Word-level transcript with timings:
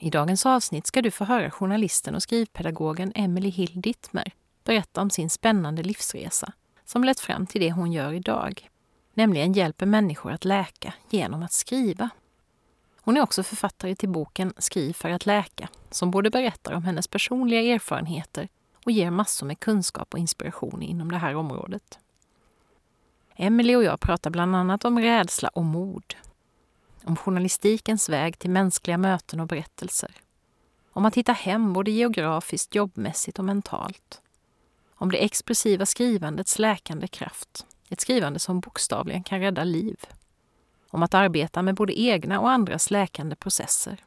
I 0.00 0.10
dagens 0.10 0.46
avsnitt 0.46 0.86
ska 0.86 1.02
du 1.02 1.10
få 1.10 1.24
höra 1.24 1.50
journalisten 1.50 2.14
och 2.14 2.22
skrivpedagogen 2.22 3.12
Emily 3.14 3.48
Hill 3.48 3.80
Dittmer 3.80 4.32
berätta 4.64 5.00
om 5.00 5.10
sin 5.10 5.30
spännande 5.30 5.82
livsresa 5.82 6.52
som 6.84 7.04
lett 7.04 7.20
fram 7.20 7.46
till 7.46 7.60
det 7.60 7.72
hon 7.72 7.92
gör 7.92 8.12
idag, 8.12 8.68
nämligen 9.14 9.52
hjälper 9.52 9.86
människor 9.86 10.32
att 10.32 10.44
läka 10.44 10.94
genom 11.10 11.42
att 11.42 11.52
skriva. 11.52 12.10
Hon 13.00 13.16
är 13.16 13.22
också 13.22 13.42
författare 13.42 13.94
till 13.94 14.08
boken 14.08 14.52
Skriv 14.58 14.92
för 14.92 15.10
att 15.10 15.26
läka, 15.26 15.68
som 15.90 16.10
både 16.10 16.30
berättar 16.30 16.72
om 16.72 16.84
hennes 16.84 17.08
personliga 17.08 17.74
erfarenheter 17.74 18.48
och 18.84 18.92
ger 18.92 19.10
massor 19.10 19.46
med 19.46 19.60
kunskap 19.60 20.14
och 20.14 20.18
inspiration 20.18 20.82
inom 20.82 21.10
det 21.10 21.18
här 21.18 21.34
området. 21.34 21.98
Emily 23.36 23.76
och 23.76 23.84
jag 23.84 24.00
pratar 24.00 24.30
bland 24.30 24.56
annat 24.56 24.84
om 24.84 24.98
rädsla 24.98 25.48
och 25.48 25.64
mod, 25.64 26.14
om 27.04 27.16
journalistikens 27.16 28.08
väg 28.08 28.38
till 28.38 28.50
mänskliga 28.50 28.98
möten 28.98 29.40
och 29.40 29.46
berättelser. 29.46 30.10
Om 30.92 31.04
att 31.04 31.14
hitta 31.14 31.32
hem 31.32 31.72
både 31.72 31.90
geografiskt, 31.90 32.74
jobbmässigt 32.74 33.38
och 33.38 33.44
mentalt. 33.44 34.22
Om 34.94 35.10
det 35.10 35.24
expressiva 35.24 35.86
skrivandets 35.86 36.58
läkande 36.58 37.08
kraft. 37.08 37.66
Ett 37.88 38.00
skrivande 38.00 38.38
som 38.38 38.60
bokstavligen 38.60 39.22
kan 39.22 39.40
rädda 39.40 39.64
liv. 39.64 39.96
Om 40.90 41.02
att 41.02 41.14
arbeta 41.14 41.62
med 41.62 41.74
både 41.74 42.00
egna 42.00 42.40
och 42.40 42.50
andras 42.50 42.90
läkande 42.90 43.36
processer. 43.36 44.04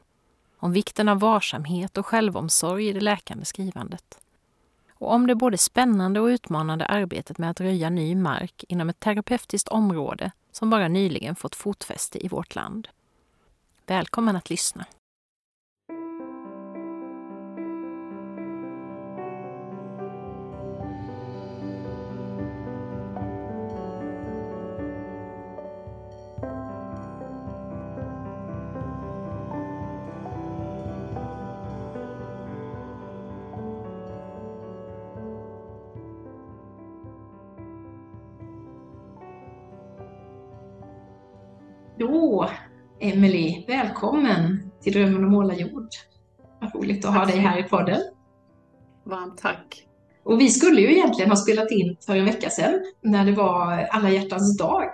Om 0.58 0.72
vikten 0.72 1.08
av 1.08 1.20
varsamhet 1.20 1.98
och 1.98 2.06
självomsorg 2.06 2.88
i 2.88 2.92
det 2.92 3.00
läkande 3.00 3.44
skrivandet. 3.44 4.18
Och 4.90 5.12
om 5.12 5.26
det 5.26 5.34
både 5.34 5.58
spännande 5.58 6.20
och 6.20 6.26
utmanande 6.26 6.86
arbetet 6.86 7.38
med 7.38 7.50
att 7.50 7.60
röja 7.60 7.90
ny 7.90 8.14
mark 8.14 8.64
inom 8.68 8.88
ett 8.88 9.00
terapeutiskt 9.00 9.68
område 9.68 10.32
som 10.52 10.70
bara 10.70 10.88
nyligen 10.88 11.36
fått 11.36 11.54
fotfäste 11.54 12.24
i 12.24 12.28
vårt 12.28 12.54
land. 12.54 12.88
Välkommen 13.86 14.36
att 14.36 14.50
lyssna. 14.50 14.86
Välkommen 43.92 44.70
till 44.82 44.92
Drömmen 44.92 45.24
om 45.24 45.30
målarjord. 45.30 45.88
Vad 46.60 46.74
roligt 46.74 47.04
att 47.04 47.14
ha 47.14 47.24
dig 47.24 47.38
här 47.38 47.58
i 47.58 47.62
podden. 47.62 48.00
Varmt 49.04 49.38
tack. 49.38 49.86
Och 50.24 50.40
vi 50.40 50.48
skulle 50.48 50.80
ju 50.80 50.92
egentligen 50.92 51.30
ha 51.30 51.36
spelat 51.36 51.70
in 51.70 51.96
för 52.06 52.16
en 52.16 52.24
vecka 52.24 52.50
sedan 52.50 52.80
när 53.02 53.24
det 53.24 53.32
var 53.32 53.86
alla 53.90 54.10
hjärtans 54.10 54.58
dag. 54.58 54.90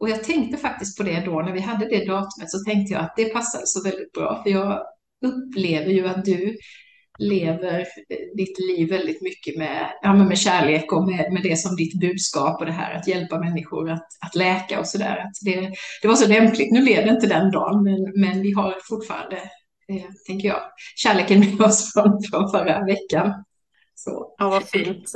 Och 0.00 0.08
jag 0.08 0.24
tänkte 0.24 0.56
faktiskt 0.56 0.98
på 0.98 1.02
det 1.02 1.20
då, 1.20 1.42
när 1.42 1.52
vi 1.52 1.60
hade 1.60 1.88
det 1.88 2.04
datumet 2.04 2.50
så 2.50 2.58
tänkte 2.58 2.94
jag 2.94 3.02
att 3.02 3.16
det 3.16 3.24
passade 3.24 3.66
så 3.66 3.82
väldigt 3.82 4.12
bra, 4.12 4.42
för 4.42 4.50
jag 4.50 4.82
upplever 5.24 5.90
ju 5.90 6.08
att 6.08 6.24
du 6.24 6.56
lever 7.18 7.86
ditt 8.36 8.58
liv 8.58 8.88
väldigt 8.88 9.22
mycket 9.22 9.56
med, 9.56 9.92
ja, 10.02 10.14
med 10.14 10.38
kärlek 10.38 10.92
och 10.92 11.08
med, 11.10 11.32
med 11.32 11.42
det 11.42 11.56
som 11.56 11.76
ditt 11.76 12.00
budskap 12.00 12.60
och 12.60 12.66
det 12.66 12.72
här 12.72 12.94
att 12.94 13.08
hjälpa 13.08 13.38
människor 13.38 13.90
att, 13.90 14.06
att 14.26 14.34
läka 14.34 14.80
och 14.80 14.86
sådär. 14.86 15.24
Det, 15.44 15.70
det 16.02 16.08
var 16.08 16.14
så 16.14 16.28
lämpligt. 16.28 16.72
Nu 16.72 16.82
blev 16.82 17.04
det 17.04 17.10
inte 17.10 17.26
den 17.26 17.50
dagen, 17.50 17.82
men, 17.82 18.20
men 18.20 18.42
vi 18.42 18.52
har 18.52 18.76
fortfarande, 18.88 19.36
eh, 19.88 20.10
tänker 20.26 20.48
jag, 20.48 20.60
kärleken 20.96 21.40
med 21.40 21.60
oss 21.60 21.92
från, 21.92 22.22
från 22.30 22.50
förra 22.50 22.84
veckan. 22.84 23.44
Så. 23.94 24.34
Ja, 24.38 24.48
vad 24.48 24.68
fint. 24.68 25.12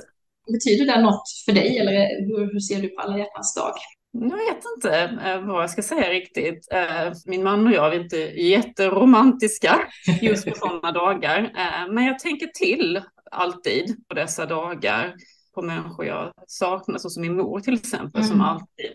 Betyder 0.52 0.86
det 0.86 1.02
något 1.02 1.28
för 1.44 1.52
dig 1.52 1.78
eller 1.78 1.92
hur, 2.26 2.52
hur 2.52 2.60
ser 2.60 2.82
du 2.82 2.88
på 2.88 3.00
alla 3.00 3.18
hjärtans 3.18 3.54
dag? 3.54 3.72
Jag 4.12 4.36
vet 4.36 4.64
inte 4.76 5.18
eh, 5.24 5.46
vad 5.46 5.62
jag 5.62 5.70
ska 5.70 5.82
säga 5.82 6.10
riktigt. 6.10 6.68
Eh, 6.72 7.12
min 7.26 7.42
man 7.42 7.66
och 7.66 7.72
jag 7.72 7.94
är 7.94 8.00
inte 8.00 8.16
jätteromantiska 8.40 9.78
just 10.20 10.48
på 10.48 10.54
sådana 10.54 10.92
dagar. 10.92 11.38
Eh, 11.38 11.92
men 11.92 12.04
jag 12.04 12.18
tänker 12.18 12.46
till 12.46 13.02
alltid 13.30 14.08
på 14.08 14.14
dessa 14.14 14.46
dagar 14.46 15.14
på 15.54 15.62
människor 15.62 16.06
jag 16.06 16.32
saknar, 16.46 16.98
så 16.98 17.10
som 17.10 17.20
min 17.20 17.36
mor 17.36 17.60
till 17.60 17.74
exempel, 17.74 18.20
mm. 18.20 18.28
som 18.28 18.40
alltid 18.40 18.92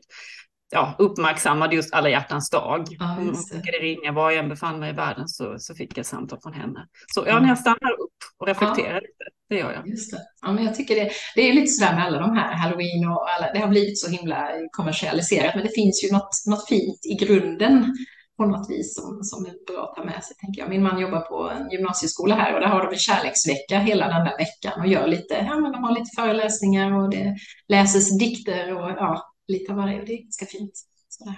ja, 0.74 0.96
uppmärksammade 0.97 1.75
just 1.75 1.94
alla 1.94 2.09
hjärtans 2.09 2.50
dag. 2.50 2.85
Ja, 2.90 3.06
Hon 3.06 3.25
brukade 3.25 3.78
ringa 3.78 4.12
var 4.12 4.31
jag 4.31 4.44
än 4.44 4.50
befann 4.50 4.80
mig 4.80 4.90
i 4.90 4.94
världen 4.94 5.28
så, 5.28 5.59
så 5.59 5.75
fick 5.75 5.97
jag 5.97 6.06
samtal 6.06 6.40
från 6.41 6.53
henne. 6.53 6.88
Så 7.07 7.24
ja, 7.28 7.40
när 7.40 7.47
jag 7.47 7.57
stannar 7.57 7.91
upp 7.91 8.18
och 8.38 8.47
reflekterar 8.47 8.94
ja. 8.94 9.00
lite, 9.00 9.22
det 9.50 9.56
gör 9.56 9.74
jag. 9.74 9.88
Just 9.88 10.12
det. 10.12 10.22
Ja, 10.42 10.52
men 10.52 10.64
jag 10.64 10.76
tycker 10.76 10.96
det, 10.96 11.12
det 11.36 11.50
är 11.50 11.54
lite 11.54 11.68
sådär 11.68 11.96
med 11.96 12.06
alla 12.06 12.20
de 12.20 12.38
här, 12.38 12.54
halloween 12.54 13.08
och 13.08 13.30
alla, 13.30 13.54
det 13.54 13.59
har 13.59 13.68
blivit 13.68 14.00
så 14.00 14.09
himla 14.09 14.50
kommersialiserat, 14.72 15.56
men 15.56 15.64
det 15.64 15.76
finns 15.76 16.04
ju 16.04 16.12
något, 16.12 16.30
något 16.48 16.68
fint 16.68 17.06
i 17.06 17.26
grunden 17.26 17.94
på 18.38 18.46
något 18.46 18.70
vis 18.70 18.96
som, 18.96 19.24
som 19.24 19.46
är 19.46 19.74
bra 19.74 19.84
att 19.84 19.96
ta 19.96 20.04
med 20.04 20.24
sig, 20.24 20.36
tänker 20.36 20.62
jag. 20.62 20.70
Min 20.70 20.84
man 20.84 21.00
jobbar 21.00 21.20
på 21.22 21.50
en 21.50 21.70
gymnasieskola 21.70 22.36
här 22.36 22.54
och 22.54 22.59
där 22.59 22.68
har 22.68 22.84
de 22.84 22.94
en 22.94 23.00
kärleksvecka 23.00 23.80
hela 23.80 24.08
den 24.08 24.26
där 24.26 24.38
veckan 24.38 24.81
och 24.81 24.88
gör 24.88 25.08
lite, 25.08 25.34
ja 25.34 25.60
men 25.60 25.72
de 25.72 25.84
har 25.84 26.00
lite 26.00 26.12
föreläsningar 26.16 26.98
och 26.98 27.10
det 27.10 27.36
läses 27.68 28.18
dikter 28.20 28.75
och 28.75 28.90
ja, 28.90 29.24
lite 29.48 29.72
av 29.72 29.78
varje. 29.78 30.06
Det 30.06 30.14
är 30.14 30.22
ganska 30.22 30.46
fint. 30.46 30.74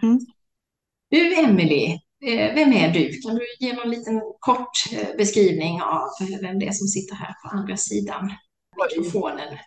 Mm. 0.02 0.20
Du, 1.10 1.36
Emelie, 1.36 2.00
vem 2.56 2.74
är 2.74 2.94
du? 2.94 3.22
Kan 3.22 3.36
du 3.36 3.46
ge 3.60 3.74
någon 3.74 3.90
liten 3.90 4.22
kort 4.40 4.94
eh, 4.94 5.18
beskrivning 5.18 5.82
av 5.82 6.10
vem 6.42 6.60
det 6.60 6.68
är 6.68 6.72
som 6.72 6.88
sitter 6.88 7.16
här 7.16 7.34
på 7.44 7.58
andra 7.58 7.78
sidan 7.78 8.32
mikrofonen? 8.84 9.58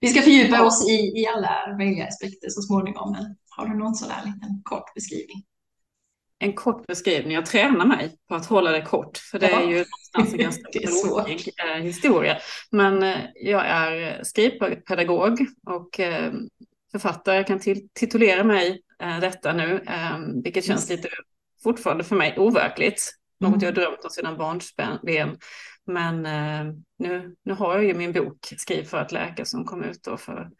Vi 0.00 0.08
ska 0.08 0.22
fördjupa 0.22 0.66
oss 0.66 0.88
i, 0.88 0.92
i 0.92 1.26
alla 1.26 1.76
möjliga 1.78 2.06
aspekter 2.06 2.48
så 2.48 2.62
småningom, 2.62 3.12
men 3.12 3.36
har 3.50 3.66
du 3.66 3.78
någon 3.78 3.94
sådär 3.94 4.22
liten 4.24 4.62
kort 4.62 4.94
beskrivning? 4.94 5.44
En 6.38 6.52
kort 6.52 6.86
beskrivning. 6.86 7.32
Jag 7.32 7.46
tränar 7.46 7.86
mig 7.86 8.16
på 8.28 8.34
att 8.34 8.46
hålla 8.46 8.70
det 8.70 8.82
kort, 8.82 9.18
för 9.18 9.38
det 9.38 9.50
ja. 9.50 9.60
är 9.60 9.66
ju 9.66 9.84
någonstans 10.14 10.32
en 10.32 10.38
ganska 10.38 10.62
tråkig 11.02 11.50
eh, 11.64 11.82
historia. 11.82 12.38
Men 12.70 13.14
jag 13.34 13.66
är 13.66 14.24
skrivpedagog 14.24 15.46
och 15.66 16.00
författare. 16.92 17.36
Jag 17.36 17.46
kan 17.46 17.60
titulera 17.94 18.44
mig 18.44 18.80
detta 19.20 19.52
nu, 19.52 19.84
vilket 20.44 20.64
känns 20.64 20.90
lite 20.90 21.08
fortfarande 21.62 22.04
för 22.04 22.16
mig 22.16 22.38
overkligt. 22.38 23.12
Mm. 23.40 23.52
Något 23.52 23.62
jag 23.62 23.74
drömt 23.74 24.04
om 24.04 24.10
sedan 24.10 24.38
barnsben. 24.38 24.98
Men 25.86 26.26
äh, 26.26 26.74
nu, 26.98 27.34
nu 27.44 27.52
har 27.52 27.74
jag 27.74 27.84
ju 27.84 27.94
min 27.94 28.12
bok 28.12 28.54
Skriv 28.56 28.84
för 28.84 28.98
att 28.98 29.12
läka 29.12 29.44
som 29.44 29.64
kom 29.64 29.84
ut 29.84 30.02
då 30.02 30.16
för 30.16 30.50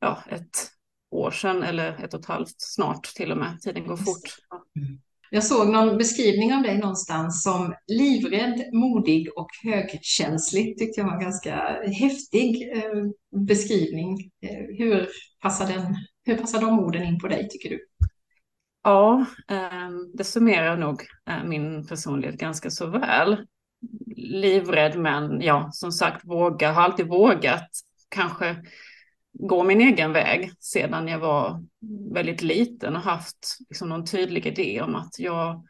ja, 0.00 0.22
ett 0.28 0.70
år 1.10 1.30
sedan 1.30 1.62
eller 1.62 2.04
ett 2.04 2.14
och 2.14 2.20
ett 2.20 2.26
halvt 2.26 2.54
snart 2.58 3.04
till 3.04 3.32
och 3.32 3.38
med. 3.38 3.60
Tiden 3.60 3.86
går 3.86 3.96
fort. 3.96 4.36
Mm. 4.76 4.98
Jag 5.30 5.44
såg 5.44 5.68
någon 5.68 5.98
beskrivning 5.98 6.54
av 6.54 6.62
dig 6.62 6.78
någonstans 6.78 7.42
som 7.42 7.74
livrädd, 7.86 8.70
modig 8.72 9.28
och 9.36 9.48
högkänslig. 9.64 10.78
tyckte 10.78 11.00
jag 11.00 11.06
var 11.06 11.14
en 11.14 11.20
ganska 11.20 11.54
häftig 12.00 12.72
eh, 12.76 13.04
beskrivning. 13.46 14.30
Eh, 14.42 14.76
hur, 14.78 15.08
passar 15.40 15.66
den, 15.66 15.96
hur 16.24 16.36
passar 16.36 16.60
de 16.60 16.80
orden 16.80 17.02
in 17.02 17.18
på 17.18 17.28
dig, 17.28 17.48
tycker 17.48 17.68
du? 17.70 17.86
Ja, 18.86 19.24
ehm, 19.48 20.12
det 20.14 20.24
summerar 20.24 20.76
nog 20.76 21.02
eh, 21.28 21.44
min 21.44 21.86
personlighet 21.86 22.40
ganska 22.40 22.70
så 22.70 22.86
väl. 22.86 23.46
Livrädd 24.16 24.98
men 24.98 25.40
ja, 25.40 25.70
som 25.72 25.92
sagt 25.92 26.24
våga, 26.24 26.72
har 26.72 26.82
alltid 26.82 27.08
vågat 27.08 27.70
kanske 28.08 28.56
gå 29.32 29.64
min 29.64 29.80
egen 29.80 30.12
väg 30.12 30.52
sedan 30.60 31.08
jag 31.08 31.18
var 31.18 31.64
väldigt 32.14 32.42
liten 32.42 32.96
och 32.96 33.02
haft 33.02 33.58
liksom 33.68 33.88
någon 33.88 34.06
tydlig 34.06 34.46
idé 34.46 34.82
om 34.82 34.94
att 34.94 35.18
jag, 35.18 35.66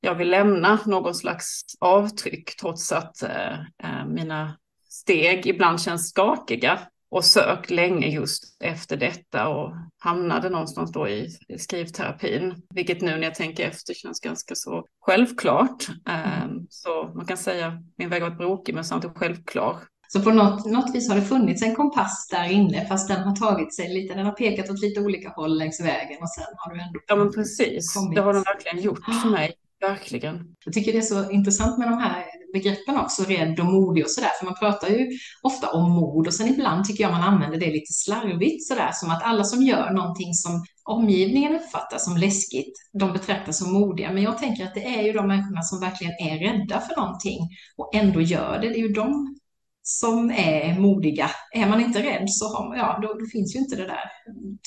jag 0.00 0.14
vill 0.14 0.30
lämna 0.30 0.78
någon 0.86 1.14
slags 1.14 1.60
avtryck 1.80 2.56
trots 2.56 2.92
att 2.92 3.22
eh, 3.22 3.60
eh 3.60 4.06
mina 4.06 4.58
steg 4.88 5.46
ibland 5.46 5.80
känns 5.80 6.08
skakiga 6.08 6.80
och 7.10 7.24
sökt 7.24 7.70
länge 7.70 8.06
just 8.08 8.62
efter 8.64 8.96
detta 8.96 9.48
och 9.48 9.72
hamnade 9.98 10.50
någonstans 10.50 10.92
då 10.92 11.08
i, 11.08 11.28
skrivterapin. 11.58 12.54
Vilket 12.74 13.00
nu 13.00 13.10
när 13.10 13.22
jag 13.22 13.34
tänker 13.34 13.68
efter 13.68 13.94
känns 13.94 14.20
ganska 14.20 14.54
så 14.54 14.84
självklart. 15.00 15.88
Mm. 16.08 16.66
Så 16.70 17.12
man 17.14 17.26
kan 17.26 17.36
säga 17.36 17.82
min 17.98 18.08
väg 18.08 18.22
har 18.22 18.28
varit 18.28 18.38
brokig 18.38 18.74
men 18.74 18.84
samtidigt 18.84 19.18
självklar. 19.18 19.76
Så 20.08 20.22
på 20.22 20.30
något, 20.30 20.66
något 20.66 20.94
vis 20.94 21.08
har 21.08 21.16
det 21.16 21.22
funnits 21.22 21.62
en 21.62 21.74
kompass 21.74 22.28
där 22.30 22.50
inne, 22.50 22.86
fast 22.88 23.08
den 23.08 23.22
har 23.22 23.36
tagit 23.36 23.74
sig 23.76 23.94
lite, 23.94 24.14
den 24.14 24.26
har 24.26 24.32
pekat 24.32 24.70
åt 24.70 24.80
lite 24.80 25.00
olika 25.00 25.28
håll 25.28 25.58
längs 25.58 25.80
vägen 25.80 26.18
och 26.22 26.30
sen 26.30 26.44
har 26.56 26.74
du 26.74 26.80
ändå 26.80 27.00
Ja 27.06 27.16
men 27.16 27.32
precis, 27.32 27.94
kommit. 27.94 28.16
det 28.16 28.22
har 28.22 28.32
den 28.32 28.42
verkligen 28.42 28.80
gjort 28.80 29.04
för 29.22 29.28
mig. 29.28 29.54
Verkligen. 29.80 30.56
Jag 30.64 30.74
tycker 30.74 30.92
det 30.92 30.98
är 30.98 31.02
så 31.02 31.30
intressant 31.30 31.78
med 31.78 31.88
de 31.88 31.98
här 31.98 32.24
begreppen 32.52 32.96
också, 32.96 33.22
rädd 33.22 33.60
och 33.60 33.66
modig 33.66 34.04
och 34.04 34.10
sådär, 34.10 34.30
för 34.38 34.44
man 34.44 34.54
pratar 34.54 34.88
ju 34.88 35.10
ofta 35.42 35.70
om 35.70 35.90
mod 35.90 36.26
och 36.26 36.34
sen 36.34 36.48
ibland 36.48 36.84
tycker 36.84 37.04
jag 37.04 37.12
man 37.12 37.22
använder 37.22 37.60
det 37.60 37.66
lite 37.66 37.92
slarvigt 37.92 38.66
sådär, 38.66 38.90
som 38.92 39.10
att 39.10 39.22
alla 39.22 39.44
som 39.44 39.62
gör 39.62 39.90
någonting 39.90 40.34
som 40.34 40.64
omgivningen 40.84 41.56
uppfattar 41.56 41.98
som 41.98 42.16
läskigt, 42.16 42.72
de 42.92 43.12
betraktas 43.12 43.58
som 43.58 43.72
modiga. 43.72 44.12
Men 44.12 44.22
jag 44.22 44.38
tänker 44.38 44.64
att 44.64 44.74
det 44.74 44.84
är 44.84 45.02
ju 45.02 45.12
de 45.12 45.26
människorna 45.26 45.62
som 45.62 45.80
verkligen 45.80 46.12
är 46.12 46.38
rädda 46.38 46.80
för 46.80 46.96
någonting 46.96 47.38
och 47.76 47.94
ändå 47.94 48.20
gör 48.20 48.58
det. 48.58 48.68
Det 48.68 48.78
är 48.78 48.82
ju 48.88 48.92
de 48.92 49.36
som 49.82 50.30
är 50.30 50.80
modiga. 50.80 51.30
Är 51.54 51.68
man 51.68 51.80
inte 51.80 52.02
rädd 52.02 52.24
så 52.26 52.56
har, 52.56 52.76
ja, 52.76 52.98
då, 53.02 53.08
då 53.08 53.26
finns 53.32 53.56
ju 53.56 53.58
inte 53.58 53.76
det 53.76 53.86
där 53.86 54.10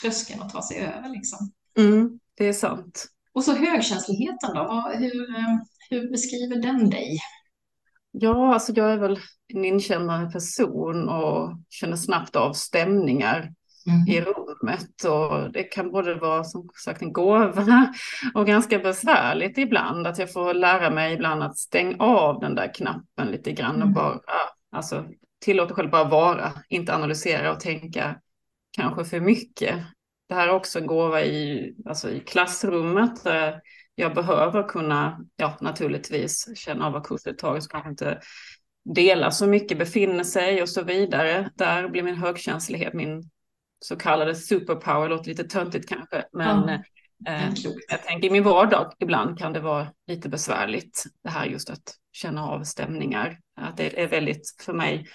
tröskeln 0.01 0.41
att 0.41 0.53
ta 0.53 0.61
sig 0.61 0.77
över. 0.77 1.09
Liksom. 1.09 1.51
Mm, 1.77 2.19
det 2.37 2.47
är 2.47 2.53
sant. 2.53 3.05
Och 3.39 3.45
så 3.45 3.55
högkänsligheten 3.55 4.53
då, 4.53 4.91
hur, 4.93 5.35
eh, 5.35 5.55
hur 5.89 6.11
beskriver 6.11 6.55
den 6.61 6.89
dig? 6.89 7.17
Ja, 8.11 8.53
alltså 8.53 8.73
jag 8.75 8.91
är 8.91 8.97
väl 8.97 9.19
en 9.53 9.65
inkännande 9.65 10.31
person 10.31 11.09
och 11.09 11.51
känner 11.69 11.95
snabbt 11.95 12.35
av 12.35 12.53
stämningar 12.53 13.37
mm. 13.87 14.07
i 14.07 14.21
rummet. 14.21 15.03
Och 15.03 15.51
det 15.51 15.63
kan 15.63 15.91
både 15.91 16.15
vara 16.15 16.43
som 16.43 16.69
sagt 16.85 17.01
en 17.01 17.13
gåva 17.13 17.93
och 18.33 18.47
ganska 18.47 18.79
besvärligt 18.79 19.57
ibland. 19.57 20.07
Att 20.07 20.19
jag 20.19 20.33
får 20.33 20.53
lära 20.53 20.89
mig 20.89 21.13
ibland 21.13 21.43
att 21.43 21.57
stänga 21.57 21.95
av 21.99 22.39
den 22.39 22.55
där 22.55 22.73
knappen 22.73 23.27
lite 23.27 23.51
grann 23.51 23.75
och 23.75 23.81
mm. 23.81 23.93
bara 23.93 24.19
Alltså 24.71 25.05
tillåta 25.41 25.75
själv 25.75 25.89
bara 25.89 26.09
vara, 26.09 26.51
inte 26.69 26.95
analysera 26.95 27.51
och 27.51 27.59
tänka 27.59 28.15
kanske 28.71 29.05
för 29.05 29.19
mycket. 29.19 29.75
Det 30.29 30.35
här 30.35 30.47
är 30.47 30.51
också 30.51 30.79
en 30.79 30.87
gåva 30.87 31.21
i, 31.21 31.73
alltså 31.85 32.09
i 32.09 32.19
klassrummet. 32.19 33.19
Jag 33.95 34.15
behöver 34.15 34.67
kunna, 34.67 35.25
ja 35.35 35.57
naturligtvis, 35.61 36.57
känna 36.57 36.85
av 36.85 36.93
vad 36.93 37.05
kursdeltagare 37.05 37.61
som 37.61 37.69
kanske 37.69 37.89
inte 37.89 38.19
delar 38.95 39.29
så 39.29 39.47
mycket, 39.47 39.77
befinner 39.77 40.23
sig 40.23 40.61
och 40.61 40.69
så 40.69 40.83
vidare. 40.83 41.49
Där 41.55 41.89
blir 41.89 42.03
min 42.03 42.15
högkänslighet 42.15 42.93
min 42.93 43.29
så 43.79 43.95
kallade 43.95 44.35
superpower, 44.35 45.09
låter 45.09 45.29
lite 45.29 45.43
töntigt 45.43 45.89
kanske, 45.89 46.25
men 46.31 46.69
ja. 46.69 46.83
Eh, 47.27 47.53
jag 47.89 48.03
tänker 48.03 48.27
i 48.27 48.31
min 48.31 48.43
vardag 48.43 48.93
ibland 48.99 49.39
kan 49.39 49.53
det 49.53 49.59
vara 49.59 49.87
lite 50.07 50.29
besvärligt 50.29 51.03
det 51.23 51.29
här 51.29 51.45
just 51.45 51.69
att 51.69 51.95
känna 52.11 52.45
av 52.45 52.63
stämningar. 52.63 53.39
Att 53.55 53.77
det 53.77 54.01
är 54.01 54.07
väldigt 54.07 54.55
för 54.61 54.73
mig, 54.73 55.07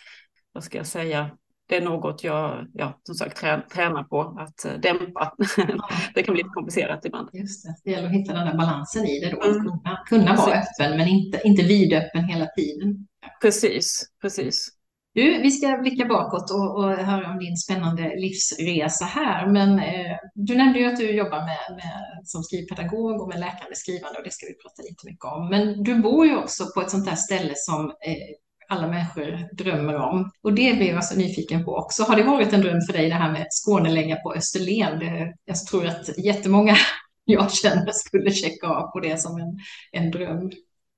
vad 0.52 0.64
ska 0.64 0.78
jag 0.78 0.87
säga, 0.87 1.31
det 1.66 1.76
är 1.76 1.81
något 1.81 2.25
jag, 2.25 2.66
ja, 2.75 3.00
som 3.02 3.14
sagt, 3.14 3.37
tränar 3.72 4.05
på 4.05 4.20
att 4.20 4.64
eh, 4.64 4.72
dämpa. 4.72 5.34
Det 6.14 6.22
kan 6.22 6.34
bli 6.34 6.43
lite 6.43 6.55
komplicerat 6.55 7.05
ibland. 7.05 7.28
Just 7.32 7.64
det, 7.64 7.75
det 7.84 7.90
gäller 7.90 8.08
att 8.08 8.14
hitta 8.14 8.32
den 8.32 8.46
där 8.46 8.56
balansen 8.56 9.05
i 9.05 9.20
det 9.20 9.31
då, 9.31 9.43
mm. 9.43 9.56
att 9.56 9.62
kunna, 9.62 10.02
kunna 10.08 10.37
vara 10.37 10.55
öppen 10.55 10.96
men 10.96 11.08
inte, 11.08 11.40
inte 11.44 11.62
vidöppen 11.62 12.25
hela 12.25 12.46
tiden. 12.46 13.06
Precis, 13.40 14.05
precis. 14.20 14.69
Du, 15.14 15.43
vi 15.43 15.50
ska 15.50 15.76
blicka 15.76 16.05
bakåt 16.05 16.50
och, 16.50 16.76
och 16.76 16.90
höra 16.90 17.31
om 17.31 17.38
din 17.38 17.56
spännande 17.56 18.02
livsresa 18.17 19.05
här. 19.05 19.46
Men 19.46 19.78
eh, 19.78 20.17
du 20.34 20.56
nämnde 20.56 20.78
ju 20.78 20.87
att 20.87 20.96
du 20.96 21.10
jobbar 21.10 21.38
med, 21.38 21.76
med, 21.76 22.20
som 22.25 22.43
skrivpedagog 22.43 23.20
och 23.20 23.28
med 23.28 23.40
läkande 23.40 23.75
skrivande 23.75 24.19
och 24.19 24.25
det 24.25 24.32
ska 24.32 24.46
vi 24.46 24.55
prata 24.55 24.82
lite 24.82 25.06
mycket 25.06 25.25
om. 25.25 25.49
Men 25.50 25.82
du 25.82 26.02
bor 26.02 26.26
ju 26.26 26.37
också 26.37 26.64
på 26.75 26.81
ett 26.81 26.90
sånt 26.90 27.06
där 27.06 27.14
ställe 27.14 27.52
som 27.56 27.84
eh, 27.84 28.34
alla 28.69 28.87
människor 28.87 29.55
drömmer 29.56 29.94
om. 29.94 30.31
Och 30.43 30.52
det 30.52 30.76
blev 30.76 30.94
jag 30.94 31.05
så 31.05 31.16
nyfiken 31.19 31.64
på 31.64 31.76
också. 31.76 32.02
Har 32.02 32.16
det 32.16 32.22
varit 32.22 32.52
en 32.52 32.61
dröm 32.61 32.81
för 32.81 32.93
dig 32.93 33.08
det 33.08 33.14
här 33.14 33.32
med 33.32 33.46
Skånelägga 33.50 34.16
på 34.16 34.34
Österlen? 34.34 34.99
Det, 34.99 35.34
jag 35.44 35.66
tror 35.66 35.87
att 35.87 36.19
jättemånga 36.19 36.76
jag 37.25 37.52
känner 37.52 37.93
skulle 37.93 38.31
checka 38.31 38.66
av 38.66 38.93
på 38.93 39.00
det 39.00 39.20
som 39.20 39.40
en, 39.40 39.58
en 39.93 40.11
dröm. 40.11 40.50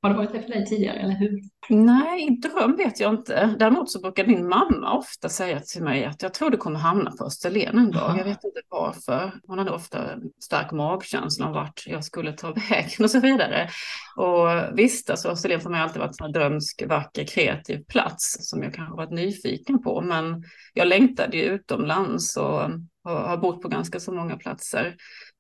Har 0.07 0.15
det 0.15 0.19
varit 0.19 0.33
det 0.33 0.43
för 0.43 0.49
dig 0.49 0.67
tidigare, 0.67 0.99
eller 0.99 1.15
hur? 1.15 1.41
Nej, 1.69 2.39
dröm 2.43 2.77
vet 2.77 3.01
jag 3.01 3.15
inte. 3.15 3.55
Däremot 3.59 3.91
så 3.91 4.01
brukar 4.01 4.27
min 4.27 4.49
mamma 4.49 4.93
ofta 4.93 5.29
säga 5.29 5.61
till 5.61 5.83
mig 5.83 6.05
att 6.05 6.23
jag 6.23 6.35
tror 6.35 6.51
du 6.51 6.57
kommer 6.57 6.79
hamna 6.79 7.11
på 7.11 7.25
Österlen 7.25 7.79
en 7.79 7.91
dag. 7.91 8.19
Jag 8.19 8.25
vet 8.25 8.45
inte 8.45 8.61
varför. 8.69 9.33
Hon 9.47 9.59
hade 9.59 9.71
ofta 9.71 9.99
stark 10.45 10.73
magkänsla 10.73 11.47
om 11.47 11.53
vart 11.53 11.87
jag 11.87 12.05
skulle 12.05 12.33
ta 12.33 12.53
vägen 12.53 13.05
och 13.05 13.11
så 13.11 13.21
vidare. 13.21 13.69
Och 14.17 14.79
visst, 14.79 15.11
alltså 15.11 15.29
Österlen 15.29 15.61
för 15.61 15.71
mig 15.71 15.81
har 15.81 15.87
alltid 15.87 16.01
varit 16.03 16.21
en 16.21 16.33
drömsk, 16.33 16.83
vacker, 16.89 17.25
kreativ 17.25 17.85
plats 17.89 18.37
som 18.41 18.63
jag 18.63 18.75
kanske 18.75 18.97
varit 18.97 19.13
nyfiken 19.13 19.83
på. 19.83 20.01
Men 20.01 20.45
jag 20.75 20.89
längtade 20.89 21.37
ju 21.37 21.43
utomlands 21.43 22.37
och 22.37 22.61
har 23.05 23.37
bott 23.37 23.63
på 23.63 23.69
ganska 23.69 24.01
så 24.01 24.13
många 24.13 24.37
platser 24.37 24.97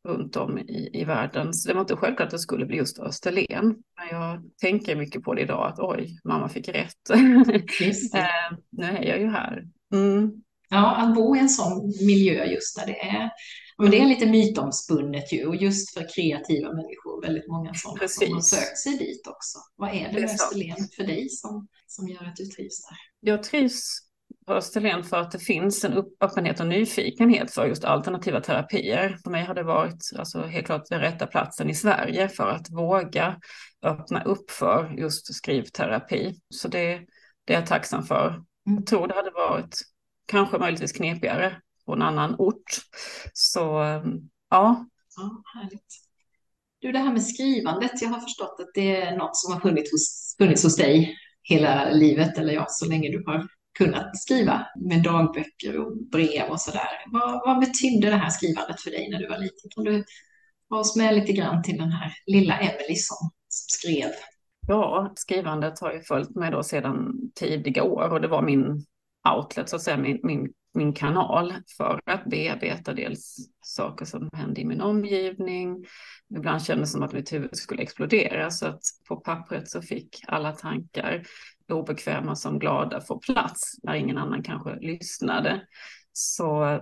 runt 0.06 0.36
om 0.36 0.58
i, 0.58 0.90
i 0.92 1.04
världen. 1.04 1.54
Så 1.54 1.68
det 1.68 1.74
var 1.74 1.80
inte 1.80 1.96
självklart 1.96 2.26
att 2.26 2.30
det 2.30 2.38
skulle 2.38 2.66
bli 2.66 2.76
just 2.76 2.98
Österlen. 2.98 3.76
Men 3.96 4.20
jag 4.20 4.42
tänker 4.60 4.96
mycket 4.96 5.22
på 5.22 5.34
det 5.34 5.42
idag, 5.42 5.68
att 5.68 5.78
oj, 5.78 6.18
mamma 6.24 6.48
fick 6.48 6.68
rätt. 6.68 7.10
eh, 7.10 8.58
nu 8.70 8.84
är 8.84 9.04
jag 9.04 9.20
ju 9.20 9.28
här. 9.28 9.64
Mm. 9.92 10.32
Ja, 10.68 10.96
att 10.96 11.14
bo 11.14 11.36
i 11.36 11.38
en 11.38 11.48
sån 11.48 11.86
miljö 12.06 12.44
just 12.44 12.76
där 12.76 12.86
det 12.86 13.00
är 13.00 13.30
men 13.78 13.90
det 13.90 14.00
är 14.00 14.06
lite 14.06 14.26
mytomspunnet 14.26 15.32
ju, 15.32 15.46
och 15.46 15.56
just 15.56 15.94
för 15.94 16.06
kreativa 16.14 16.72
människor, 16.72 17.22
väldigt 17.22 17.48
många 17.48 17.74
sådana 17.74 17.98
Precis. 17.98 18.26
som 18.26 18.34
har 18.34 18.40
sökt 18.40 18.78
sig 18.78 18.98
dit 18.98 19.26
också. 19.26 19.58
Vad 19.76 19.90
är 19.90 20.12
det, 20.12 20.20
med 20.20 20.24
Österlen 20.24 20.88
för 20.96 21.04
dig 21.04 21.28
som, 21.28 21.68
som 21.86 22.08
gör 22.08 22.24
att 22.24 22.36
du 22.36 22.46
trivs 22.46 22.82
där? 22.82 22.98
Jag 23.20 23.42
trivs 23.42 24.05
Österlen 24.48 25.04
för 25.04 25.16
att 25.16 25.30
det 25.30 25.38
finns 25.38 25.84
en 25.84 26.04
öppenhet 26.20 26.60
och 26.60 26.66
nyfikenhet 26.66 27.50
för 27.50 27.66
just 27.66 27.84
alternativa 27.84 28.40
terapier. 28.40 29.18
För 29.24 29.30
mig 29.30 29.44
har 29.44 29.54
det 29.54 29.62
varit 29.62 30.10
alltså, 30.18 30.42
helt 30.42 30.66
klart 30.66 30.82
den 30.90 31.00
rätta 31.00 31.26
platsen 31.26 31.70
i 31.70 31.74
Sverige 31.74 32.28
för 32.28 32.48
att 32.48 32.70
våga 32.70 33.40
öppna 33.82 34.22
upp 34.22 34.50
för 34.50 34.94
just 34.98 35.34
skrivterapi. 35.34 36.34
Så 36.54 36.68
det, 36.68 37.00
det 37.44 37.54
är 37.54 37.58
jag 37.58 37.66
tacksam 37.66 38.02
för. 38.02 38.28
Mm. 38.28 38.44
Jag 38.64 38.86
tror 38.86 39.08
det 39.08 39.14
hade 39.14 39.30
varit 39.30 39.80
kanske 40.26 40.58
möjligtvis 40.58 40.92
knepigare 40.92 41.56
på 41.86 41.92
en 41.92 42.02
annan 42.02 42.34
ort. 42.38 42.80
Så 43.32 43.60
ja. 44.50 44.86
ja 45.16 45.42
härligt. 45.54 46.06
Du, 46.78 46.92
det 46.92 46.98
här 46.98 47.12
med 47.12 47.26
skrivandet, 47.26 48.02
jag 48.02 48.08
har 48.08 48.20
förstått 48.20 48.56
att 48.60 48.70
det 48.74 48.96
är 48.96 49.16
något 49.16 49.36
som 49.36 49.52
har 49.52 49.60
funnits 49.60 49.92
hos, 49.92 50.34
funnits 50.38 50.62
hos 50.62 50.76
dig 50.76 51.16
hela 51.42 51.90
livet, 51.90 52.38
eller 52.38 52.52
ja, 52.52 52.66
så 52.68 52.86
länge 52.86 53.10
du 53.10 53.24
har 53.26 53.48
kunnat 53.78 54.18
skriva 54.18 54.66
med 54.76 55.02
dagböcker 55.02 55.78
och 55.78 55.96
brev 55.96 56.50
och 56.50 56.60
sådär. 56.60 56.88
Vad, 57.06 57.40
vad 57.46 57.60
betydde 57.60 58.10
det 58.10 58.16
här 58.16 58.30
skrivandet 58.30 58.80
för 58.80 58.90
dig 58.90 59.10
när 59.10 59.18
du 59.18 59.28
var 59.28 59.38
liten? 59.38 59.70
Kan 59.74 59.84
du 59.84 60.04
ta 60.68 60.76
oss 60.76 60.96
med 60.96 61.14
lite 61.14 61.32
grann 61.32 61.62
till 61.62 61.78
den 61.78 61.92
här 61.92 62.12
lilla 62.26 62.58
Emelie 62.58 62.96
som, 62.96 63.30
som 63.48 63.68
skrev? 63.68 64.10
Ja, 64.68 65.12
skrivandet 65.16 65.80
har 65.80 65.92
ju 65.92 66.00
följt 66.00 66.34
mig 66.34 66.50
då 66.50 66.62
sedan 66.62 67.14
tidiga 67.34 67.82
år 67.82 68.12
och 68.12 68.20
det 68.20 68.28
var 68.28 68.42
min 68.42 68.84
outlet, 69.34 69.68
så 69.68 69.76
att 69.76 69.82
säga, 69.82 69.96
min, 69.96 70.20
min, 70.22 70.52
min 70.74 70.92
kanal 70.92 71.54
för 71.76 72.00
att 72.06 72.24
bearbeta 72.24 72.92
dels 72.92 73.36
saker 73.60 74.04
som 74.04 74.30
hände 74.32 74.60
i 74.60 74.64
min 74.64 74.80
omgivning. 74.80 75.84
Ibland 76.36 76.62
kändes 76.62 76.88
det 76.88 76.92
som 76.92 77.02
att 77.02 77.12
mitt 77.12 77.32
huvud 77.32 77.56
skulle 77.56 77.82
explodera 77.82 78.50
så 78.50 78.66
att 78.66 78.80
på 79.08 79.16
pappret 79.16 79.70
så 79.70 79.82
fick 79.82 80.20
alla 80.26 80.52
tankar 80.52 81.22
obekväma 81.72 82.36
som 82.36 82.58
glada 82.58 83.00
få 83.00 83.18
plats 83.18 83.74
när 83.82 83.94
ingen 83.94 84.18
annan 84.18 84.42
kanske 84.42 84.76
lyssnade. 84.76 85.62
Så 86.12 86.80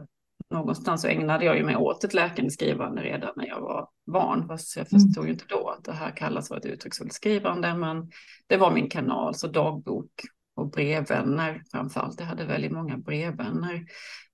någonstans 0.51 1.03
så 1.03 1.09
ägnade 1.09 1.45
jag 1.45 1.57
ju 1.57 1.65
mig 1.65 1.77
åt 1.77 2.05
ett 2.05 2.15
läkande 2.15 2.51
skrivande 2.51 3.03
redan 3.03 3.33
när 3.37 3.47
jag 3.47 3.61
var 3.61 3.89
barn. 4.13 4.49
Fast 4.49 4.77
jag 4.77 4.89
förstod 4.89 5.17
mm. 5.17 5.27
ju 5.27 5.33
inte 5.33 5.45
då 5.49 5.69
att 5.69 5.85
det 5.85 5.93
här 5.93 6.17
kallas 6.17 6.49
för 6.49 6.57
ett 6.57 6.67
uttrycksfullt 6.67 7.13
skrivande. 7.13 7.75
Men 7.75 8.11
det 8.47 8.57
var 8.57 8.71
min 8.71 8.89
kanal, 8.89 9.35
så 9.35 9.47
dagbok 9.47 10.11
och 10.57 10.71
brevvänner 10.71 11.63
framför 11.71 12.01
allt. 12.01 12.21
Jag 12.21 12.27
hade 12.27 12.45
väldigt 12.45 12.73
många 12.73 12.97
brevvänner. 12.97 13.87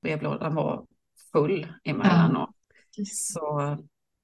Brevlådan 0.02 0.54
var 0.54 0.86
full 1.32 1.72
emellanåt. 1.84 2.50
Ja. 2.96 3.04
Så 3.06 3.78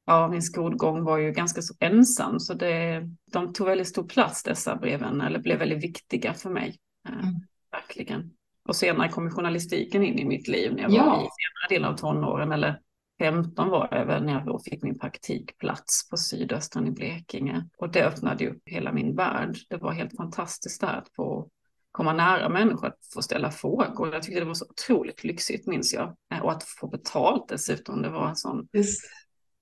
ja, 0.07 0.29
min 0.29 0.43
skolgång 0.43 1.05
var 1.05 1.19
ju 1.19 1.33
ganska 1.33 1.63
så 1.63 1.75
ensam, 1.81 2.41
så 2.41 2.55
det, 2.55 3.03
de 3.33 3.53
tog 3.53 3.67
väldigt 3.67 3.89
stor 3.89 4.05
plats 4.05 4.43
dessa 4.43 4.77
breven, 4.77 5.21
eller 5.21 5.39
blev 5.39 5.59
väldigt 5.59 5.85
viktiga 5.85 6.35
för 6.35 6.51
mig. 6.51 6.77
Eh, 7.09 7.15
mm. 7.15 7.35
Verkligen. 7.73 8.31
Och 8.69 8.77
senare 8.77 9.09
kom 9.09 9.31
journalistiken 9.31 10.03
in 10.03 10.19
i 10.19 10.25
mitt 10.25 10.49
liv 10.49 10.75
när 10.75 10.83
jag 10.83 10.93
ja. 10.93 11.05
var 11.05 11.17
i 11.17 11.19
senare 11.19 11.69
delen 11.69 11.93
av 11.93 11.97
tonåren, 11.97 12.53
eller 12.53 12.81
15 13.19 13.69
var 13.69 13.89
jag 13.91 14.07
väl 14.07 14.25
när 14.25 14.33
jag 14.33 14.47
då 14.47 14.59
fick 14.59 14.83
min 14.83 14.99
praktikplats 14.99 16.11
på 16.11 16.17
Sydöstern 16.17 16.87
i 16.87 16.91
Blekinge. 16.91 17.69
Och 17.79 17.93
det 17.93 18.05
öppnade 18.05 18.49
upp 18.49 18.63
hela 18.67 18.93
min 18.93 19.17
värld. 19.17 19.57
Det 19.69 19.77
var 19.77 19.93
helt 19.93 20.17
fantastiskt 20.17 20.81
där 20.81 20.97
att 20.97 21.09
få 21.17 21.49
komma 21.93 22.13
nära 22.13 22.49
människor, 22.49 22.87
att 22.87 22.99
få 23.15 23.23
ställa 23.23 23.51
frågor. 23.51 24.15
Jag 24.15 24.23
tyckte 24.23 24.41
det 24.41 24.47
var 24.47 24.55
så 24.55 24.67
otroligt 24.71 25.25
lyxigt, 25.25 25.67
minns 25.67 25.95
jag. 25.95 26.17
Eh, 26.35 26.41
och 26.41 26.53
att 26.53 26.63
få 26.63 26.89
betalt 26.89 27.49
dessutom, 27.49 28.03
det 28.03 28.09
var 28.09 28.29
en 28.29 28.37
sån 28.37 28.69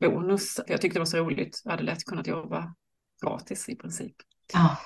bonus. 0.01 0.61
Jag 0.67 0.81
tyckte 0.81 0.99
det 0.99 1.01
var 1.01 1.07
så 1.07 1.19
roligt. 1.19 1.61
Jag 1.65 1.71
hade 1.71 1.83
lätt 1.83 2.05
kunnat 2.05 2.27
jobba 2.27 2.75
gratis 3.23 3.69
i 3.69 3.77
princip. 3.77 4.17
Ja, 4.53 4.79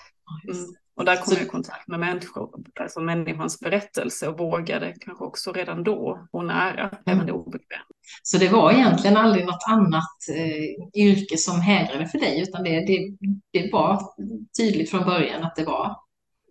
mm. 0.52 0.74
Och 0.98 1.04
där 1.04 1.16
kom 1.16 1.24
så... 1.24 1.34
jag 1.34 1.42
i 1.42 1.48
kontakt 1.48 1.88
med 1.88 2.00
människor, 2.00 2.50
alltså 2.80 3.00
människans 3.00 3.60
berättelse 3.60 4.28
och 4.28 4.38
vågade 4.38 4.94
kanske 5.00 5.24
också 5.24 5.52
redan 5.52 5.84
då 5.84 6.28
gå 6.32 6.42
nära, 6.42 6.88
mm. 6.88 6.98
även 7.06 7.26
det 7.26 7.32
obekväma. 7.32 7.84
Så 8.22 8.38
det 8.38 8.48
var 8.48 8.72
egentligen 8.72 9.16
aldrig 9.16 9.46
något 9.46 9.64
annat 9.68 10.18
eh, 10.36 11.02
yrke 11.02 11.36
som 11.36 11.60
hägrade 11.60 12.06
för 12.06 12.18
dig, 12.18 12.42
utan 12.42 12.62
det, 12.62 12.86
det, 12.86 13.16
det 13.52 13.72
var 13.72 14.02
tydligt 14.58 14.90
från 14.90 15.04
början 15.04 15.44
att 15.44 15.56
det 15.56 15.64
var 15.64 15.96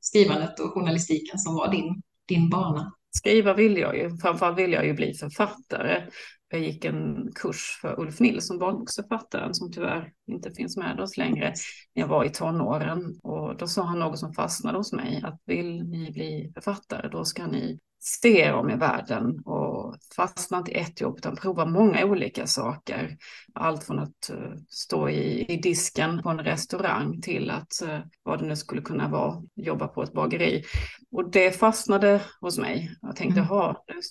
skrivandet 0.01 0.59
och 0.59 0.73
journalistiken 0.73 1.39
som 1.39 1.55
var 1.55 1.71
din, 1.71 2.01
din 2.27 2.49
bana? 2.49 2.93
Skriva 3.17 3.53
vill 3.53 3.77
jag 3.77 3.97
ju, 3.97 4.17
framförallt 4.17 4.57
vill 4.57 4.71
jag 4.71 4.85
ju 4.85 4.93
bli 4.93 5.13
författare. 5.13 6.01
Jag 6.49 6.61
gick 6.61 6.85
en 6.85 7.31
kurs 7.35 7.79
för 7.81 7.99
Ulf 7.99 8.19
Nilsson, 8.19 8.59
barnboksförfattaren, 8.59 9.53
som 9.53 9.71
tyvärr 9.71 10.11
inte 10.27 10.51
finns 10.51 10.77
med 10.77 10.99
oss 10.99 11.17
längre, 11.17 11.53
när 11.95 12.03
jag 12.03 12.07
var 12.07 12.25
i 12.25 12.29
tonåren. 12.29 13.19
Och 13.23 13.57
då 13.57 13.67
sa 13.67 13.83
han 13.83 13.99
något 13.99 14.19
som 14.19 14.33
fastnade 14.33 14.77
hos 14.77 14.93
mig, 14.93 15.21
att 15.23 15.41
vill 15.45 15.83
ni 15.83 16.11
bli 16.11 16.51
författare, 16.55 17.09
då 17.09 17.25
ska 17.25 17.47
ni 17.47 17.79
se 17.99 18.41
er 18.41 18.53
om 18.53 18.69
i 18.69 18.75
världen 18.75 19.39
och 19.45 19.95
fastna 20.15 20.57
inte 20.57 20.71
i 20.71 20.79
ett 20.79 21.01
jobb 21.01 21.17
utan 21.17 21.35
prova 21.35 21.65
många 21.65 22.05
olika 22.05 22.47
saker. 22.47 23.17
Allt 23.53 23.83
från 23.83 23.99
att 23.99 24.31
uh, 24.31 24.55
stå 24.69 25.09
i, 25.09 25.53
i 25.53 25.57
disken 25.57 26.23
på 26.23 26.29
en 26.29 26.39
restaurang 26.39 27.21
till 27.21 27.49
att 27.49 27.81
uh, 27.83 27.99
vad 28.23 28.39
det 28.39 28.45
nu 28.45 28.55
skulle 28.55 28.81
kunna 28.81 29.07
vara, 29.07 29.43
jobba 29.55 29.87
på 29.87 30.03
ett 30.03 30.13
bageri. 30.13 30.63
Och 31.11 31.31
det 31.31 31.51
fastnade 31.51 32.21
hos 32.41 32.57
mig. 32.57 32.91
Jag 33.01 33.15
tänkte, 33.15 33.39
mm. 33.39 33.49
ha 33.49 33.83
nu 33.87 34.01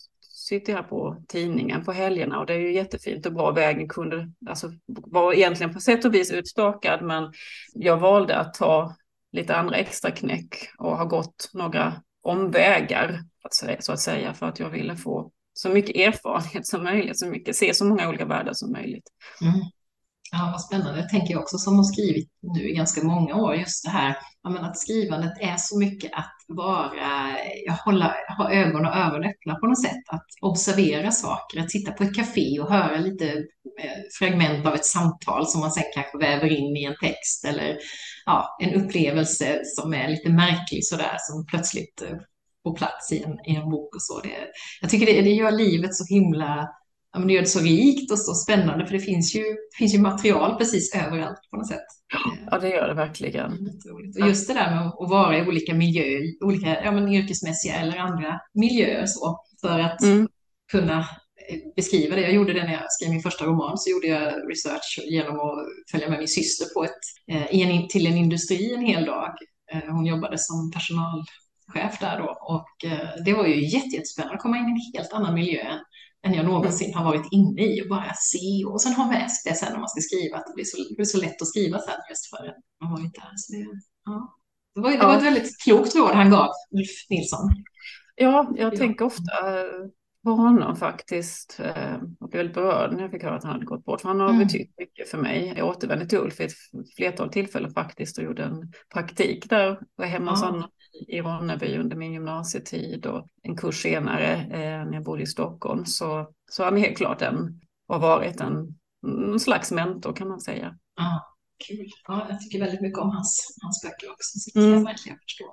sitter 0.49 0.73
jag 0.73 0.89
på 0.89 1.25
tidningen 1.29 1.85
på 1.85 1.93
helgerna 1.93 2.39
och 2.39 2.47
det 2.47 2.55
är 2.55 2.59
ju 2.59 2.73
jättefint 2.73 3.27
och 3.27 3.33
bra. 3.33 3.51
Vägen 3.51 3.89
kunde, 3.89 4.33
alltså 4.47 4.73
var 4.87 5.33
egentligen 5.33 5.75
på 5.75 5.81
sätt 5.81 6.05
och 6.05 6.15
vis 6.15 6.31
utstakad 6.31 7.03
men 7.03 7.33
jag 7.75 7.97
valde 7.97 8.37
att 8.37 8.55
ta 8.55 8.97
lite 9.33 9.57
andra 9.57 9.77
extra 9.77 10.11
knäck 10.11 10.55
och 10.79 10.97
har 10.97 11.07
gått 11.07 11.51
några 11.53 12.03
omvägar 12.23 13.21
så 13.81 13.93
att 13.93 14.01
säga 14.01 14.35
för 14.35 14.47
att 14.47 14.59
jag 14.59 14.71
ville 14.71 14.97
få 14.97 15.31
så 15.53 15.69
mycket 15.69 15.97
erfarenhet 15.97 16.67
som 16.67 16.85
möjligt, 16.85 17.19
så 17.19 17.27
mycket, 17.27 17.57
se 17.57 17.75
så 17.75 17.85
många 17.85 18.09
olika 18.09 18.25
världar 18.25 18.53
som 18.53 18.73
möjligt. 18.73 19.11
Mm. 19.43 19.61
Ja, 20.33 20.51
vad 20.53 20.61
spännande. 20.61 21.01
Jag 21.01 21.09
tänker 21.09 21.33
jag 21.35 21.43
också 21.43 21.59
som 21.59 21.77
har 21.77 21.85
skrivit 21.85 22.31
nu 22.41 22.69
i 22.69 22.75
ganska 22.75 23.05
många 23.05 23.35
år, 23.35 23.55
just 23.55 23.85
det 23.85 23.91
här 23.91 24.17
att 24.61 24.79
skrivandet 24.79 25.33
är 25.41 25.57
så 25.59 25.79
mycket 25.79 26.13
att 26.15 26.36
vara, 26.49 27.37
hålla, 27.85 28.15
ha 28.39 28.53
ögon 28.53 28.87
och 28.87 28.97
öron 28.97 29.25
öppna 29.25 29.55
på 29.55 29.67
något 29.67 29.83
sätt, 29.83 30.03
att 30.09 30.27
observera 30.41 31.11
saker, 31.11 31.61
att 31.61 31.71
sitta 31.71 31.93
på 31.93 32.05
ett 32.05 32.15
café 32.15 32.61
och 32.61 32.71
höra 32.73 32.97
lite 32.97 33.27
eh, 33.81 34.01
fragment 34.19 34.67
av 34.67 34.75
ett 34.75 34.85
samtal 34.85 35.47
som 35.47 35.61
man 35.61 35.73
sen 35.73 35.83
kanske 35.95 36.19
väver 36.19 36.53
in 36.53 36.77
i 36.77 36.85
en 36.85 36.97
text 37.03 37.45
eller 37.45 37.77
ja, 38.27 38.57
en 38.61 38.75
upplevelse 38.75 39.61
som 39.65 39.95
är 39.95 40.09
lite 40.09 40.29
märklig 40.29 40.87
sådär 40.87 41.17
som 41.19 41.47
plötsligt 41.47 42.03
eh, 42.03 42.17
får 42.63 42.77
plats 42.77 43.13
i 43.13 43.23
en, 43.23 43.33
i 43.47 43.57
en 43.57 43.71
bok 43.71 43.95
och 43.95 44.03
så. 44.03 44.21
Det, 44.21 44.37
jag 44.81 44.91
tycker 44.91 45.07
det, 45.07 45.23
det 45.23 45.35
gör 45.35 45.51
livet 45.51 45.95
så 45.95 46.15
himla 46.15 46.69
ja, 47.17 47.21
men 47.21 47.29
det 47.29 47.35
gör 47.35 47.41
det 47.41 47.49
så 47.49 47.61
rikt 47.61 48.13
och 48.13 48.19
så 48.19 48.35
spännande 48.35 48.87
för 48.87 48.93
det 48.93 49.01
finns 49.01 49.35
ju, 49.35 49.45
finns 49.79 49.95
ju 49.95 49.99
material 49.99 50.57
precis 50.57 50.95
överallt 50.95 51.41
på 51.51 51.57
något 51.57 51.69
sätt. 51.69 51.87
Ja, 52.51 52.59
det 52.59 52.69
gör 52.69 52.89
det 52.89 52.95
verkligen. 52.95 53.53
Och 54.21 54.29
just 54.29 54.49
det 54.49 54.55
där 54.55 54.71
med 54.71 54.87
att 54.87 55.11
vara 55.11 55.39
i 55.39 55.49
olika 55.49 55.75
miljöer, 55.75 56.45
olika 56.45 56.85
ja, 56.85 56.93
men 56.93 57.09
yrkesmässiga 57.09 57.75
eller 57.75 57.99
andra 57.99 58.41
miljöer 58.55 59.07
så, 59.07 59.41
för 59.61 59.79
att 59.79 60.03
mm. 60.03 60.29
kunna 60.71 60.99
eh, 60.99 61.59
beskriva 61.77 62.17
det. 62.17 62.23
Jag 62.23 62.33
gjorde 62.33 62.53
det 62.53 62.65
när 62.65 62.73
jag 62.73 62.93
skrev 62.93 63.11
min 63.11 63.23
första 63.23 63.45
roman, 63.45 63.79
så 63.79 63.91
gjorde 63.91 64.07
jag 64.07 64.51
research 64.51 64.99
genom 65.05 65.41
att 65.41 65.59
följa 65.91 66.09
med 66.09 66.19
min 66.19 66.29
syster 66.29 66.75
på 66.75 66.85
ett, 66.85 67.03
eh, 67.33 67.61
en, 67.61 67.89
till 67.89 68.07
en 68.07 68.17
industri 68.17 68.75
en 68.75 68.87
hel 68.87 69.05
dag. 69.05 69.35
Eh, 69.73 69.93
hon 69.95 70.07
jobbade 70.07 70.39
som 70.39 70.71
personalchef 70.73 72.01
där 72.01 72.19
då 72.19 72.39
och 72.55 72.69
det 73.25 73.33
var 73.33 73.47
ju 73.47 73.69
jättespännande 73.69 74.35
att 74.35 74.43
komma 74.43 74.59
in 74.59 74.65
i 74.65 74.71
en 74.71 75.01
helt 75.01 75.13
annan 75.13 75.35
miljö 75.35 75.79
än 76.27 76.35
jag 76.35 76.45
någonsin 76.45 76.95
har 76.95 77.05
varit 77.05 77.33
inne 77.33 77.63
i 77.63 77.83
och 77.83 77.89
bara 77.89 78.13
se 78.15 78.65
och 78.65 78.83
sen 78.83 78.95
ha 78.95 79.07
med 79.07 79.31
sig 79.31 79.51
det 79.51 79.59
sen 79.59 79.73
när 79.73 79.79
man 79.79 79.89
ska 79.89 80.01
skriva, 80.01 80.37
att 80.37 80.47
det 80.47 80.55
blir 80.55 80.65
så, 80.65 80.77
det 80.89 80.95
blir 80.97 81.05
så 81.05 81.21
lätt 81.21 81.43
att 81.43 81.49
skriva 81.49 81.79
sen 81.79 82.01
just 82.11 82.31
för 82.31 82.47
att 82.47 82.57
man 82.81 82.93
varit 82.93 83.15
där. 83.15 83.33
Så 83.37 83.53
det, 83.53 83.67
ja. 84.05 84.39
det, 84.75 84.81
var, 84.81 84.91
det 84.91 85.07
var 85.07 85.17
ett 85.17 85.23
väldigt 85.23 85.63
klokt 85.65 85.95
råd 85.97 86.11
han 86.11 86.31
gav, 86.31 86.51
Ulf 86.71 87.11
Nilsson. 87.11 87.51
Ja, 88.17 88.53
jag 88.57 88.75
ja. 88.75 88.79
tänker 88.79 89.05
ofta 89.05 89.33
eh, 89.61 89.87
på 90.27 90.33
honom 90.33 90.77
faktiskt 90.77 91.61
eh, 91.61 91.95
och 92.21 92.29
blev 92.29 92.39
väldigt 92.39 92.55
berörd 92.55 92.93
när 92.93 93.03
jag 93.03 93.11
fick 93.11 93.23
höra 93.23 93.37
att 93.37 93.45
han 93.45 93.53
hade 93.53 93.65
gått 93.65 93.85
bort. 93.85 94.01
För 94.01 94.09
han 94.09 94.21
har 94.21 94.29
mm. 94.29 94.39
betytt 94.39 94.79
mycket 94.79 95.09
för 95.09 95.19
mig. 95.19 95.55
Jag 95.57 95.69
återvände 95.69 96.07
till 96.07 96.19
Ulf 96.19 96.41
vid 96.41 96.47
ett 96.47 96.55
flertal 96.97 97.29
tillfällen 97.29 97.71
faktiskt 97.71 98.19
och 98.19 98.25
gjorde 98.25 98.45
en 98.45 98.73
praktik 98.95 99.51
där. 99.51 99.81
Var 99.97 100.07
hemma 100.07 100.31
hos 100.31 100.43
honom 100.43 100.69
i 101.09 101.21
Ronneby 101.21 101.79
under 101.79 101.97
min 101.97 102.13
gymnasietid 102.13 103.07
och 103.07 103.29
en 103.43 103.57
kurs 103.57 103.83
senare 103.83 104.33
eh, 104.35 104.87
när 104.87 104.95
jag 104.95 105.05
bodde 105.05 105.23
i 105.23 105.27
Stockholm. 105.27 105.87
Så, 105.87 106.31
så 106.51 106.65
han 106.65 106.77
är 106.77 106.81
helt 106.81 106.97
klart 106.97 107.23
en, 107.23 107.61
har 107.89 107.99
varit 107.99 108.41
en, 108.41 108.79
en 109.33 109.41
slags 109.41 109.73
mentor 109.73 110.13
kan 110.13 110.29
man 110.29 110.41
säga. 110.41 110.79
Ja, 110.97 111.37
kul. 111.69 111.87
Ja, 112.09 112.27
jag 112.31 112.41
tycker 112.41 112.61
väldigt 112.61 112.81
mycket 112.81 112.99
om 112.99 113.11
hans, 113.11 113.59
hans 113.63 113.83
böcker 113.83 114.11
också. 114.11 114.39
Så 114.39 114.51
det 114.51 114.53
kan 114.53 114.63
jag 114.63 114.73
mm. 114.73 114.85
verkligen 114.85 115.19
förstå. 115.19 115.45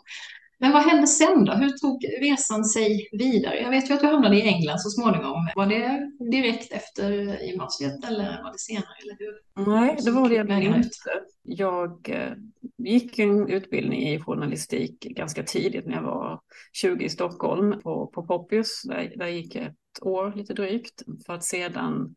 Men 0.63 0.71
vad 0.71 0.83
hände 0.83 1.07
sen 1.07 1.45
då? 1.45 1.53
Hur 1.53 1.69
tog 1.69 2.05
resan 2.21 2.65
sig 2.65 3.09
vidare? 3.11 3.61
Jag 3.61 3.69
vet 3.69 3.89
ju 3.89 3.93
att 3.93 3.99
du 3.99 4.07
hamnade 4.07 4.35
i 4.35 4.41
England 4.41 4.79
så 4.79 4.89
småningom. 4.89 5.49
Var 5.55 5.65
det 5.65 6.11
direkt 6.31 6.73
efter 6.73 7.11
gymnasiet 7.41 8.05
eller 8.07 8.43
var 8.43 8.51
det 8.51 8.59
senare? 8.59 8.95
Eller 9.03 9.15
hur? 9.19 9.65
Nej, 9.73 9.97
det 10.05 10.11
var 10.11 10.29
det 10.29 10.35
egentligen 10.35 10.75
inte. 10.75 11.11
Jag 11.41 12.09
eh, 12.09 12.33
gick 12.77 13.19
en 13.19 13.49
utbildning 13.49 14.07
i 14.07 14.19
journalistik 14.19 14.99
ganska 14.99 15.43
tidigt 15.43 15.85
när 15.85 15.93
jag 15.93 16.03
var 16.03 16.39
20 16.73 17.05
i 17.05 17.09
Stockholm 17.09 17.81
på, 17.81 18.07
på 18.07 18.27
Poppius. 18.27 18.81
Där, 18.83 19.13
där 19.15 19.27
gick 19.27 19.55
jag 19.55 19.65
ett 19.65 20.01
år 20.01 20.33
lite 20.35 20.53
drygt 20.53 21.03
för 21.25 21.33
att 21.33 21.43
sedan 21.43 22.15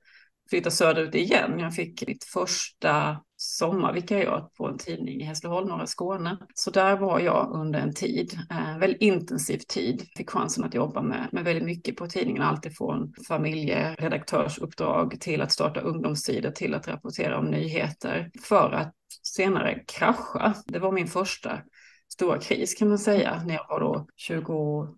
flytta 0.50 0.71
söderut 0.71 1.15
igen. 1.15 1.59
Jag 1.59 1.75
fick 1.75 2.07
mitt 2.07 2.25
första 2.25 3.21
sommarvikariat 3.37 4.55
på 4.55 4.66
en 4.66 4.78
tidning 4.78 5.21
i 5.21 5.25
Hässleholm, 5.25 5.69
norra 5.69 5.87
Skåne. 5.87 6.38
Så 6.55 6.71
där 6.71 6.97
var 6.97 7.21
jag 7.21 7.50
under 7.52 7.81
en 7.81 7.95
tid, 7.95 8.38
eh, 8.50 8.78
väldigt 8.78 9.02
intensiv 9.02 9.59
tid. 9.59 10.07
Fick 10.16 10.31
chansen 10.31 10.64
att 10.64 10.75
jobba 10.75 11.02
med, 11.02 11.28
med 11.33 11.45
väldigt 11.45 11.64
mycket 11.64 11.97
på 11.97 12.07
tidningen, 12.07 12.43
alltifrån 12.43 13.12
familjeredaktörsuppdrag 13.28 15.21
till 15.21 15.43
att 15.43 15.52
starta 15.52 15.81
ungdomssidor 15.81 16.50
till 16.50 16.75
att 16.75 16.88
rapportera 16.88 17.38
om 17.38 17.47
nyheter 17.47 18.31
för 18.43 18.71
att 18.71 18.95
senare 19.23 19.85
krascha. 19.87 20.55
Det 20.66 20.78
var 20.78 20.93
min 20.93 21.09
första 21.09 21.61
stora 22.12 22.38
kris 22.38 22.75
kan 22.75 22.88
man 22.88 22.99
säga 22.99 23.43
när 23.47 23.55
jag 23.55 23.66
var 23.69 23.81
då 23.81 24.07
22 24.16 24.88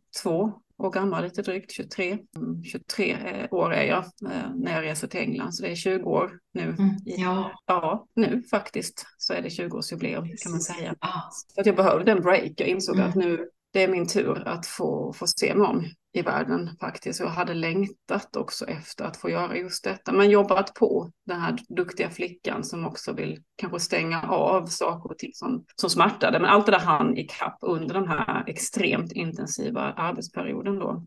år 0.78 0.90
gammal, 0.90 1.24
lite 1.24 1.42
drygt 1.42 1.72
23. 1.72 2.18
23 2.64 3.12
mm, 3.12 3.34
eh, 3.34 3.46
år 3.50 3.72
är 3.72 3.82
jag 3.82 4.04
eh, 4.04 4.54
när 4.54 4.72
jag 4.72 4.84
reser 4.84 5.08
till 5.08 5.20
England, 5.20 5.52
så 5.52 5.62
det 5.62 5.70
är 5.70 5.74
20 5.74 6.04
år 6.04 6.38
nu. 6.54 6.62
Mm, 6.62 6.96
ja. 7.04 7.62
ja, 7.66 8.06
nu 8.14 8.42
faktiskt 8.50 9.06
så 9.18 9.32
är 9.32 9.42
det 9.42 9.48
20-årsjubileum 9.48 10.36
kan 10.42 10.52
man 10.52 10.60
säga. 10.60 10.94
Ah. 10.98 11.30
Så 11.54 11.60
att 11.60 11.66
jag 11.66 11.76
behövde 11.76 12.12
en 12.12 12.20
break. 12.20 12.52
Jag 12.56 12.68
insåg 12.68 12.96
mm. 12.96 13.08
att 13.08 13.14
nu 13.14 13.48
det 13.72 13.82
är 13.82 13.88
min 13.88 14.08
tur 14.08 14.48
att 14.48 14.66
få, 14.66 15.12
få 15.12 15.26
se 15.26 15.54
mig 15.54 15.66
om 15.66 15.84
i 16.12 16.22
världen 16.22 16.70
faktiskt. 16.80 17.20
Jag 17.20 17.28
hade 17.28 17.54
längtat 17.54 18.36
också 18.36 18.66
efter 18.66 19.04
att 19.04 19.16
få 19.16 19.30
göra 19.30 19.56
just 19.56 19.84
detta, 19.84 20.12
men 20.12 20.30
jobbat 20.30 20.74
på 20.74 21.10
den 21.26 21.40
här 21.40 21.58
duktiga 21.68 22.10
flickan 22.10 22.64
som 22.64 22.86
också 22.86 23.12
vill 23.12 23.42
kanske 23.56 23.80
stänga 23.80 24.22
av 24.22 24.66
saker 24.66 25.10
och 25.10 25.18
ting 25.18 25.32
som, 25.34 25.64
som 25.76 25.90
smärtade. 25.90 26.38
Men 26.38 26.50
allt 26.50 26.66
det 26.66 26.72
där 26.72 26.78
hann 26.78 27.16
ikapp 27.16 27.58
under 27.60 27.94
den 27.94 28.08
här 28.08 28.44
extremt 28.46 29.12
intensiva 29.12 29.80
arbetsperioden 29.80 30.78
då. 30.78 31.06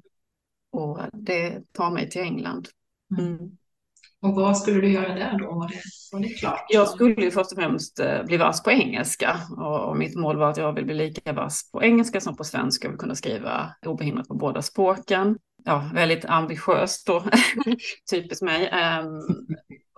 Och 0.72 1.00
det 1.14 1.62
tar 1.72 1.92
mig 1.92 2.10
till 2.10 2.22
England. 2.22 2.68
Mm. 3.20 3.58
Och 4.22 4.36
vad 4.36 4.58
skulle 4.58 4.82
du 4.82 4.90
göra 4.92 5.16
där 5.16 5.40
då? 5.40 5.46
Var 5.46 5.68
det, 5.68 5.82
var 6.12 6.20
det 6.20 6.30
klart? 6.30 6.66
Jag 6.70 6.88
skulle 6.88 7.22
ju 7.22 7.32
först 7.32 7.52
och 7.52 7.58
främst 7.58 8.00
eh, 8.00 8.24
bli 8.24 8.38
vass 8.38 8.64
på 8.64 8.72
engelska. 8.72 9.40
Och, 9.58 9.90
och 9.90 9.98
mitt 9.98 10.16
mål 10.16 10.38
var 10.38 10.50
att 10.50 10.58
jag 10.58 10.74
vill 10.74 10.86
bli 10.86 10.94
lika 10.94 11.34
vass 11.34 11.72
på 11.72 11.84
engelska 11.84 12.22
som 12.22 12.36
på 12.36 12.44
svenska. 12.44 12.90
och 12.90 12.98
kunna 12.98 13.16
skriva 13.16 13.76
obehindrat 13.86 14.28
på 14.28 14.34
båda 14.34 14.62
språken. 14.62 15.38
Ja, 15.66 15.90
väldigt 15.94 16.26
ambitiöst 16.26 17.08
då, 17.08 17.24
typiskt 18.12 18.44
mig. 18.44 18.72
Um, 19.00 19.48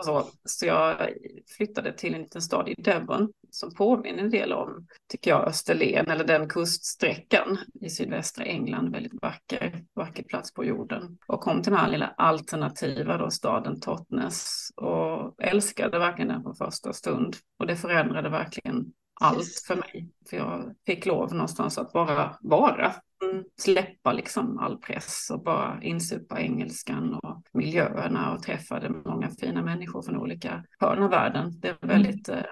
så, 0.04 0.28
så 0.46 0.66
jag 0.66 1.10
flyttade 1.58 1.94
till 1.94 2.14
en 2.16 2.22
liten 2.22 2.42
stad 2.42 2.70
i 2.70 2.82
Devon 2.82 3.34
som 3.50 3.74
påminner 3.74 4.24
en 4.24 4.30
del 4.30 4.54
om, 4.54 4.88
tycker 5.12 5.32
jag, 5.32 5.48
Österlen 5.48 6.12
eller 6.12 6.24
den 6.24 6.50
kuststräckan 6.50 7.58
i 7.82 7.90
sydvästra 7.90 8.46
England. 8.46 8.92
Väldigt 8.92 9.22
vacker, 9.22 9.84
vacker 9.96 10.24
plats 10.24 10.54
på 10.54 10.66
jorden. 10.66 11.18
Och 11.28 11.42
kom 11.42 11.62
till 11.62 11.72
den 11.72 11.82
här 11.82 11.92
lilla 11.92 12.14
alternativa 12.18 13.18
då, 13.18 13.30
staden 13.30 13.80
Totnes 13.80 14.70
och 14.76 15.44
älskade 15.44 16.00
verkligen 16.00 16.28
den 16.28 16.44
från 16.44 16.56
första 16.56 16.94
stund. 16.94 17.36
Och 17.60 17.68
det 17.68 17.76
förändrade 17.76 18.30
verkligen 18.30 18.86
allt 19.24 19.64
för 19.68 19.76
mig. 19.76 20.10
För 20.30 20.38
jag 20.38 20.76
fick 20.86 21.06
lov 21.06 21.34
någonstans 21.34 21.78
att 21.78 21.94
bara 21.94 22.38
vara. 22.42 22.94
Mm, 23.24 23.44
släppa 23.62 24.14
liksom 24.14 24.60
all 24.60 24.78
press 24.78 25.30
och 25.34 25.44
bara 25.44 25.80
insupa 25.82 26.40
engelskan 26.40 27.14
och 27.14 27.44
miljöerna 27.54 28.34
och 28.34 28.44
träffade 28.44 28.90
många 28.90 29.30
fina 29.30 29.62
människor 29.62 30.02
från 30.02 30.18
olika 30.18 30.64
hörn 30.80 31.04
av 31.04 31.10
världen. 31.10 31.60
Det 31.60 31.68
är 31.68 31.78
en 31.82 31.90
mm. 31.90 32.04
väldigt 32.04 32.30
eh, 32.30 32.44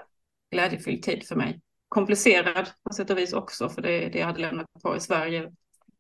glädjefylld 0.52 1.04
tid 1.04 1.28
för 1.28 1.36
mig. 1.36 1.62
Komplicerad 1.90 2.70
på 2.84 2.94
sätt 2.94 3.10
och 3.10 3.18
vis 3.18 3.34
också, 3.34 3.70
för 3.70 3.82
det, 3.82 4.10
det 4.10 4.20
jag 4.20 4.28
hade 4.28 4.40
lämnat 4.40 4.68
kvar 4.82 4.96
i 4.96 5.00
Sverige 5.00 5.52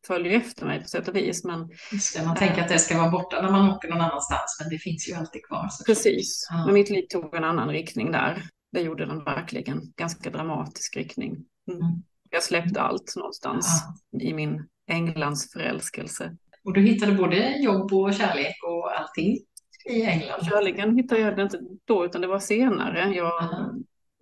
följer 0.07 0.37
efter 0.37 0.65
mig 0.65 0.81
på 0.81 0.87
sätt 0.87 1.07
och 1.07 1.15
vis. 1.15 1.43
Men, 1.43 1.67
det, 2.15 2.25
man 2.25 2.35
tänker 2.35 2.61
att 2.61 2.69
det 2.69 2.79
ska 2.79 2.97
vara 2.97 3.11
borta 3.11 3.41
när 3.41 3.51
man 3.51 3.69
åker 3.69 3.89
någon 3.89 4.01
annanstans, 4.01 4.57
men 4.61 4.69
det 4.69 4.77
finns 4.77 5.09
ju 5.09 5.13
alltid 5.13 5.45
kvar. 5.45 5.69
Precis, 5.85 6.47
ja. 6.49 6.65
men 6.65 6.73
mitt 6.73 6.89
liv 6.89 7.05
tog 7.09 7.35
en 7.35 7.43
annan 7.43 7.69
riktning 7.69 8.11
där. 8.11 8.43
Det 8.71 8.81
gjorde 8.81 9.05
den 9.05 9.23
verkligen, 9.23 9.93
ganska 9.95 10.29
dramatisk 10.29 10.97
riktning. 10.97 11.31
Mm. 11.31 12.03
Jag 12.29 12.43
släppte 12.43 12.81
allt 12.81 13.13
någonstans 13.15 13.83
ja. 14.09 14.19
i 14.19 14.33
min 14.33 14.67
Englands 14.87 15.51
förälskelse. 15.51 16.37
Och 16.63 16.73
du 16.73 16.81
hittade 16.81 17.11
både 17.11 17.57
jobb 17.57 17.93
och 17.93 18.13
kärlek 18.13 18.55
och 18.67 18.99
allting 18.99 19.37
i 19.85 20.03
England? 20.03 20.45
Kärleken 20.45 20.95
hittade 20.95 21.21
jag 21.21 21.39
inte 21.39 21.59
då, 21.85 22.05
utan 22.05 22.21
det 22.21 22.27
var 22.27 22.39
senare. 22.39 23.13
Jag 23.13 23.49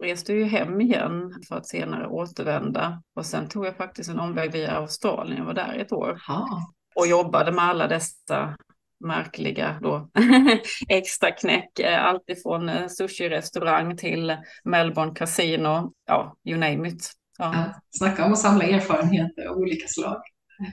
reste 0.03 0.33
ju 0.33 0.43
hem 0.43 0.81
igen 0.81 1.33
för 1.47 1.55
att 1.55 1.67
senare 1.67 2.07
återvända. 2.07 3.03
Och 3.15 3.25
sen 3.25 3.49
tog 3.49 3.65
jag 3.65 3.77
faktiskt 3.77 4.09
en 4.09 4.19
omväg 4.19 4.51
via 4.51 4.71
Australien, 4.71 5.37
jag 5.37 5.45
var 5.45 5.53
där 5.53 5.73
ett 5.73 5.91
år. 5.91 6.21
Aha. 6.29 6.73
Och 6.95 7.07
jobbade 7.07 7.51
med 7.51 7.63
alla 7.63 7.87
dessa 7.87 8.57
märkliga 8.99 9.79
då 9.81 10.09
extra 10.89 11.31
knäck. 11.31 11.79
Eh, 11.79 12.05
Alltifrån 12.05 12.69
eh, 12.69 12.87
sushi-restaurang 12.87 13.97
till 13.97 14.37
Melbourne 14.63 15.15
Casino, 15.15 15.93
ja, 16.05 16.35
you 16.43 16.59
name 16.59 16.87
it. 16.87 17.11
Ja. 17.37 17.53
Ja, 17.55 17.81
snacka 17.89 18.25
om 18.25 18.31
att 18.31 18.39
samla 18.39 18.63
erfarenheter 18.63 19.45
av 19.45 19.57
olika 19.57 19.87
slag. 19.87 20.21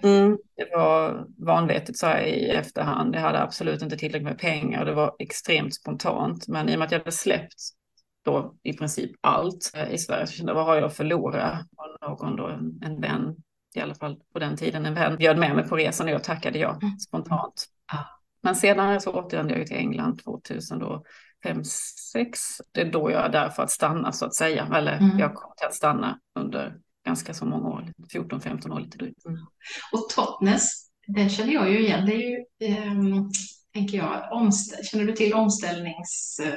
Mm, 0.03 0.39
det 0.57 0.77
var 0.77 1.27
vanvettigt 1.39 1.99
så 1.99 2.07
här 2.07 2.23
i 2.23 2.51
efterhand. 2.51 3.15
Jag 3.15 3.21
hade 3.21 3.43
absolut 3.43 3.83
inte 3.83 3.97
tillräckligt 3.97 4.29
med 4.29 4.39
pengar 4.39 4.81
och 4.81 4.87
det 4.87 4.95
var 4.95 5.17
extremt 5.19 5.75
spontant. 5.75 6.49
Men 6.49 6.69
i 6.69 6.75
och 6.75 6.79
med 6.79 6.87
att 6.87 6.93
jag 6.93 6.99
hade 6.99 7.13
släppt 7.13 7.55
då 8.25 8.55
i 8.63 8.73
princip 8.73 9.11
allt 9.21 9.73
eh, 9.75 9.91
i 9.91 9.99
Sverige 9.99 10.27
så 10.27 10.33
kände 10.33 10.51
jag 10.51 10.57
vad 10.57 10.67
har 10.67 10.75
jag 10.75 10.85
att 10.85 10.97
förlora? 10.97 11.59
Och 11.77 12.09
någon 12.09 12.37
då, 12.37 12.47
en, 12.87 13.01
vän, 13.01 13.37
i 13.75 13.81
alla 13.81 13.95
fall 13.95 14.21
på 14.33 14.39
den 14.39 14.57
tiden, 14.57 14.87
en 14.87 14.95
vän 14.95 15.17
bjöd 15.17 15.39
med 15.39 15.57
mig 15.57 15.69
på 15.69 15.77
resan 15.77 16.07
och 16.07 16.13
jag 16.13 16.25
tackade 16.25 16.59
ja 16.59 16.79
mm. 16.83 16.99
spontant. 16.99 17.67
Men 18.43 18.57
senare 18.57 19.01
så 19.01 19.13
återvände 19.13 19.59
jag 19.59 19.67
till 19.67 19.77
England 19.77 20.23
2005, 20.25 21.65
6. 22.13 22.41
Det 22.73 22.81
är 22.81 22.93
då 22.93 23.11
jag 23.11 23.25
är 23.25 23.29
där 23.29 23.49
för 23.49 23.63
att 23.63 23.71
stanna 23.71 24.13
så 24.13 24.25
att 24.25 24.35
säga. 24.35 24.69
Eller 24.75 24.97
mm. 24.97 25.19
jag 25.19 25.35
kommer 25.35 25.67
att 25.67 25.75
stanna 25.75 26.19
under 26.39 26.79
ganska 27.07 27.35
så 27.35 27.47
många 27.47 27.69
år, 27.69 27.93
14-15 28.15 28.73
år 28.73 28.81
lite 28.81 28.99
drygt. 28.99 29.27
Mm. 29.27 29.39
Och 29.93 30.09
Totnes, 30.09 30.91
den 31.07 31.29
känner 31.29 31.53
jag 31.53 31.71
ju 31.71 31.79
igen. 31.79 32.07
Det 32.07 32.15
är 32.15 32.19
ju, 32.19 32.45
um, 32.91 33.31
tänker 33.73 33.99
jag, 33.99 34.53
känner 34.91 35.05
du 35.05 35.13
till 35.13 35.35
omställnings, 35.35 36.41
uh, 36.45 36.53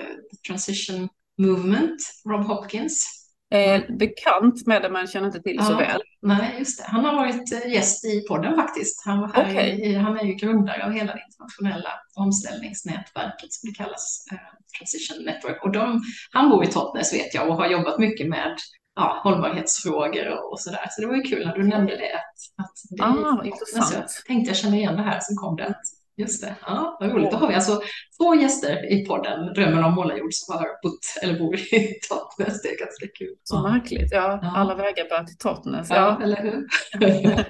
transition 0.48 1.10
movement, 1.38 2.02
Rob 2.26 2.46
Hopkins? 2.46 3.19
Eh, 3.52 3.82
bekant 3.90 4.68
med 4.68 4.82
det 4.82 4.90
men 4.90 5.08
känner 5.08 5.28
inte 5.28 5.42
till 5.42 5.56
ja, 5.56 5.64
så 5.64 5.76
väl. 5.76 6.02
Nej, 6.22 6.56
just 6.60 6.80
det. 6.80 6.86
Han 6.88 7.06
har 7.06 7.16
varit 7.16 7.54
eh, 7.54 7.72
gäst 7.74 8.06
i 8.06 8.26
podden 8.28 8.56
faktiskt. 8.56 9.06
Han, 9.06 9.20
var 9.20 9.28
här 9.28 9.52
okay. 9.52 9.70
i, 9.70 9.96
han 9.96 10.20
är 10.20 10.24
ju 10.24 10.34
grundare 10.34 10.86
av 10.86 10.92
hela 10.92 11.14
det 11.14 11.22
internationella 11.28 11.90
omställningsnätverket 12.16 13.54
som 13.54 13.70
det 13.70 13.76
kallas, 13.76 14.26
eh, 14.32 14.38
Transition 14.78 15.26
Network. 15.26 15.64
Och 15.64 15.72
de, 15.72 16.02
han 16.32 16.50
bor 16.50 16.64
i 16.64 16.68
Totnes 16.68 17.14
vet 17.14 17.34
jag 17.34 17.50
och 17.50 17.56
har 17.56 17.68
jobbat 17.68 18.00
mycket 18.00 18.30
med 18.30 18.56
ja, 18.96 19.22
hållbarhetsfrågor 19.24 20.28
och, 20.28 20.52
och 20.52 20.60
sådär. 20.60 20.86
Så 20.90 21.02
det 21.02 21.08
var 21.08 21.16
ju 21.16 21.22
kul 21.22 21.46
när 21.46 21.56
du 21.56 21.68
nämnde 21.68 21.96
det. 21.96 22.16
Att, 22.16 22.66
att 22.66 22.74
det 22.90 23.04
ah, 23.04 23.46
intressant. 23.46 23.94
Jag 23.94 24.26
tänkte 24.28 24.50
jag 24.50 24.58
känner 24.58 24.78
igen 24.78 24.96
det 24.96 25.04
här, 25.04 25.20
som 25.22 25.36
kom 25.36 25.56
det 25.56 25.76
Just 26.20 26.42
det, 26.42 26.56
ja, 26.62 26.98
vad 27.00 27.12
roligt. 27.12 27.32
Då 27.32 27.38
har 27.38 27.48
vi 27.48 27.54
alltså 27.56 27.82
två 28.18 28.36
gäster 28.36 28.92
i 28.94 29.06
podden 29.06 29.54
Drömmen 29.54 29.84
om 29.84 29.94
målarjord 29.94 30.34
som 30.34 30.56
har 30.56 30.84
bott 30.84 31.06
eller 31.22 31.40
bor 31.40 31.56
i 31.56 31.60
Totnes. 32.10 32.62
Det 32.62 32.70
är 32.70 32.80
ganska 32.80 33.08
kul. 33.18 33.36
Så 33.44 33.56
ja. 33.56 33.72
märkligt. 33.72 34.12
Ja, 34.12 34.40
ja, 34.42 34.54
alla 34.56 34.76
vägar 34.76 35.10
bär 35.10 35.24
till 35.24 35.38
Totnes. 35.38 35.90
Ja, 35.90 35.96
ja. 35.96 36.24
eller 36.24 36.42
hur? 36.42 36.68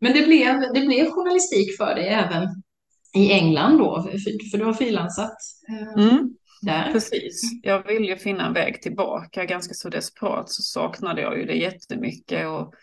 Men 0.00 0.12
det 0.12 0.22
blev, 0.22 0.60
det 0.74 0.86
blev 0.86 1.10
journalistik 1.10 1.76
för 1.76 1.94
dig 1.94 2.08
även 2.08 2.62
i 3.14 3.32
England 3.32 3.78
då, 3.78 4.02
för, 4.02 4.50
för 4.50 4.58
du 4.58 4.64
har 4.64 4.72
frilansat 4.72 5.36
eh, 5.68 6.04
mm. 6.04 6.30
där. 6.62 6.92
Precis. 6.92 7.40
Jag 7.62 7.86
ville 7.86 8.06
ju 8.06 8.16
finna 8.16 8.46
en 8.46 8.52
väg 8.52 8.82
tillbaka. 8.82 9.44
Ganska 9.44 9.74
så 9.74 9.88
desperat 9.88 10.50
så 10.50 10.62
saknade 10.62 11.20
jag 11.20 11.38
ju 11.38 11.44
det 11.44 11.56
jättemycket. 11.56 12.46
Och 12.46 12.74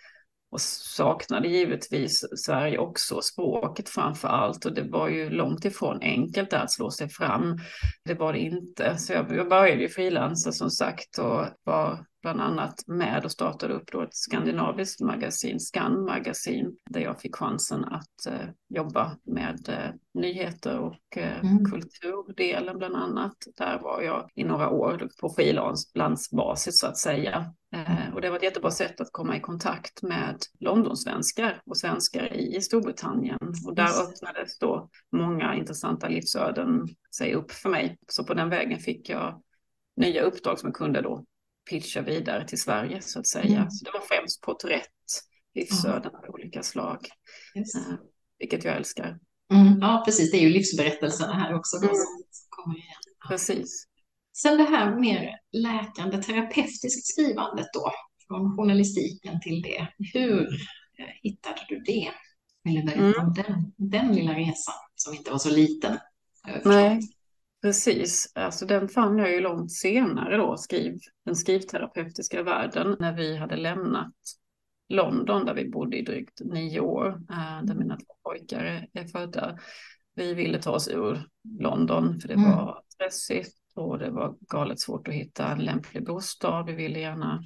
och 0.53 0.61
saknade 0.61 1.47
givetvis 1.47 2.25
Sverige 2.45 2.77
också, 2.77 3.21
språket 3.21 3.89
framför 3.89 4.27
allt. 4.27 4.65
Och 4.65 4.73
det 4.73 4.83
var 4.83 5.09
ju 5.09 5.29
långt 5.29 5.65
ifrån 5.65 5.99
enkelt 6.01 6.53
att 6.53 6.71
slå 6.71 6.91
sig 6.91 7.09
fram. 7.09 7.57
Det 8.05 8.13
var 8.13 8.33
det 8.33 8.39
inte. 8.39 8.97
Så 8.97 9.13
jag, 9.13 9.49
började 9.49 9.81
ju 9.81 9.89
frilansa 9.89 10.51
som 10.51 10.69
sagt 10.69 11.17
och 11.17 11.45
var 11.63 12.05
bland 12.23 12.41
annat 12.41 12.87
med 12.87 13.25
och 13.25 13.31
startade 13.31 13.73
upp 13.73 13.91
då 13.91 14.01
ett 14.01 14.15
skandinaviskt 14.15 15.01
magasin, 15.01 15.59
Scan 15.59 16.05
Magasin, 16.05 16.77
där 16.89 17.01
jag 17.01 17.21
fick 17.21 17.35
chansen 17.35 17.85
att 17.85 18.25
eh, 18.27 18.49
jobba 18.69 19.17
med 19.23 19.69
eh, 19.69 19.91
nyheter 20.13 20.79
och 20.79 21.17
eh, 21.17 21.39
mm. 21.39 21.65
kulturdelen 21.65 22.77
bland 22.77 22.95
annat. 22.95 23.35
Där 23.57 23.79
var 23.79 24.01
jag 24.01 24.29
i 24.35 24.43
några 24.43 24.69
år 24.69 25.09
på 25.21 25.29
frilansbasis 25.29 26.79
så 26.79 26.87
att 26.87 26.97
säga. 26.97 27.53
Eh, 27.75 28.13
och 28.13 28.21
det 28.21 28.29
var 28.29 28.37
ett 28.37 28.43
jättebra 28.43 28.71
sätt 28.71 29.01
att 29.01 29.11
komma 29.11 29.37
i 29.37 29.39
kontakt 29.39 30.03
med 30.03 30.37
Londonsvenskar 30.59 31.61
och 31.65 31.77
svenskar 31.77 32.33
i, 32.33 32.55
i 32.55 32.61
Storbritannien. 32.61 33.39
Och 33.65 33.75
där 33.75 34.01
öppnades 34.01 34.59
då 34.59 34.89
många 35.11 35.55
intressanta 35.55 36.07
livsöden 36.07 36.87
sig 37.15 37.33
upp 37.33 37.51
för 37.51 37.69
mig. 37.69 37.97
Så 38.07 38.23
på 38.23 38.33
den 38.33 38.49
vägen 38.49 38.79
fick 38.79 39.09
jag 39.09 39.41
nya 39.95 40.21
uppdrag 40.21 40.59
som 40.59 40.67
jag 40.67 40.75
kunde 40.75 41.01
då 41.01 41.25
pitcha 41.69 42.01
vidare 42.01 42.47
till 42.47 42.61
Sverige 42.61 43.01
så 43.01 43.19
att 43.19 43.27
säga. 43.27 43.57
Mm. 43.57 43.71
Så 43.71 43.85
det 43.85 43.91
var 43.91 44.01
främst 44.01 44.41
porträtt, 44.41 44.89
livsöden 45.55 46.15
av 46.15 46.29
olika 46.29 46.63
slag, 46.63 47.07
yes. 47.55 47.75
Eh, 47.75 47.95
vilket 48.39 48.63
jag 48.63 48.77
älskar. 48.77 49.19
Mm. 49.53 49.79
Ja, 49.81 50.01
precis. 50.05 50.31
Det 50.31 50.37
är 50.37 50.41
ju 50.41 50.49
livsberättelserna 50.49 51.33
här 51.33 51.53
också. 51.55 51.77
Mm. 51.77 51.89
Kommer 52.49 52.75
igen. 52.75 52.95
Precis. 53.27 53.87
Sen 54.37 54.57
det 54.57 54.63
här 54.63 54.95
mer 54.95 55.39
läkande, 55.51 56.23
terapeutiskt 56.23 57.07
skrivandet 57.07 57.67
då, 57.73 57.91
från 58.27 58.57
journalistiken 58.57 59.39
till 59.41 59.61
det. 59.61 59.87
Hur 60.13 60.41
eh, 60.99 61.05
hittade 61.21 61.65
du 61.69 61.79
det? 61.79 62.11
Vill 62.63 62.75
du 62.75 62.83
berätta 62.83 63.03
mm. 63.03 63.27
om 63.27 63.33
den, 63.33 63.73
den 63.77 64.15
lilla 64.15 64.33
resan 64.33 64.75
som 64.95 65.13
inte 65.13 65.31
var 65.31 65.37
så 65.37 65.49
liten? 65.49 65.97
Nej, 66.65 66.99
precis. 67.63 68.31
Alltså 68.35 68.65
den 68.65 68.89
fann 68.89 69.17
jag 69.17 69.31
ju 69.31 69.39
långt 69.39 69.71
senare 69.71 70.37
då, 70.37 70.57
skriv, 70.57 70.97
den 71.25 71.35
skrivterapeutiska 71.35 72.43
världen, 72.43 72.95
när 72.99 73.13
vi 73.13 73.37
hade 73.37 73.55
lämnat 73.55 74.13
London 74.89 75.45
där 75.45 75.53
vi 75.53 75.69
bodde 75.69 75.97
i 75.97 76.01
drygt 76.01 76.41
nio 76.41 76.79
år, 76.79 77.07
äh, 77.29 77.63
där 77.63 77.75
mina 77.75 77.97
två 77.97 78.13
pojkar 78.23 78.87
är 78.93 79.07
födda. 79.07 79.57
Vi 80.15 80.33
ville 80.33 80.61
ta 80.61 80.71
oss 80.71 80.87
ur 80.87 81.27
London 81.59 82.19
för 82.19 82.27
det 82.27 82.33
mm. 82.33 82.51
var 82.51 82.81
stressigt 82.87 83.57
och 83.75 83.99
det 83.99 84.11
var 84.11 84.35
galet 84.39 84.79
svårt 84.79 85.07
att 85.07 85.13
hitta 85.13 85.47
en 85.47 85.59
lämplig 85.59 86.05
bostad. 86.05 86.65
Vi 86.65 86.73
ville 86.73 86.99
gärna 86.99 87.43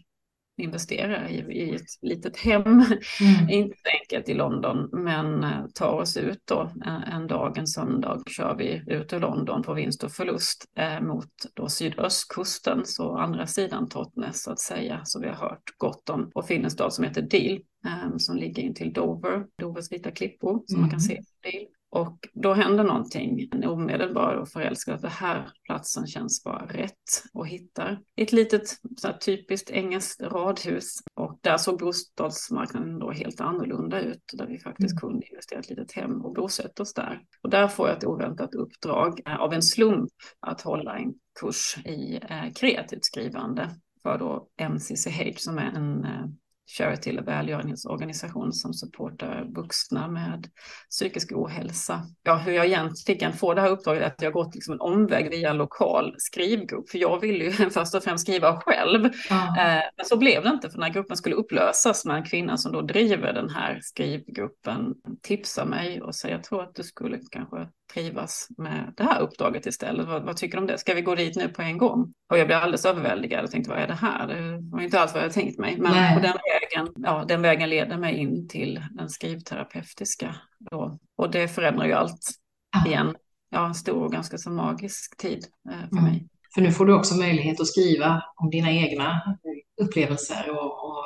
investera 0.57 1.29
i, 1.29 1.37
i 1.37 1.75
ett 1.75 1.81
litet 2.01 2.37
hem. 2.37 2.63
Mm. 2.63 3.49
Inte 3.49 3.77
enkelt 4.01 4.29
i 4.29 4.33
London, 4.33 4.89
men 4.91 5.43
eh, 5.43 5.65
tar 5.75 5.91
oss 5.91 6.17
ut 6.17 6.41
då 6.45 6.71
en, 6.85 7.03
en, 7.03 7.27
dag, 7.27 7.57
en 7.57 7.67
söndag, 7.67 8.23
kör 8.27 8.55
vi 8.55 8.83
ut 8.87 9.13
ur 9.13 9.19
London 9.19 9.63
på 9.63 9.73
vinst 9.73 10.03
och 10.03 10.11
förlust 10.11 10.65
eh, 10.77 11.01
mot 11.01 11.29
då 11.53 11.69
sydöstkusten, 11.69 12.85
så 12.85 13.17
andra 13.17 13.47
sidan 13.47 13.89
Totnes 13.89 14.43
så 14.43 14.51
att 14.51 14.59
säga, 14.59 15.01
så 15.03 15.19
vi 15.19 15.27
har 15.27 15.35
hört 15.35 15.77
gott 15.77 16.09
om, 16.09 16.31
och 16.35 16.47
finns 16.47 16.63
en 16.63 16.71
stad 16.71 16.93
som 16.93 17.03
heter 17.03 17.21
Deal, 17.21 17.59
eh, 17.85 18.17
som 18.17 18.37
ligger 18.37 18.63
in 18.63 18.73
till 18.73 18.93
Dover, 18.93 19.45
Dovers 19.61 19.91
vita 19.91 20.11
klippor, 20.11 20.63
som 20.65 20.75
mm. 20.75 20.81
man 20.81 20.89
kan 20.89 20.99
se 20.99 21.21
Deal. 21.43 21.65
Och 21.89 22.17
då 22.33 22.53
händer 22.53 22.83
någonting, 22.83 23.49
en 23.51 23.63
omedelbar 23.63 24.45
förälskelse, 24.45 24.93
att 24.93 25.01
den 25.01 25.11
här 25.11 25.51
platsen 25.63 26.07
känns 26.07 26.43
bara 26.43 26.65
rätt 26.65 27.23
och 27.33 27.47
hittar 27.47 27.99
ett 28.15 28.31
litet 28.31 28.61
så 28.97 29.13
typiskt 29.25 29.69
engelskt 29.69 30.21
radhus. 30.21 30.99
Och 31.13 31.39
där 31.41 31.57
såg 31.57 31.79
bostadsmarknaden 31.79 32.99
då 32.99 33.11
helt 33.11 33.41
annorlunda 33.41 34.01
ut, 34.01 34.23
där 34.33 34.47
vi 34.47 34.59
faktiskt 34.59 34.91
mm. 34.91 34.99
kunde 34.99 35.27
investera 35.27 35.59
ett 35.59 35.69
litet 35.69 35.91
hem 35.91 36.21
och 36.21 36.33
bosätta 36.33 36.83
oss 36.83 36.93
där. 36.93 37.21
Och 37.41 37.49
där 37.49 37.67
får 37.67 37.87
jag 37.87 37.97
ett 37.97 38.05
oväntat 38.05 38.55
uppdrag 38.55 39.21
eh, 39.25 39.39
av 39.39 39.53
en 39.53 39.63
slump 39.63 40.09
att 40.39 40.61
hålla 40.61 40.97
en 40.97 41.13
kurs 41.39 41.77
i 41.85 42.19
eh, 42.29 42.53
kreativt 42.55 43.05
skrivande 43.05 43.69
för 44.03 44.17
då 44.17 44.47
MCCH 44.69 45.37
som 45.37 45.57
är 45.57 45.71
en 45.71 46.03
eh, 46.03 46.25
charity 46.67 47.09
eller 47.09 47.21
välgörenhetsorganisation 47.21 48.53
som 48.53 48.73
supportar 48.73 49.45
vuxna 49.55 50.07
med 50.07 50.47
psykisk 50.89 51.31
ohälsa. 51.31 52.01
Ja, 52.23 52.35
hur 52.35 52.53
jag 52.53 52.65
egentligen 52.65 53.33
får 53.33 53.55
det 53.55 53.61
här 53.61 53.69
uppdraget 53.69 54.01
är 54.01 54.07
att 54.07 54.21
jag 54.21 54.33
gått 54.33 54.55
liksom 54.55 54.73
en 54.73 54.81
omväg 54.81 55.29
via 55.29 55.49
en 55.49 55.57
lokal 55.57 56.15
skrivgrupp, 56.17 56.89
för 56.89 56.97
jag 56.97 57.19
ville 57.19 57.45
ju 57.45 57.51
först 57.69 57.95
och 57.95 58.03
främst 58.03 58.23
skriva 58.23 58.61
själv. 58.61 59.09
Ja. 59.29 59.55
Men 59.97 60.05
så 60.05 60.17
blev 60.17 60.43
det 60.43 60.49
inte, 60.49 60.69
för 60.69 60.79
när 60.79 60.89
gruppen 60.89 61.17
skulle 61.17 61.35
upplösas 61.35 62.05
med 62.05 62.15
en 62.15 62.23
kvinna 62.23 62.57
som 62.57 62.71
då 62.71 62.81
driver 62.81 63.33
den 63.33 63.49
här 63.49 63.79
skrivgruppen 63.81 64.93
tipsade 65.21 65.69
mig 65.69 66.01
och 66.01 66.15
sa 66.15 66.27
jag 66.27 66.43
tror 66.43 66.63
att 66.63 66.75
du 66.75 66.83
skulle 66.83 67.19
kanske 67.31 67.67
trivas 67.93 68.47
med 68.57 68.93
det 68.97 69.03
här 69.03 69.21
uppdraget 69.21 69.65
istället. 69.65 70.07
Vad, 70.07 70.23
vad, 70.23 70.37
tycker 70.37 70.57
du 70.57 70.61
om 70.61 70.67
det? 70.67 70.77
Ska 70.77 70.93
vi 70.93 71.01
gå 71.01 71.15
dit 71.15 71.35
nu 71.35 71.49
på 71.49 71.61
en 71.61 71.77
gång? 71.77 72.13
Och 72.29 72.37
jag 72.37 72.47
blev 72.47 72.57
alldeles 72.57 72.85
överväldigad 72.85 73.43
och 73.43 73.51
tänkte 73.51 73.69
vad 73.69 73.79
är 73.79 73.87
det 73.87 73.93
här? 73.93 74.27
Det 74.27 74.59
var 74.71 74.81
inte 74.81 74.99
alls 74.99 75.13
vad 75.13 75.23
jag 75.23 75.33
tänkt 75.33 75.59
mig. 75.59 75.77
Men 75.77 76.13
på 76.15 76.19
den 76.19 76.37
vägen, 76.51 76.93
ja, 76.95 77.25
den 77.27 77.41
vägen 77.41 77.69
leder 77.69 77.97
mig 77.97 78.15
in 78.15 78.47
till 78.47 78.81
den 78.91 79.09
skrivterapeutiska. 79.09 80.35
Då. 80.59 80.99
Och 81.17 81.31
det 81.31 81.47
förändrar 81.47 81.85
ju 81.85 81.93
allt 81.93 82.31
ah. 82.77 82.87
igen. 82.87 83.15
Ja, 83.49 83.67
en 83.67 83.75
stor 83.75 84.03
och 84.03 84.11
ganska 84.11 84.37
så 84.37 84.49
magisk 84.49 85.17
tid 85.17 85.45
eh, 85.69 85.89
för 85.89 85.97
mm. 85.97 86.03
mig. 86.03 86.27
För 86.53 86.61
nu 86.61 86.71
får 86.71 86.85
du 86.85 86.93
också 86.93 87.15
möjlighet 87.15 87.61
att 87.61 87.67
skriva 87.67 88.23
om 88.35 88.49
dina 88.49 88.71
egna 88.71 89.37
upplevelser 89.81 90.49
och, 90.49 90.85
och 90.85 91.03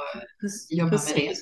jobba 0.69 0.91
Precis. 0.91 1.15
med 1.15 1.25
det. 1.25 1.35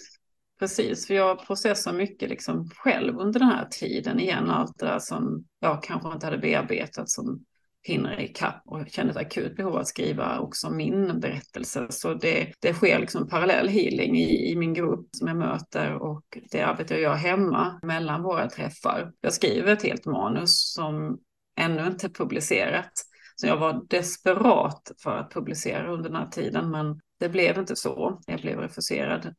Precis, 0.60 1.08
för 1.08 1.14
jag 1.14 1.46
processar 1.48 1.94
mycket 1.94 2.30
liksom 2.30 2.70
själv 2.76 3.18
under 3.18 3.40
den 3.40 3.50
här 3.50 3.68
tiden 3.72 4.20
igen. 4.20 4.50
Allt 4.50 4.80
det 4.80 4.86
där 4.86 5.00
som 5.00 5.46
jag 5.60 5.84
kanske 5.84 6.14
inte 6.14 6.26
hade 6.26 6.38
bearbetat 6.38 7.10
som 7.10 7.46
hinner 7.84 8.20
ikapp 8.22 8.62
och 8.66 8.90
känner 8.90 9.12
ett 9.12 9.18
akut 9.18 9.56
behov 9.56 9.74
av 9.74 9.80
att 9.80 9.88
skriva 9.88 10.40
också 10.40 10.70
min 10.70 11.20
berättelse. 11.20 11.88
Så 11.90 12.14
det, 12.14 12.54
det 12.60 12.74
sker 12.74 13.00
liksom 13.00 13.28
parallell 13.28 13.68
healing 13.68 14.18
i, 14.18 14.52
i 14.52 14.56
min 14.56 14.74
grupp 14.74 15.08
som 15.12 15.28
jag 15.28 15.38
möter 15.38 15.94
och 15.94 16.38
det 16.52 16.62
arbetar 16.62 16.96
jag 16.96 17.02
gör 17.02 17.16
hemma 17.16 17.80
mellan 17.84 18.24
våra 18.24 18.50
träffar. 18.50 19.12
Jag 19.22 19.34
skriver 19.34 19.74
ett 19.74 19.84
helt 19.84 20.06
manus 20.06 20.74
som 20.74 21.20
ännu 21.60 21.88
inte 21.88 22.08
är 22.08 22.12
publicerat. 22.12 22.92
Så 23.36 23.48
jag 23.48 23.58
var 23.58 23.86
desperat 23.90 24.92
för 25.04 25.18
att 25.18 25.34
publicera 25.34 25.94
under 25.94 26.10
den 26.10 26.20
här 26.20 26.30
tiden 26.30 26.72
men 26.72 27.00
det 27.20 27.30
blev 27.30 27.58
inte 27.58 27.76
så. 27.76 28.22
Jag 28.28 28.42
blev 28.42 28.60
refuserad 28.60 29.34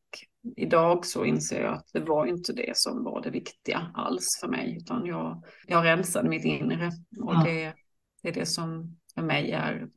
idag 0.57 1.05
så 1.05 1.25
inser 1.25 1.61
jag 1.61 1.73
att 1.73 1.89
det 1.93 1.99
var 1.99 2.25
inte 2.25 2.53
det 2.53 2.77
som 2.77 3.03
var 3.03 3.21
det 3.21 3.29
viktiga 3.29 3.91
alls 3.93 4.39
för 4.41 4.47
mig, 4.47 4.77
utan 4.77 5.05
jag, 5.05 5.43
jag 5.67 5.85
rensade 5.85 6.29
mitt 6.29 6.45
inre 6.45 6.91
och 7.21 7.33
ja. 7.33 7.43
det, 7.45 7.73
det, 8.23 8.29
är 8.29 8.33
det 8.33 8.45
som 8.45 8.97
för 9.15 9.21
mig 9.21 9.51
är 9.51 9.87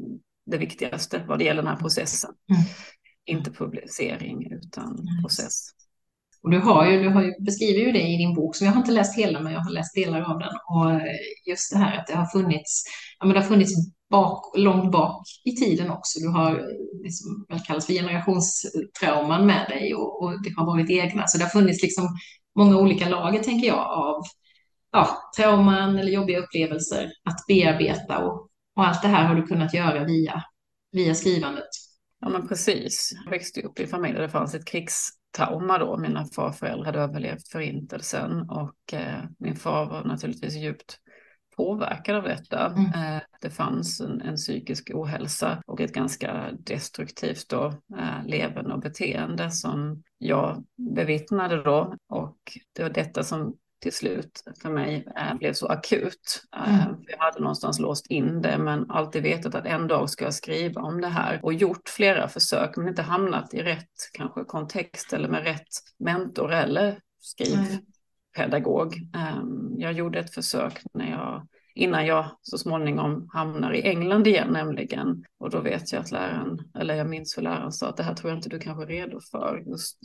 det 0.47 0.59
viktigaste 0.59 1.25
vad 1.29 1.39
det 1.39 1.45
gäller 1.45 1.63
den 1.63 1.71
här 1.71 1.81
processen. 1.81 2.31
Mm. 2.51 2.63
Inte 3.27 3.51
publicering 3.51 4.53
utan 4.53 4.91
mm. 4.91 5.23
process. 5.23 5.71
Och 6.43 6.51
du, 6.51 6.59
har 6.59 6.91
ju, 6.91 7.03
du 7.03 7.09
har 7.09 7.23
ju, 7.23 7.33
beskriver 7.41 7.87
ju 7.87 7.93
det 7.93 8.03
i 8.03 8.17
din 8.17 8.35
bok, 8.35 8.57
som 8.57 8.67
jag 8.67 8.75
har 8.75 8.81
inte 8.81 8.93
läst 8.93 9.19
hela, 9.19 9.41
men 9.41 9.53
jag 9.53 9.61
har 9.61 9.71
läst 9.71 9.95
delar 9.95 10.21
av 10.21 10.39
den. 10.39 10.55
Och 10.69 11.01
just 11.47 11.73
det 11.73 11.79
här 11.79 11.99
att 11.99 12.07
det 12.07 12.15
har 12.15 12.27
funnits, 12.27 12.85
ja, 13.19 13.27
men 13.27 13.35
det 13.35 13.41
har 13.41 13.49
funnits 13.49 13.73
bak, 14.15 14.53
långt 14.57 14.93
bak 14.93 15.23
i 15.45 15.57
tiden 15.57 15.91
också. 15.91 16.21
Du 16.21 16.29
har 16.29 16.53
det 17.05 17.11
som 17.11 17.47
kallas 17.67 17.87
för 17.87 17.93
generationstrauman 17.93 19.47
med 19.47 19.67
dig 19.69 19.95
och, 19.95 20.23
och, 20.23 20.43
det 20.43 20.53
har 20.57 20.67
varit 20.67 20.91
egna. 20.91 21.27
Så 21.27 21.39
det 21.39 21.45
har 21.45 21.51
funnits 21.51 21.83
liksom 21.83 22.09
många 22.57 22.77
olika 22.77 23.09
lager, 23.09 23.43
tänker 23.43 23.67
jag, 23.67 23.79
av 23.79 24.23
ja, 24.93 25.31
trauman 25.37 25.99
eller 25.99 26.13
jobbiga 26.13 26.39
upplevelser 26.39 27.11
att 27.25 27.47
bearbeta 27.49 28.19
och, 28.19 28.49
och 28.77 28.87
allt 28.87 29.03
det 29.03 29.09
här 29.09 29.25
har 29.25 29.35
du 29.35 29.43
kunnat 29.43 29.75
göra 29.75 30.05
via, 30.05 30.43
via 30.93 31.15
skrivandet. 31.15 31.69
Ja, 32.21 32.29
men 32.29 32.49
precis. 32.49 33.11
Jag 33.25 33.31
växte 33.31 33.63
upp 33.63 33.81
i 33.81 33.83
en 33.83 33.89
familj 33.89 34.15
där 34.15 34.23
det 34.23 34.29
fanns 34.29 34.55
ett 34.55 34.67
krigstrauma 34.67 35.79
då. 35.79 35.97
Mina 35.97 36.25
farföräldrar 36.25 36.85
hade 36.85 37.01
överlevt 37.01 37.49
förintelsen 37.49 38.51
och 38.51 38.95
eh, 38.95 39.25
min 39.39 39.57
far 39.57 39.87
var 39.87 40.05
naturligtvis 40.05 40.55
djupt 40.55 40.99
påverkad 41.57 42.17
av 42.17 42.23
detta. 42.23 42.67
Mm. 42.67 43.17
Eh, 43.17 43.23
det 43.41 43.51
fanns 43.51 44.01
en, 44.01 44.21
en, 44.21 44.37
psykisk 44.37 44.91
ohälsa 44.95 45.63
och 45.67 45.81
ett 45.81 45.93
ganska 45.93 46.51
destruktivt 46.59 47.49
då, 47.49 47.67
eh, 47.99 48.27
levande 48.27 48.75
och 48.75 48.81
beteende 48.81 49.51
som 49.51 50.03
jag 50.19 50.65
bevittnade 50.77 51.63
då. 51.63 51.95
Och 52.09 52.39
det 52.73 52.83
var 52.83 52.91
detta 52.91 53.23
som 53.23 53.57
till 53.83 53.93
slut 53.93 54.43
för 54.63 54.71
mig 54.71 55.07
eh, 55.17 55.35
blev 55.35 55.53
så 55.53 55.67
akut. 55.67 56.43
Mm. 56.67 56.97
Jag 57.07 57.19
hade 57.19 57.41
någonstans 57.41 57.79
låst 57.79 58.07
in 58.07 58.43
det 58.43 58.59
men 58.59 58.91
alltid 58.91 59.23
vetat 59.23 59.55
att 59.55 59.67
en 59.67 59.89
dag 59.89 60.11
ska 60.11 60.25
jag 60.25 60.35
skriva 60.35 60.83
om 60.83 61.01
det 61.01 61.09
här 61.09 61.41
och 61.43 61.55
gjort 61.55 61.89
flera 61.89 62.29
försök 62.29 62.77
men 62.77 62.89
inte 62.89 63.03
hamnat 63.03 63.55
i 63.55 63.63
rätt 63.63 64.11
kanske 64.13 64.45
kontext 64.45 65.13
eller 65.13 65.29
med 65.29 65.45
rätt 65.45 65.69
mentor 65.99 66.53
eller 66.53 67.01
skriv. 67.21 67.59
Mm 67.59 67.85
pedagog. 68.35 68.95
Ehm, 69.15 69.75
jag 69.79 69.93
gjorde 69.93 70.19
ett 70.19 70.35
försök 70.35 70.83
när 70.95 71.11
jag, 71.11 71.47
innan 71.75 72.07
jag 72.07 72.27
så 72.43 72.59
småningom 72.59 73.29
hamnar 73.33 73.73
i 73.73 73.83
England 73.83 74.27
igen 74.27 74.49
nämligen. 74.53 75.25
Och 75.39 75.51
då 75.51 75.61
vet 75.61 75.93
jag 75.93 76.01
att 76.01 76.11
läraren, 76.11 76.59
eller 76.79 76.95
jag 76.95 77.07
minns 77.07 77.39
hur 77.39 77.43
läraren 77.43 77.73
sa 77.73 77.89
att 77.89 77.97
det 77.97 78.03
här 78.03 78.15
tror 78.15 78.31
jag 78.31 78.39
inte 78.39 78.49
du 78.49 78.59
kanske 78.59 78.85
är 78.85 78.87
redo 78.87 79.21
för 79.31 79.63
just 79.67 79.99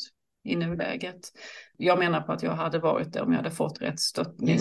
i 0.44 0.56
nuläget. 0.56 1.20
Jag 1.78 2.00
menar 2.00 2.22
på 2.22 2.32
att 2.32 2.44
jag 2.44 2.52
hade 2.52 2.80
varit 2.80 3.14
det 3.14 3.22
om 3.22 3.32
jag 3.32 3.38
hade 3.38 3.52
fått 3.52 3.82
rätt 3.82 4.00
stöttning. 4.00 4.60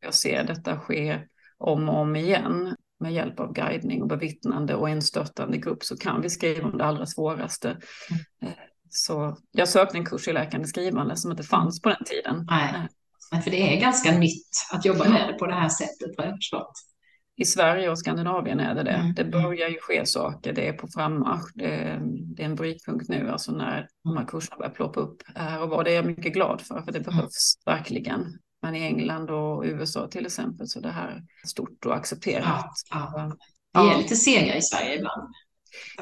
Jag 0.00 0.14
ser 0.14 0.44
detta 0.44 0.78
ske 0.78 1.20
om 1.58 1.88
och 1.88 1.98
om 1.98 2.16
igen. 2.16 2.76
Med 3.02 3.12
hjälp 3.12 3.40
av 3.40 3.52
guidning 3.52 4.02
och 4.02 4.08
bevittnande 4.08 4.74
och 4.74 4.90
en 4.90 5.02
stöttande 5.02 5.58
grupp 5.58 5.84
så 5.84 5.96
kan 5.96 6.20
vi 6.20 6.30
skriva 6.30 6.68
om 6.68 6.78
det 6.78 6.84
allra 6.84 7.06
svåraste. 7.06 7.68
Mm. 8.40 8.52
Så 8.90 9.36
jag 9.50 9.68
sökte 9.68 9.98
en 9.98 10.04
kurs 10.04 10.28
i 10.28 10.32
läkande 10.32 10.66
skrivande 10.66 11.16
som 11.16 11.30
inte 11.30 11.42
fanns 11.42 11.82
på 11.82 11.88
den 11.88 12.04
tiden. 12.04 12.46
Nej. 12.50 12.88
För 13.44 13.50
det 13.50 13.76
är 13.76 13.80
ganska 13.80 14.18
nytt 14.18 14.50
att 14.72 14.84
jobba 14.84 15.08
med 15.08 15.28
det 15.28 15.32
på 15.32 15.46
det 15.46 15.54
här 15.54 15.68
sättet 15.68 16.18
har 16.18 16.24
jag 16.24 16.36
förstått. 16.36 16.72
I 17.36 17.44
Sverige 17.44 17.90
och 17.90 17.98
Skandinavien 17.98 18.60
är 18.60 18.74
det 18.74 18.82
det. 18.82 18.90
Mm. 18.90 19.14
Det 19.14 19.24
börjar 19.24 19.68
ju 19.68 19.78
ske 19.80 20.06
saker, 20.06 20.52
det 20.52 20.68
är 20.68 20.72
på 20.72 20.88
frammarsch. 20.94 21.52
Det 21.54 21.74
är, 21.74 22.00
det 22.04 22.42
är 22.42 22.46
en 22.46 22.54
brytpunkt 22.54 23.08
nu, 23.08 23.30
alltså 23.30 23.52
när 23.52 23.88
de 24.04 24.16
här 24.16 24.24
kurserna 24.24 24.56
börjar 24.56 24.70
ploppa 24.70 25.00
upp 25.00 25.22
här 25.34 25.62
och 25.62 25.68
var. 25.68 25.84
Det 25.84 25.90
är 25.90 25.94
jag 25.94 26.06
mycket 26.06 26.32
glad 26.32 26.60
för, 26.60 26.82
för 26.82 26.92
det 26.92 27.00
behövs 27.00 27.56
mm. 27.66 27.78
verkligen. 27.78 28.38
Men 28.62 28.76
i 28.76 28.82
England 28.82 29.30
och 29.30 29.64
USA 29.64 30.08
till 30.08 30.26
exempel 30.26 30.68
så 30.68 30.78
är 30.78 30.82
det 30.82 30.90
här 30.90 31.22
stort 31.46 31.86
och 31.86 31.96
accepterat. 31.96 32.66
Ja, 32.90 33.36
ja. 33.72 33.82
Vi 33.82 33.90
är 33.90 33.98
lite 33.98 34.16
sega 34.16 34.56
i 34.56 34.62
Sverige 34.62 34.96
ibland. 34.96 35.34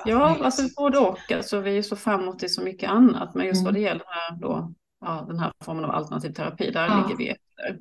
Ja, 0.04 0.36
alltså 0.44 0.62
både 0.76 0.98
och. 0.98 1.32
Alltså, 1.32 1.60
vi 1.60 1.78
är 1.78 1.82
så 1.82 1.96
framåt 1.96 2.42
i 2.42 2.48
så 2.48 2.62
mycket 2.62 2.90
annat. 2.90 3.34
Men 3.34 3.46
just 3.46 3.60
mm. 3.60 3.64
vad 3.64 3.74
det 3.74 3.80
gäller 3.80 4.04
här 4.06 4.36
då, 4.40 4.74
ja, 5.00 5.24
den 5.28 5.38
här 5.38 5.52
formen 5.64 5.84
av 5.84 5.90
alternativ 5.90 6.32
terapi, 6.32 6.70
där 6.70 6.86
ja. 6.86 7.02
ligger 7.02 7.16
vi 7.16 7.28
efter. 7.28 7.78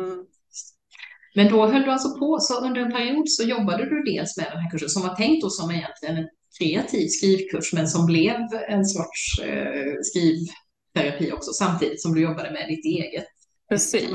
Mm. 0.00 0.26
Men 1.34 1.48
då 1.48 1.66
höll 1.66 1.82
du 1.82 1.90
alltså 1.90 2.18
på, 2.18 2.38
så 2.40 2.66
under 2.66 2.80
en 2.80 2.92
period 2.92 3.28
så 3.28 3.42
jobbade 3.42 3.84
du 3.84 4.02
dels 4.02 4.36
med 4.36 4.46
den 4.52 4.62
här 4.62 4.70
kursen 4.70 4.88
som 4.88 5.02
var 5.02 5.14
tänkt 5.14 5.42
då 5.42 5.50
som 5.50 5.70
egentligen 5.70 6.16
en 6.16 6.28
kreativ 6.58 7.08
skrivkurs, 7.08 7.72
men 7.72 7.88
som 7.88 8.06
blev 8.06 8.40
en 8.68 8.84
sorts 8.84 9.38
eh, 9.38 9.94
skrivterapi 10.02 11.32
också, 11.32 11.52
samtidigt 11.52 12.02
som 12.02 12.14
du 12.14 12.20
jobbade 12.20 12.50
med 12.50 12.68
ditt 12.68 12.84
eget. 12.84 13.26
Precis. 13.68 14.10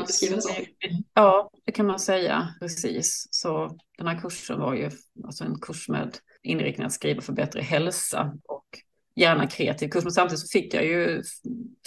Ja, 1.13 1.49
det 1.65 1.71
kan 1.71 1.85
man 1.85 1.99
säga. 1.99 2.55
Precis. 2.59 3.27
Så 3.31 3.77
den 3.97 4.07
här 4.07 4.21
kursen 4.21 4.59
var 4.59 4.75
ju 4.75 4.91
alltså 5.25 5.43
en 5.43 5.59
kurs 5.59 5.89
med 5.89 6.17
inriktning 6.43 6.85
att 6.85 6.93
skriva 6.93 7.21
för 7.21 7.33
bättre 7.33 7.61
hälsa 7.61 8.33
och 8.47 8.65
gärna 9.15 9.47
kreativ 9.47 9.89
kurs, 9.89 10.03
men 10.03 10.11
samtidigt 10.11 10.39
så 10.39 10.47
fick 10.47 10.73
jag 10.73 10.85
ju 10.85 11.23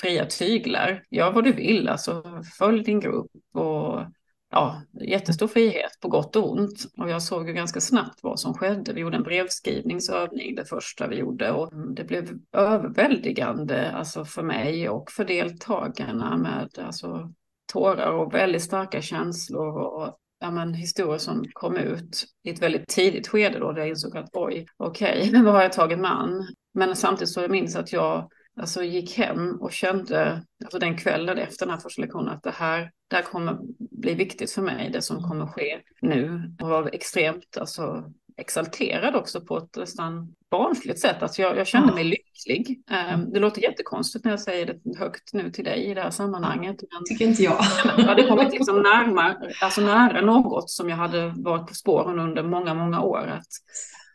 fria 0.00 0.26
tyglar. 0.26 1.02
Gör 1.10 1.32
vad 1.32 1.44
du 1.44 1.52
vill, 1.52 1.88
alltså 1.88 2.42
följ 2.58 2.84
din 2.84 3.00
grupp 3.00 3.30
och 3.54 4.02
ja, 4.50 4.82
jättestor 5.00 5.48
frihet 5.48 6.00
på 6.00 6.08
gott 6.08 6.36
och 6.36 6.52
ont. 6.52 6.86
Och 6.98 7.10
jag 7.10 7.22
såg 7.22 7.48
ju 7.48 7.54
ganska 7.54 7.80
snabbt 7.80 8.22
vad 8.22 8.40
som 8.40 8.54
skedde. 8.54 8.92
Vi 8.92 9.00
gjorde 9.00 9.16
en 9.16 9.22
brevskrivningsövning 9.22 10.54
det 10.54 10.64
första 10.64 11.06
vi 11.06 11.16
gjorde 11.16 11.52
och 11.52 11.94
det 11.94 12.04
blev 12.04 12.38
överväldigande 12.52 13.92
alltså 13.92 14.24
för 14.24 14.42
mig 14.42 14.88
och 14.88 15.10
för 15.10 15.24
deltagarna 15.24 16.36
med 16.36 16.68
alltså, 16.78 17.32
tårar 17.72 18.12
och 18.12 18.34
väldigt 18.34 18.62
starka 18.62 19.02
känslor 19.02 19.78
och 19.78 20.18
ja, 20.40 20.50
men, 20.50 20.74
historier 20.74 21.18
som 21.18 21.44
kom 21.52 21.76
ut 21.76 22.24
i 22.42 22.50
ett 22.50 22.62
väldigt 22.62 22.88
tidigt 22.88 23.28
skede 23.28 23.58
då 23.58 23.72
där 23.72 23.80
jag 23.80 23.88
insåg 23.88 24.16
att 24.16 24.30
oj, 24.32 24.66
okej, 24.76 25.20
okay, 25.28 25.42
vad 25.42 25.54
har 25.54 25.62
jag 25.62 25.72
tagit 25.72 25.98
mig 25.98 26.10
an? 26.10 26.46
Men 26.74 26.96
samtidigt 26.96 27.32
så 27.32 27.40
jag 27.40 27.50
minns 27.50 27.76
att 27.76 27.92
jag 27.92 28.28
alltså, 28.60 28.82
gick 28.82 29.18
hem 29.18 29.60
och 29.60 29.72
kände, 29.72 30.42
alltså 30.64 30.78
den 30.78 30.96
kvällen 30.96 31.38
efter 31.38 31.66
den 31.66 31.74
här 31.74 31.80
första 31.80 32.02
lektionen, 32.02 32.28
att 32.28 32.42
det 32.42 32.50
här, 32.50 32.90
det 33.08 33.16
här 33.16 33.22
kommer 33.22 33.58
bli 33.78 34.14
viktigt 34.14 34.50
för 34.50 34.62
mig, 34.62 34.90
det 34.92 35.02
som 35.02 35.22
kommer 35.22 35.46
ske 35.46 35.80
nu. 36.02 36.52
Och 36.62 36.68
var 36.68 36.90
extremt 36.92 37.56
alltså, 37.60 38.12
exalterad 38.38 39.16
också 39.16 39.40
på 39.40 39.58
ett 39.58 39.76
nästan 39.76 40.34
barnsligt 40.50 41.00
sätt. 41.00 41.22
Alltså 41.22 41.42
jag, 41.42 41.56
jag 41.56 41.66
kände 41.66 41.94
mig 41.94 42.04
lycklig. 42.04 42.82
Um, 43.14 43.32
det 43.32 43.38
låter 43.40 43.62
jättekonstigt 43.62 44.24
när 44.24 44.32
jag 44.32 44.40
säger 44.40 44.66
det 44.66 44.98
högt 44.98 45.32
nu 45.32 45.50
till 45.50 45.64
dig 45.64 45.84
i 45.84 45.94
det 45.94 46.02
här 46.02 46.10
sammanhanget. 46.10 46.76
Men 46.92 47.04
tycker 47.04 47.24
inte 47.24 47.42
jag. 47.42 47.64
jag 47.84 48.04
hade 48.04 48.26
kommit 48.26 48.52
liksom 48.52 48.82
närmare, 48.82 49.52
alltså 49.62 49.80
nära 49.80 50.20
något 50.20 50.70
som 50.70 50.88
jag 50.88 50.96
hade 50.96 51.34
varit 51.36 51.66
på 51.66 51.74
spåren 51.74 52.18
under 52.18 52.42
många, 52.42 52.74
många 52.74 53.00
år. 53.00 53.26
Att 53.26 53.46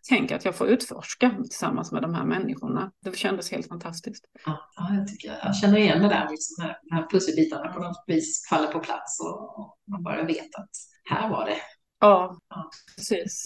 tänk 0.10 0.32
att 0.32 0.46
jag 0.46 0.56
får 0.56 0.68
utforska 0.68 1.36
tillsammans 1.50 1.92
med 1.92 2.02
de 2.02 2.14
här 2.14 2.26
människorna. 2.26 2.92
Det 3.02 3.18
kändes 3.18 3.52
helt 3.52 3.68
fantastiskt. 3.68 4.26
Ja, 4.46 4.60
jag, 4.98 5.08
tycker, 5.08 5.40
jag 5.44 5.56
känner 5.56 5.78
igen 5.78 6.02
det 6.02 6.10
där, 6.10 6.28
liksom 6.30 6.66
när, 6.66 6.78
när 6.84 7.08
pusselbitarna 7.10 7.74
på 7.74 7.80
något 7.80 8.04
vis 8.08 8.48
faller 8.50 8.68
på 8.68 8.80
plats 8.80 9.20
och 9.20 9.78
man 9.92 10.04
bara 10.04 10.24
vet 10.24 10.56
att 10.56 10.70
här 11.10 11.30
var 11.30 11.46
det. 11.46 11.58
Ja, 12.00 12.38
ja. 12.50 12.70
precis. 12.96 13.44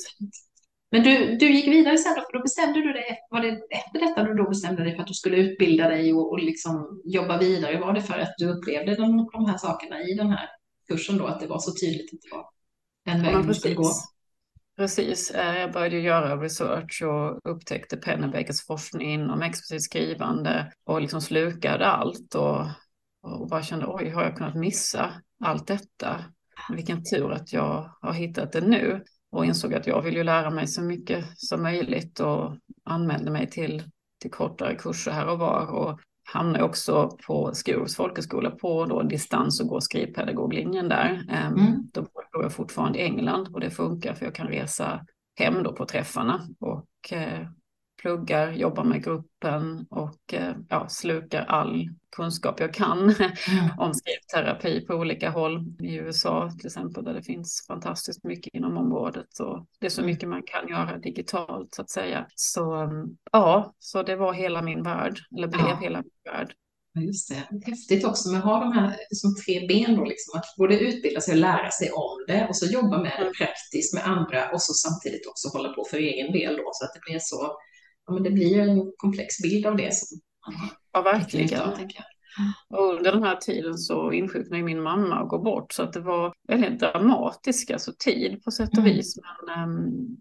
Men 0.92 1.04
du, 1.04 1.36
du 1.36 1.52
gick 1.52 1.68
vidare 1.68 1.98
sen 1.98 2.16
då, 2.16 2.22
för 2.22 2.38
då 2.38 2.42
bestämde 2.42 2.80
du 2.80 2.94
dig, 2.94 3.18
var 3.30 3.42
det 3.42 3.50
efter 3.50 4.00
detta 4.00 4.24
du 4.24 4.34
då 4.34 4.50
bestämde 4.50 4.84
dig 4.84 4.96
för 4.96 5.02
att 5.02 5.08
du 5.08 5.14
skulle 5.14 5.38
utbilda 5.38 5.88
dig 5.88 6.14
och, 6.14 6.32
och 6.32 6.40
liksom 6.40 7.02
jobba 7.06 7.38
vidare? 7.38 7.80
Var 7.80 7.94
det 7.94 8.02
för 8.02 8.20
att 8.20 8.34
du 8.38 8.50
upplevde 8.50 8.96
de, 8.96 9.30
de 9.34 9.46
här 9.46 9.58
sakerna 9.58 10.02
i 10.02 10.14
den 10.14 10.30
här 10.30 10.50
kursen 10.88 11.18
då, 11.18 11.26
att 11.26 11.40
det 11.40 11.48
var 11.48 11.60
så 11.60 11.72
tydligt 11.86 12.14
att 12.14 12.20
det 12.22 12.36
var 12.36 12.46
den 13.06 13.24
vägen 13.24 13.42
ja, 13.42 13.48
du 13.48 13.54
skulle 13.54 13.76
gå? 13.76 13.92
Precis, 14.78 15.32
eh, 15.32 15.60
jag 15.60 15.72
började 15.72 16.00
göra 16.00 16.38
research 16.38 17.02
och 17.02 17.52
upptäckte 17.52 17.98
Pennebakers 17.98 18.66
forskning 18.66 19.14
inom 19.14 19.42
explicit 19.42 19.84
skrivande 19.84 20.72
och 20.86 21.02
liksom 21.02 21.22
slukade 21.22 21.86
allt 21.86 22.36
och, 22.36 22.60
och 23.24 23.50
bara 23.50 23.64
kände 23.64 23.86
oj, 23.88 24.10
har 24.10 24.24
jag 24.24 24.38
kunnat 24.38 24.56
missa 24.56 25.14
allt 25.44 25.68
detta? 25.68 26.26
Vilken 26.70 27.04
tur 27.04 27.32
att 27.32 27.54
jag 27.54 27.92
har 28.02 28.14
hittat 28.14 28.52
det 28.52 28.62
nu 28.62 29.04
och 29.32 29.46
insåg 29.46 29.74
att 29.74 29.88
jag 29.88 30.02
vill 30.02 30.16
ju 30.16 30.24
lära 30.24 30.50
mig 30.50 30.68
så 30.68 30.82
mycket 30.82 31.26
som 31.36 31.64
möjligt 31.64 32.20
och 32.20 32.56
anmälde 32.84 33.32
mig 33.32 33.50
till, 33.50 33.84
till 34.22 34.32
kortare 34.32 34.76
kurser 34.76 35.12
här 35.12 35.28
och 35.28 35.40
var 35.40 35.68
och 35.68 36.00
hamnade 36.34 36.64
också 36.64 37.18
på 37.28 37.54
Skurups 37.54 37.96
folkhögskola 37.96 38.52
på 38.52 38.86
då 38.86 39.04
distans 39.04 39.62
och 39.62 39.68
gå 39.68 39.82
skrivpedagoglinjen 39.82 40.90
där. 40.90 41.26
Ehm, 41.30 41.54
mm. 41.54 41.90
Då 41.94 42.02
bor 42.02 42.44
jag 42.44 42.54
fortfarande 42.54 43.00
i 43.00 43.02
England 43.02 43.48
och 43.54 43.60
det 43.60 43.70
funkar 43.70 44.14
för 44.14 44.26
jag 44.26 44.36
kan 44.36 44.48
resa 44.48 45.06
hem 45.36 45.64
då 45.64 45.74
på 45.74 45.86
träffarna 45.86 46.48
och 46.60 47.14
eh, 47.14 47.48
pluggar, 48.02 48.52
jobbar 48.52 48.84
med 48.84 49.04
gruppen 49.04 49.86
och 49.90 50.34
eh, 50.34 50.56
ja, 50.70 50.90
slukar 50.90 51.46
all 51.46 51.90
kunskap 52.16 52.60
jag 52.60 52.74
kan 52.74 53.00
mm. 53.00 53.16
om 53.78 53.94
skrivterapi 53.94 54.86
på 54.86 54.94
olika 54.94 55.30
håll 55.30 55.66
i 55.80 55.96
USA 55.96 56.52
till 56.58 56.68
exempel 56.68 57.04
där 57.04 57.14
det 57.14 57.24
finns 57.24 57.66
fantastiskt 57.68 58.24
mycket 58.24 58.54
inom 58.54 58.78
området 58.78 59.40
och 59.40 59.66
det 59.80 59.86
är 59.86 59.90
så 59.90 60.04
mycket 60.04 60.30
man 60.30 60.44
kan 60.46 60.68
göra 60.68 60.98
digitalt 60.98 61.76
så 61.76 61.82
att 61.82 61.90
säga. 61.90 62.28
Så 62.36 62.74
mm, 62.74 63.18
ja, 63.32 63.74
så 63.80 64.04
det 64.04 64.16
var 64.16 64.34
hela 64.34 64.62
min 64.62 64.84
värld, 64.84 65.20
eller 65.38 65.48
blev 65.48 65.68
ja. 65.68 65.78
hela 65.82 66.02
min 66.02 66.34
värld. 66.34 66.54
Just 67.06 67.30
det. 67.30 67.44
Häftigt 67.66 68.06
också 68.06 68.30
med 68.30 68.40
att 68.40 68.46
ha 68.46 68.60
de 68.60 68.72
här 68.72 68.96
som 69.12 69.36
tre 69.36 69.68
ben 69.68 69.96
då, 69.96 70.06
liksom, 70.06 70.40
att 70.40 70.46
både 70.58 70.80
utbilda 70.80 71.22
sig 71.22 71.34
och 71.34 71.40
lära 71.40 71.72
sig 71.72 71.92
om 71.92 72.26
det 72.28 72.48
och 72.50 72.56
så 72.56 72.66
jobba 72.66 72.98
med 72.98 73.12
det 73.18 73.22
mm. 73.22 73.34
praktiskt 73.34 73.94
med 73.94 74.08
andra 74.08 74.52
och 74.54 74.62
så 74.62 74.74
samtidigt 74.74 75.28
också 75.28 75.48
hålla 75.48 75.70
på 75.74 75.86
för 75.92 75.98
egen 75.98 76.32
del 76.32 76.58
då 76.58 76.70
så 76.74 76.86
att 76.86 76.94
det 76.94 77.00
blir 77.10 77.20
så 77.20 77.58
ja, 78.08 78.14
men 78.14 78.24
det 78.24 78.32
blir 78.32 78.60
en 78.60 78.92
komplex 78.98 79.42
bild 79.42 79.66
av 79.66 79.78
det. 79.78 79.94
Som 79.94 80.20
ja, 80.92 81.02
verkligen. 81.02 81.62
Och 82.70 82.94
under 82.94 83.12
den 83.12 83.24
här 83.24 83.36
tiden 83.36 83.78
så 83.78 84.12
insjuknade 84.12 84.64
min 84.64 84.82
mamma 84.82 85.22
och 85.22 85.30
går 85.30 85.44
bort 85.44 85.74
så 85.74 85.84
att 85.84 85.94
det 85.94 86.00
var 86.00 86.34
väldigt 86.48 86.80
dramatisk 86.80 87.72
alltså, 87.72 87.92
tid 88.00 88.44
på 88.44 88.52
sätt 88.52 88.70
och 88.70 88.78
mm. 88.78 88.94
vis. 88.94 89.20
Men, 89.46 89.70
um, 89.70 90.18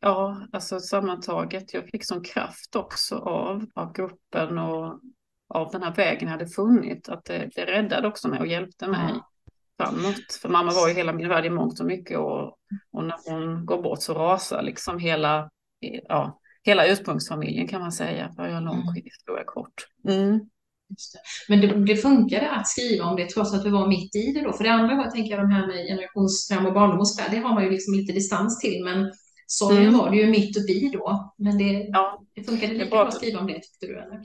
ja, 0.00 0.46
alltså 0.52 0.80
sammantaget, 0.80 1.74
jag 1.74 1.88
fick 1.88 2.04
sån 2.04 2.24
kraft 2.24 2.76
också 2.76 3.16
av, 3.16 3.66
av 3.74 3.92
gruppen 3.92 4.58
och 4.58 5.00
av 5.48 5.70
den 5.72 5.82
här 5.82 5.94
vägen 5.94 6.28
jag 6.28 6.38
hade 6.38 6.48
funnit. 6.48 7.08
Att 7.08 7.24
det, 7.24 7.50
det 7.54 7.64
räddade 7.64 8.08
också 8.08 8.28
mig 8.28 8.40
och 8.40 8.46
hjälpte 8.46 8.88
mig 8.88 9.20
framåt. 9.76 10.38
För 10.42 10.48
mamma 10.48 10.72
var 10.72 10.88
ju 10.88 10.94
hela 10.94 11.12
min 11.12 11.28
värld 11.28 11.46
i 11.46 11.50
mångt 11.50 11.80
och 11.80 11.86
mycket 11.86 12.18
och, 12.18 12.42
och 12.92 13.04
när 13.04 13.30
hon 13.30 13.66
går 13.66 13.82
bort 13.82 14.02
så 14.02 14.14
rasar 14.14 14.62
liksom 14.62 14.98
hela, 14.98 15.50
ja, 16.08 16.40
hela 16.68 16.86
ursprungsfamiljen 16.86 17.68
kan 17.68 17.80
man 17.80 17.92
säga, 17.92 18.32
för 18.36 18.42
att 18.42 18.50
göra 18.50 18.60
lång 18.60 18.80
mm. 18.80 18.94
historia 18.94 19.44
kort. 19.46 19.86
Mm. 20.08 20.38
Det. 20.38 21.18
Men 21.48 21.60
det, 21.60 21.84
det 21.86 21.96
funkade 21.96 22.50
att 22.50 22.68
skriva 22.68 23.04
om 23.04 23.16
det 23.16 23.28
trots 23.28 23.54
att 23.54 23.64
du 23.64 23.70
var 23.70 23.86
mitt 23.86 24.16
i 24.16 24.32
det 24.32 24.40
då? 24.40 24.52
För 24.52 24.64
det 24.64 24.72
andra 24.72 24.96
var, 24.96 25.10
tänker 25.10 25.30
jag, 25.30 25.40
de 25.40 25.50
här 25.50 25.66
med 25.66 25.86
generationsfram 25.86 26.66
och 26.66 26.74
barndomsfärd, 26.74 27.30
det 27.30 27.38
har 27.38 27.54
man 27.54 27.64
ju 27.64 27.70
liksom 27.70 27.94
lite 27.94 28.12
distans 28.12 28.60
till, 28.60 28.84
men 28.84 29.12
sorgen 29.46 29.82
mm. 29.82 29.98
var 29.98 30.10
det 30.10 30.16
ju 30.16 30.30
mitt 30.30 30.56
uppe 30.56 30.72
i 30.72 30.90
då. 30.92 31.34
Men 31.38 31.58
det, 31.58 31.88
ja, 31.92 32.22
det 32.34 32.44
funkade 32.44 32.72
lika 32.72 32.86
bra 32.86 33.06
att 33.06 33.14
skriva 33.14 33.40
om 33.40 33.46
det, 33.46 33.54
tyckte 33.54 33.86
du? 33.86 33.98
Eller? 33.98 34.22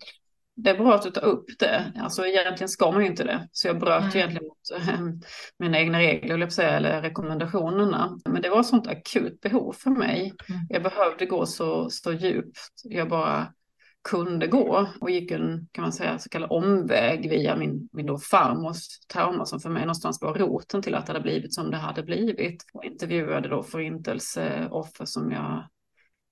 Det 0.55 0.69
är 0.69 0.77
bra 0.77 0.95
att 0.95 1.01
du 1.01 1.11
tar 1.11 1.25
upp 1.25 1.45
det. 1.59 1.93
Alltså 1.99 2.25
egentligen 2.25 2.69
ska 2.69 2.91
man 2.91 3.01
ju 3.01 3.07
inte 3.07 3.23
det. 3.23 3.47
Så 3.51 3.67
jag 3.67 3.79
bröt 3.79 4.01
mm. 4.01 4.17
egentligen 4.17 4.47
mot 4.47 4.87
äh, 4.87 4.99
mina 5.59 5.79
egna 5.79 5.99
regler, 5.99 6.49
säga, 6.49 6.69
eller 6.69 7.01
rekommendationerna. 7.01 8.17
Men 8.29 8.41
det 8.41 8.49
var 8.49 8.59
ett 8.59 8.65
sånt 8.65 8.87
akut 8.87 9.41
behov 9.41 9.73
för 9.73 9.89
mig. 9.89 10.33
Mm. 10.49 10.61
Jag 10.69 10.83
behövde 10.83 11.25
gå 11.25 11.45
så, 11.45 11.89
så 11.89 12.11
djupt 12.11 12.57
jag 12.83 13.09
bara 13.09 13.47
kunde 14.09 14.47
gå 14.47 14.87
och 15.01 15.09
gick 15.09 15.31
en 15.31 15.67
kan 15.71 15.81
man 15.81 15.93
säga, 15.93 16.19
så 16.19 16.29
kallad 16.29 16.51
omväg 16.51 17.29
via 17.29 17.55
min, 17.55 17.89
min 17.91 18.05
då 18.05 18.17
farmors 18.17 18.99
trauma 19.13 19.45
som 19.45 19.59
för 19.59 19.69
mig 19.69 19.81
någonstans 19.81 20.21
var 20.21 20.33
roten 20.33 20.81
till 20.81 20.95
att 20.95 21.05
det 21.05 21.13
hade 21.13 21.23
blivit 21.23 21.53
som 21.53 21.71
det 21.71 21.77
hade 21.77 22.03
blivit. 22.03 22.63
Och 22.73 22.83
intervjuade 22.83 23.49
då 23.49 23.63
förintelseoffer 23.63 25.05
som 25.05 25.31
jag 25.31 25.69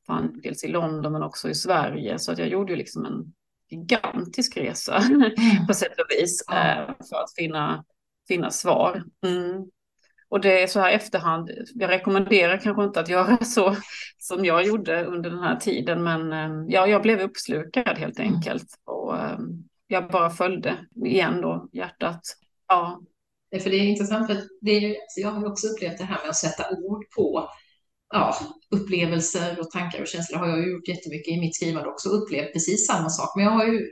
fann 0.07 0.39
dels 0.43 0.63
i 0.63 0.67
London 0.67 1.11
men 1.11 1.23
också 1.23 1.49
i 1.49 1.55
Sverige. 1.55 2.19
Så 2.19 2.31
att 2.31 2.37
jag 2.37 2.47
gjorde 2.47 2.71
ju 2.71 2.77
liksom 2.77 3.05
en 3.05 3.33
gigantisk 3.71 4.57
resa 4.57 4.97
mm. 4.97 5.67
på 5.67 5.73
sätt 5.73 5.99
och 5.99 6.05
vis 6.09 6.43
mm. 6.51 6.85
för 7.09 7.15
att 7.15 7.33
finna, 7.35 7.83
finna 8.27 8.51
svar. 8.51 9.03
Mm. 9.25 9.65
Och 10.29 10.41
det 10.41 10.63
är 10.63 10.67
så 10.67 10.79
här 10.79 10.91
efterhand, 10.91 11.51
jag 11.73 11.89
rekommenderar 11.89 12.57
kanske 12.57 12.83
inte 12.83 12.99
att 12.99 13.09
göra 13.09 13.37
så 13.43 13.75
som 14.17 14.45
jag 14.45 14.65
gjorde 14.65 15.05
under 15.05 15.29
den 15.29 15.39
här 15.39 15.55
tiden, 15.55 16.03
men 16.03 16.33
ehm, 16.33 16.69
ja, 16.69 16.87
jag 16.87 17.01
blev 17.01 17.19
uppslukad 17.19 17.97
helt 17.97 18.19
mm. 18.19 18.33
enkelt. 18.33 18.67
Och 18.85 19.17
ehm, 19.17 19.63
jag 19.87 20.09
bara 20.09 20.29
följde 20.29 20.77
igen 21.05 21.41
då 21.41 21.69
hjärtat. 21.73 22.21
Ja. 22.67 23.01
För 23.63 23.69
det 23.69 23.75
är 23.75 23.83
intressant, 23.83 24.27
för 24.27 24.37
det 24.61 24.71
är, 24.71 24.95
jag 25.17 25.31
har 25.31 25.47
också 25.47 25.67
upplevt 25.67 25.97
det 25.97 26.03
här 26.03 26.21
med 26.21 26.29
att 26.29 26.35
sätta 26.35 26.69
ord 26.69 27.05
på 27.15 27.49
ja, 28.11 28.35
upplevelser 28.71 29.59
och 29.59 29.71
tankar 29.71 30.01
och 30.01 30.07
känslor 30.07 30.39
har 30.39 30.47
jag 30.47 30.69
gjort 30.69 30.87
jättemycket 30.87 31.33
i 31.33 31.39
mitt 31.39 31.55
skrivande 31.55 31.89
också, 31.89 32.09
och 32.09 32.23
upplevt 32.23 32.53
precis 32.53 32.87
samma 32.87 33.09
sak. 33.09 33.35
Men 33.35 33.45
jag 33.45 33.51
har 33.51 33.65
ju 33.65 33.89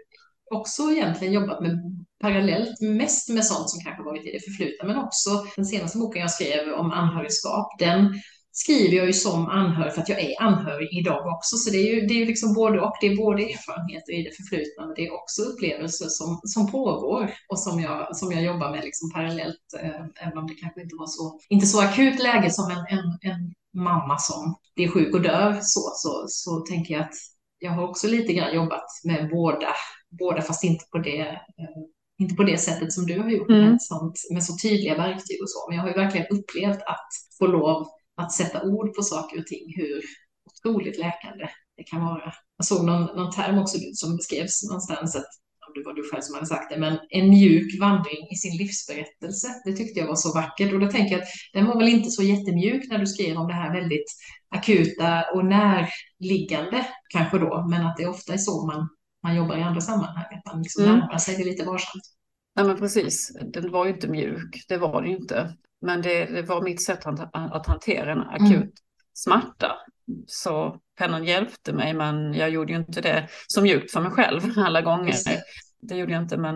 också 0.51 0.91
egentligen 0.91 1.33
jobbat 1.33 1.61
med 1.61 1.77
parallellt 2.21 2.81
mest 2.81 3.29
med 3.29 3.45
sånt 3.45 3.69
som 3.69 3.83
kanske 3.83 4.03
varit 4.03 4.25
i 4.25 4.31
det 4.31 4.39
förflutna, 4.39 4.87
men 4.87 4.97
också 4.97 5.29
den 5.55 5.65
senaste 5.65 5.97
boken 5.97 6.21
jag 6.21 6.31
skrev 6.31 6.73
om 6.73 6.91
anhörigskap, 6.91 7.67
den 7.79 8.13
skriver 8.61 8.97
jag 8.97 9.07
ju 9.07 9.13
som 9.13 9.47
anhörig 9.47 9.93
för 9.93 10.01
att 10.01 10.09
jag 10.09 10.19
är 10.19 10.41
anhörig 10.41 10.89
idag 10.91 11.27
också. 11.35 11.55
Så 11.57 11.69
det 11.69 11.77
är 11.77 11.95
ju, 11.95 12.07
det 12.07 12.13
är 12.13 12.17
ju 12.17 12.25
liksom 12.25 12.53
både 12.53 12.81
och. 12.81 12.97
Det 13.01 13.07
är 13.07 13.15
både 13.15 13.43
erfarenheter 13.43 14.13
i 14.13 14.23
det 14.23 14.35
förflutna, 14.35 14.85
men 14.85 14.95
det 14.95 15.07
är 15.07 15.13
också 15.13 15.41
upplevelser 15.41 16.05
som, 16.09 16.39
som 16.43 16.71
pågår 16.71 17.31
och 17.49 17.59
som 17.59 17.79
jag, 17.79 18.15
som 18.17 18.31
jag 18.31 18.43
jobbar 18.43 18.71
med 18.71 18.83
liksom 18.83 19.11
parallellt, 19.11 19.67
eh, 19.79 20.27
även 20.27 20.37
om 20.37 20.47
det 20.47 20.53
kanske 20.53 20.81
inte 20.81 20.95
var 20.95 21.07
så, 21.07 21.39
inte 21.49 21.65
så 21.65 21.81
akut 21.81 22.23
läge 22.23 22.51
som 22.51 22.71
en, 22.71 22.97
en, 22.97 23.31
en 23.31 23.53
mamma 23.83 24.17
som 24.17 24.55
blir 24.75 24.87
sjuk 24.87 25.13
och 25.15 25.21
dör 25.21 25.59
så, 25.61 25.81
så, 25.93 26.25
så 26.27 26.59
tänker 26.59 26.93
jag 26.93 27.03
att 27.03 27.15
jag 27.59 27.71
har 27.71 27.83
också 27.89 28.07
lite 28.07 28.33
grann 28.33 28.55
jobbat 28.55 28.87
med 29.03 29.29
båda, 29.29 29.73
båda 30.19 30.41
fast 30.41 30.63
inte 30.63 30.85
på 30.91 30.97
det, 30.97 31.21
eh, 31.21 31.79
inte 32.19 32.35
på 32.35 32.43
det 32.43 32.57
sättet 32.57 32.93
som 32.93 33.05
du 33.05 33.19
har 33.19 33.29
gjort 33.29 33.49
mm. 33.49 33.69
med, 33.69 33.81
sånt, 33.81 34.15
med 34.31 34.43
så 34.43 34.53
tydliga 34.57 34.95
verktyg 34.95 35.41
och 35.41 35.49
så. 35.49 35.67
Men 35.67 35.75
jag 35.77 35.83
har 35.83 35.89
ju 35.89 35.95
verkligen 36.03 36.27
upplevt 36.27 36.81
att 36.81 37.09
få 37.39 37.47
lov 37.47 37.87
att 38.19 38.33
sätta 38.33 38.63
ord 38.63 38.95
på 38.95 39.01
saker 39.01 39.39
och 39.39 39.47
ting, 39.47 39.73
hur 39.75 40.01
otroligt 40.51 40.99
läkande 40.99 41.47
det 41.77 41.83
kan 41.83 42.01
vara. 42.01 42.33
Jag 42.57 42.65
såg 42.65 42.85
någon, 42.85 43.01
någon 43.01 43.31
term 43.31 43.57
också 43.57 43.77
som 43.93 44.17
beskrevs 44.17 44.63
någonstans, 44.63 45.15
att 45.15 45.25
det 45.75 45.83
var 45.85 45.93
du 45.93 46.09
själv 46.09 46.21
som 46.21 46.35
hade 46.35 46.47
sagt 46.47 46.69
det, 46.71 46.79
men 46.79 46.99
en 47.09 47.29
mjuk 47.29 47.79
vandring 47.79 48.27
i 48.31 48.35
sin 48.35 48.57
livsberättelse. 48.57 49.47
Det 49.65 49.73
tyckte 49.73 49.99
jag 49.99 50.07
var 50.07 50.15
så 50.15 50.33
vackert 50.33 50.73
och 50.73 50.79
då 50.79 50.91
tänker 50.91 51.15
jag 51.15 51.21
att 51.21 51.29
den 51.53 51.65
var 51.65 51.79
väl 51.79 51.89
inte 51.89 52.09
så 52.09 52.23
jättemjuk 52.23 52.89
när 52.89 52.99
du 52.99 53.07
skrev 53.07 53.37
om 53.37 53.47
det 53.47 53.53
här 53.53 53.73
väldigt 53.73 54.05
akuta 54.55 55.23
och 55.33 55.45
närliggande 55.45 56.85
kanske 57.09 57.39
då, 57.39 57.67
men 57.69 57.85
att 57.87 57.97
det 57.97 58.07
ofta 58.07 58.33
är 58.33 58.37
så 58.37 58.65
man, 58.65 58.89
man 59.23 59.35
jobbar 59.35 59.57
i 59.57 59.61
andra 59.61 59.81
sammanhang, 59.81 60.25
att 60.37 60.53
man 60.53 60.61
liksom 60.61 60.83
mm. 60.83 60.99
närmar 60.99 61.17
sig 61.17 61.35
det 61.35 61.43
lite 61.43 61.65
varsamt. 61.65 62.03
Ja, 62.59 62.65
men 62.65 62.77
precis. 62.77 63.37
Den 63.53 63.71
var 63.71 63.85
ju 63.85 63.91
inte 63.91 64.07
mjuk, 64.07 64.65
det 64.67 64.77
var 64.77 65.01
det 65.01 65.07
ju 65.07 65.15
inte. 65.15 65.55
Men 65.81 66.01
det, 66.01 66.25
det 66.25 66.41
var 66.41 66.61
mitt 66.61 66.85
sätt 66.85 67.05
att, 67.05 67.29
att 67.33 67.67
hantera 67.67 68.11
en 68.11 68.21
akut 68.21 68.51
mm. 68.51 68.69
smärta. 69.13 69.71
Så 70.27 70.77
pennan 70.97 71.23
hjälpte 71.23 71.73
mig, 71.73 71.93
men 71.93 72.33
jag 72.33 72.49
gjorde 72.49 72.73
ju 72.73 72.79
inte 72.79 73.01
det 73.01 73.27
så 73.47 73.61
mjukt 73.61 73.91
för 73.91 74.01
mig 74.01 74.11
själv 74.11 74.41
alla 74.57 74.81
gånger. 74.81 75.13
Det 75.81 75.95
gjorde 75.95 76.13
jag 76.13 76.23
inte, 76.23 76.37
men 76.37 76.55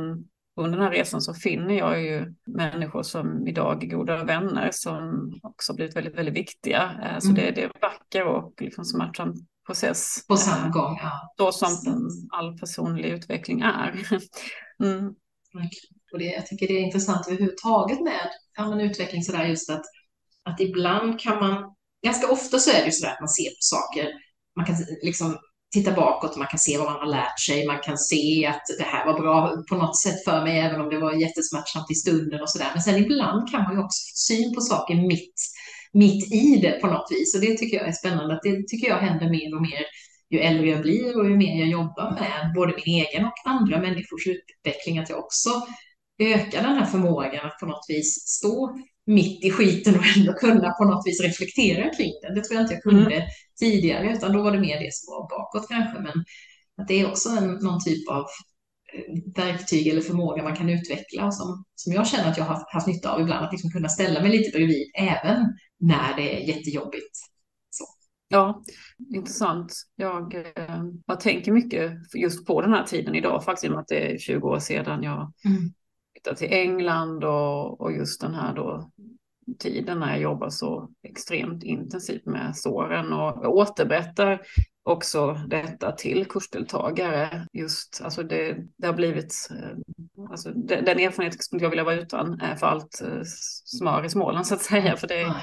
under 0.55 0.77
den 0.77 0.87
här 0.87 0.91
resan 0.91 1.21
så 1.21 1.33
finner 1.33 1.77
jag 1.77 2.01
ju 2.01 2.33
människor 2.45 3.03
som 3.03 3.47
idag 3.47 3.83
är 3.83 3.87
goda 3.87 4.23
vänner 4.23 4.69
som 4.71 5.33
också 5.43 5.73
blivit 5.75 5.95
väldigt, 5.95 6.17
väldigt 6.17 6.35
viktiga. 6.35 6.91
Eh, 7.03 7.19
så 7.19 7.29
mm. 7.29 7.35
det, 7.35 7.51
det 7.51 7.61
är 7.61 7.65
en 7.65 7.81
vacker 7.81 8.27
och 8.27 8.53
liksom 8.61 8.85
smärtsam 8.85 9.33
process. 9.65 10.27
På 10.27 10.35
samma 10.35 10.69
gång, 10.69 10.99
ja. 11.01 11.33
Så 11.37 11.51
som 11.51 12.09
all 12.31 12.57
personlig 12.57 13.05
utveckling 13.05 13.61
är. 13.61 13.99
Mm. 14.83 15.13
Och 16.11 16.19
det, 16.19 16.25
jag 16.25 16.47
tycker 16.47 16.67
det 16.67 16.73
är 16.73 16.81
intressant 16.81 17.27
överhuvudtaget 17.27 18.01
med 18.01 18.29
ja, 18.57 18.81
utveckling 18.81 19.23
sådär 19.23 19.45
just 19.45 19.69
att, 19.69 19.83
att 20.43 20.59
ibland 20.59 21.19
kan 21.19 21.39
man, 21.39 21.75
ganska 22.05 22.27
ofta 22.27 22.59
så 22.59 22.71
är 22.71 22.79
det 22.79 22.85
ju 22.85 22.91
sådär 22.91 23.13
att 23.13 23.21
man 23.21 23.29
ser 23.29 23.49
på 23.49 23.59
saker 23.59 24.09
man 24.55 24.65
kan 24.65 24.75
liksom 25.01 25.37
titta 25.73 25.91
bakåt 25.91 26.31
och 26.31 26.37
man 26.37 26.47
kan 26.47 26.59
se 26.59 26.77
vad 26.77 26.91
man 26.91 26.99
har 26.99 27.07
lärt 27.07 27.39
sig. 27.39 27.67
Man 27.67 27.79
kan 27.83 27.97
se 27.97 28.45
att 28.45 28.61
det 28.77 28.83
här 28.83 29.05
var 29.05 29.19
bra 29.19 29.63
på 29.69 29.75
något 29.75 29.99
sätt 29.99 30.23
för 30.23 30.41
mig, 30.43 30.59
även 30.59 30.81
om 30.81 30.89
det 30.89 30.99
var 30.99 31.13
jättesmärtsamt 31.13 31.91
i 31.91 31.95
stunden 31.95 32.41
och 32.41 32.49
sådär. 32.49 32.71
Men 32.73 32.83
sen 32.83 33.03
ibland 33.03 33.51
kan 33.51 33.63
man 33.63 33.73
ju 33.73 33.79
också 33.79 33.99
få 34.09 34.15
syn 34.15 34.55
på 34.55 34.61
saker 34.61 34.95
mitt, 34.95 35.39
mitt 35.93 36.33
i 36.33 36.59
det 36.61 36.81
på 36.81 36.87
något 36.87 37.07
vis. 37.11 37.35
Och 37.35 37.41
det 37.41 37.57
tycker 37.57 37.77
jag 37.77 37.87
är 37.87 37.91
spännande. 37.91 38.33
att 38.33 38.43
Det 38.43 38.67
tycker 38.67 38.87
jag 38.87 38.97
händer 38.97 39.29
mer 39.29 39.55
och 39.55 39.61
mer 39.61 39.85
ju 40.33 40.39
äldre 40.39 40.69
jag 40.69 40.81
blir 40.81 41.19
och 41.19 41.29
ju 41.29 41.37
mer 41.37 41.59
jag 41.59 41.69
jobbar 41.69 42.11
med 42.19 42.53
både 42.55 42.73
min 42.85 43.05
egen 43.05 43.25
och 43.25 43.33
andra 43.45 43.81
människors 43.81 44.27
utveckling, 44.27 44.99
att 44.99 45.09
jag 45.09 45.19
också 45.19 45.49
ökar 46.19 46.63
den 46.63 46.75
här 46.75 46.85
förmågan 46.85 47.45
att 47.45 47.59
på 47.59 47.65
något 47.65 47.85
vis 47.87 48.13
stå 48.27 48.77
mitt 49.05 49.45
i 49.45 49.51
skiten 49.51 49.95
och 49.95 50.17
ändå 50.17 50.33
kunna 50.33 50.71
på 50.71 50.85
något 50.85 51.07
vis 51.07 51.21
reflektera 51.21 51.89
kring 51.95 52.11
den. 52.21 52.35
Det 52.35 52.43
tror 52.43 52.55
jag 52.55 52.63
inte 52.63 52.73
jag 52.73 52.83
kunde 52.83 53.15
mm. 53.15 53.27
tidigare, 53.59 54.13
utan 54.13 54.33
då 54.33 54.43
var 54.43 54.51
det 54.51 54.59
mer 54.59 54.79
det 54.79 54.93
som 54.93 55.13
var 55.13 55.29
bakåt 55.29 55.67
kanske. 55.69 55.99
Men 55.99 56.25
att 56.77 56.87
det 56.87 57.01
är 57.01 57.07
också 57.09 57.29
en, 57.29 57.53
någon 57.53 57.83
typ 57.83 58.09
av 58.09 58.25
eh, 58.93 59.43
verktyg 59.43 59.87
eller 59.87 60.01
förmåga 60.01 60.43
man 60.43 60.55
kan 60.55 60.69
utveckla 60.69 61.25
och 61.25 61.35
som, 61.35 61.63
som 61.75 61.93
jag 61.93 62.07
känner 62.07 62.31
att 62.31 62.37
jag 62.37 62.45
har 62.45 62.65
haft 62.73 62.87
nytta 62.87 63.13
av 63.13 63.21
ibland, 63.21 63.45
att 63.45 63.51
liksom 63.51 63.71
kunna 63.71 63.89
ställa 63.89 64.21
mig 64.21 64.31
lite 64.31 64.57
bredvid 64.57 64.91
även 64.97 65.45
när 65.79 66.15
det 66.15 66.35
är 66.35 66.47
jättejobbigt. 66.47 67.32
Ja, 68.33 68.63
intressant. 69.13 69.73
Jag, 69.95 70.35
eh, 70.35 70.83
jag 71.05 71.19
tänker 71.19 71.51
mycket 71.51 71.91
just 72.15 72.45
på 72.45 72.61
den 72.61 72.73
här 72.73 72.83
tiden 72.83 73.15
idag, 73.15 73.43
faktiskt 73.43 73.65
i 73.65 73.67
och 73.67 73.71
med 73.71 73.79
att 73.79 73.87
det 73.87 74.13
är 74.13 74.17
20 74.17 74.49
år 74.49 74.59
sedan 74.59 75.03
jag 75.03 75.31
mm 75.45 75.73
flytta 76.23 76.35
till 76.35 76.53
England 76.53 77.23
och, 77.23 77.81
och 77.81 77.91
just 77.91 78.21
den 78.21 78.33
här 78.33 78.55
då 78.55 78.89
tiden 79.59 79.99
när 79.99 80.11
jag 80.11 80.21
jobbar 80.21 80.49
så 80.49 80.89
extremt 81.03 81.63
intensivt 81.63 82.25
med 82.25 82.55
såren 82.55 83.13
och 83.13 83.55
återberättar 83.55 84.41
också 84.83 85.33
detta 85.47 85.91
till 85.91 86.25
kursdeltagare. 86.25 87.47
Just, 87.53 88.01
alltså 88.03 88.23
det, 88.23 88.57
det 88.77 88.87
har 88.87 88.93
blivit, 88.93 89.49
eh, 89.51 89.77
alltså 90.29 90.49
den 90.53 90.99
erfarenhet 90.99 91.43
som 91.43 91.59
jag 91.59 91.69
vill 91.69 91.83
vara 91.83 91.95
utan 91.95 92.41
för 92.59 92.67
allt 92.67 93.01
eh, 93.01 93.21
smör 93.65 94.05
i 94.05 94.09
Småland 94.09 94.47
så 94.47 94.55
att 94.55 94.61
säga. 94.61 94.97
För 94.97 95.07
det, 95.07 95.35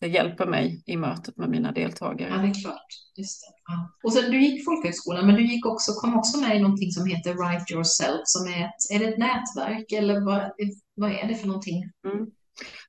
det 0.00 0.08
hjälper 0.08 0.46
mig 0.46 0.82
i 0.86 0.96
mötet 0.96 1.36
med 1.36 1.48
mina 1.48 1.72
deltagare. 1.72 2.30
Ja, 2.30 2.36
det 2.36 2.48
är 2.48 2.62
klart. 2.62 2.86
Just 3.16 3.40
det. 3.40 3.72
Ja. 3.72 3.90
Och 4.02 4.12
så, 4.12 4.20
du 4.20 4.40
gick 4.40 4.64
folkhögskolan, 4.64 5.26
men 5.26 5.34
du 5.34 5.46
gick 5.46 5.66
också, 5.66 5.92
kom 5.92 6.18
också 6.18 6.38
med 6.38 6.56
i 6.56 6.60
någonting 6.60 6.90
som 6.90 7.06
heter 7.06 7.34
Write 7.34 7.72
Yourself, 7.72 8.20
som 8.24 8.46
är 8.46 8.64
ett, 8.64 8.90
är 8.94 8.98
det 8.98 9.12
ett 9.12 9.18
nätverk 9.18 9.92
eller 9.92 10.20
vad, 10.20 10.50
vad 10.94 11.10
är 11.10 11.28
det 11.28 11.34
för 11.34 11.46
någonting? 11.46 11.90
Mm. 12.06 12.26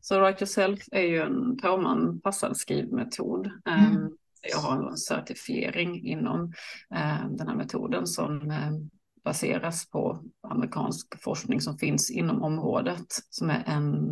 Så 0.01 0.21
Write 0.21 0.43
Yourself 0.43 0.79
är 0.91 1.01
ju 1.01 1.21
en 1.21 1.57
påmanpassad 1.57 2.57
skrivmetod. 2.57 3.51
Mm. 3.65 3.95
Um, 3.95 4.17
jag 4.51 4.57
har 4.57 4.89
en 4.89 4.97
certifiering 4.97 6.07
inom 6.07 6.41
uh, 6.95 7.29
den 7.29 7.47
här 7.47 7.55
metoden 7.55 8.07
som 8.07 8.51
uh, 8.51 8.71
baseras 9.23 9.89
på 9.89 10.23
amerikansk 10.47 11.23
forskning 11.23 11.61
som 11.61 11.77
finns 11.77 12.11
inom 12.11 12.43
området, 12.43 13.05
som 13.29 13.49
är 13.49 13.63
en 13.67 14.09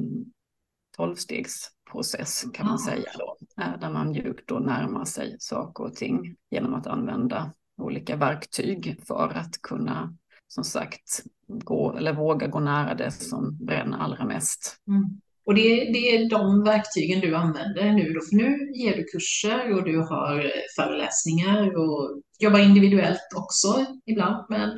tolvstegsprocess 1.92 2.46
kan 2.54 2.66
man 2.66 2.80
säga 2.80 3.12
då, 3.18 3.38
eh, 3.64 3.80
där 3.80 3.90
man 3.90 4.10
mjukt 4.10 4.48
då 4.48 4.60
närmar 4.60 5.06
sig 5.06 5.36
saker 5.40 5.84
och 5.84 5.96
ting 5.96 6.36
genom 6.52 6.74
att 6.74 6.88
använda 6.88 7.52
olika 7.82 8.16
verktyg 8.16 9.00
för 9.08 9.32
att 9.36 9.62
kunna 9.62 10.16
som 10.48 10.64
sagt 10.64 11.24
gå 11.48 11.98
eller 11.98 12.14
våga 12.14 12.48
gå 12.48 12.60
nära 12.60 12.96
det 12.96 13.12
som 13.12 13.58
bränner 13.66 13.98
allra 13.98 14.26
mest. 14.26 14.76
Mm. 14.88 15.22
Och 15.46 15.56
det, 15.56 15.64
det, 15.94 16.16
är 16.16 16.30
de 16.30 16.64
verktygen 16.64 17.20
du 17.20 17.36
använder 17.36 17.94
nu 17.94 18.14
då, 18.14 18.22
för 18.22 18.36
nu 18.36 18.72
ger 18.74 18.96
du 18.98 19.04
kurser 19.04 19.74
och 19.74 19.84
du 19.84 19.98
har 19.98 20.52
föreläsningar 20.76 21.78
och 21.78 22.22
jobbar 22.40 22.60
individuellt 22.60 23.30
också 23.36 23.86
ibland 24.06 24.46
med 24.50 24.78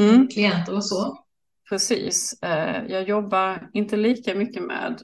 mm. 0.00 0.28
klienter 0.28 0.74
och 0.74 0.84
så. 0.84 1.24
Precis. 1.68 2.42
Eh, 2.42 2.84
jag 2.88 3.08
jobbar 3.08 3.70
inte 3.72 3.96
lika 3.96 4.34
mycket 4.34 4.62
med 4.62 5.02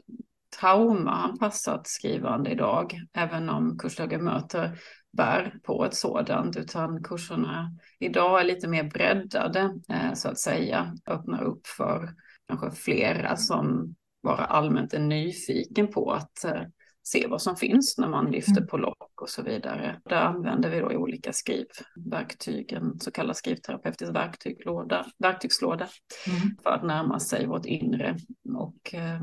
traumaanpassat 0.61 1.87
skrivande 1.87 2.51
idag, 2.51 3.01
även 3.13 3.49
om 3.49 3.79
kurslagen 3.79 4.25
möter 4.25 4.79
bär 5.17 5.59
på 5.63 5.85
ett 5.85 5.95
sådant, 5.95 6.57
utan 6.57 7.03
kurserna 7.03 7.73
idag 7.99 8.41
är 8.41 8.45
lite 8.45 8.69
mer 8.69 8.85
breddade 8.85 9.79
eh, 9.89 10.13
så 10.15 10.29
att 10.29 10.39
säga, 10.39 10.95
öppnar 11.07 11.43
upp 11.43 11.67
för 11.67 12.15
kanske 12.49 12.71
flera 12.71 13.37
som 13.37 13.95
bara 14.23 14.45
allmänt 14.45 14.95
är 14.95 15.01
nyfiken 15.01 15.89
på 15.89 16.13
att 16.13 16.45
eh, 16.45 16.63
se 17.03 17.27
vad 17.27 17.43
som 17.43 17.57
finns 17.57 17.99
när 17.99 18.09
man 18.09 18.31
lyfter 18.31 18.57
mm. 18.57 18.67
på 18.67 18.77
lock 18.77 19.23
och 19.23 19.29
så 19.29 19.43
vidare. 19.43 20.01
Där 20.05 20.21
använder 20.21 20.71
vi 20.71 20.81
då 20.81 20.87
olika 20.87 21.33
skrivverktyg, 21.33 22.73
en 22.73 23.01
så 23.01 23.11
kallad 23.11 23.37
skrivterapeutisk 23.37 24.15
verktygslåda, 24.15 25.07
verktygslåda 25.19 25.89
mm. 26.27 26.57
för 26.63 26.71
att 26.71 26.85
närma 26.85 27.21
sig 27.21 27.47
vårt 27.47 27.67
inre. 27.67 28.17
Och 28.55 28.95
eh, 28.95 29.21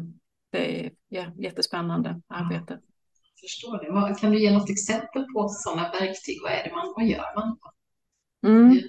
det 0.54 0.86
är 0.86 0.92
ja, 1.10 1.26
jättespännande 1.38 2.22
arbete. 2.28 2.74
Jag 2.74 3.50
förstår 3.50 4.08
det. 4.10 4.16
Kan 4.20 4.32
du 4.32 4.42
ge 4.42 4.52
något 4.52 4.70
exempel 4.70 5.26
på 5.34 5.50
sådana 5.50 5.92
verktyg? 5.92 6.38
Vad 6.44 6.52
är 6.52 6.64
det 6.64 6.72
man, 6.76 6.94
vad 6.96 7.06
gör 7.06 7.36
man? 7.36 7.58
Mm. 8.44 8.80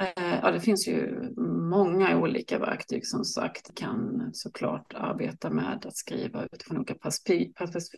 Eh, 0.00 0.38
ja, 0.42 0.50
det 0.50 0.60
finns 0.60 0.88
ju 0.88 1.30
många 1.70 2.18
olika 2.18 2.58
verktyg 2.58 3.06
som 3.06 3.24
sagt. 3.24 3.74
Kan 3.74 4.30
såklart 4.32 4.94
arbeta 4.94 5.50
med 5.50 5.86
att 5.86 5.96
skriva 5.96 6.44
utifrån 6.52 6.76
olika 6.76 6.94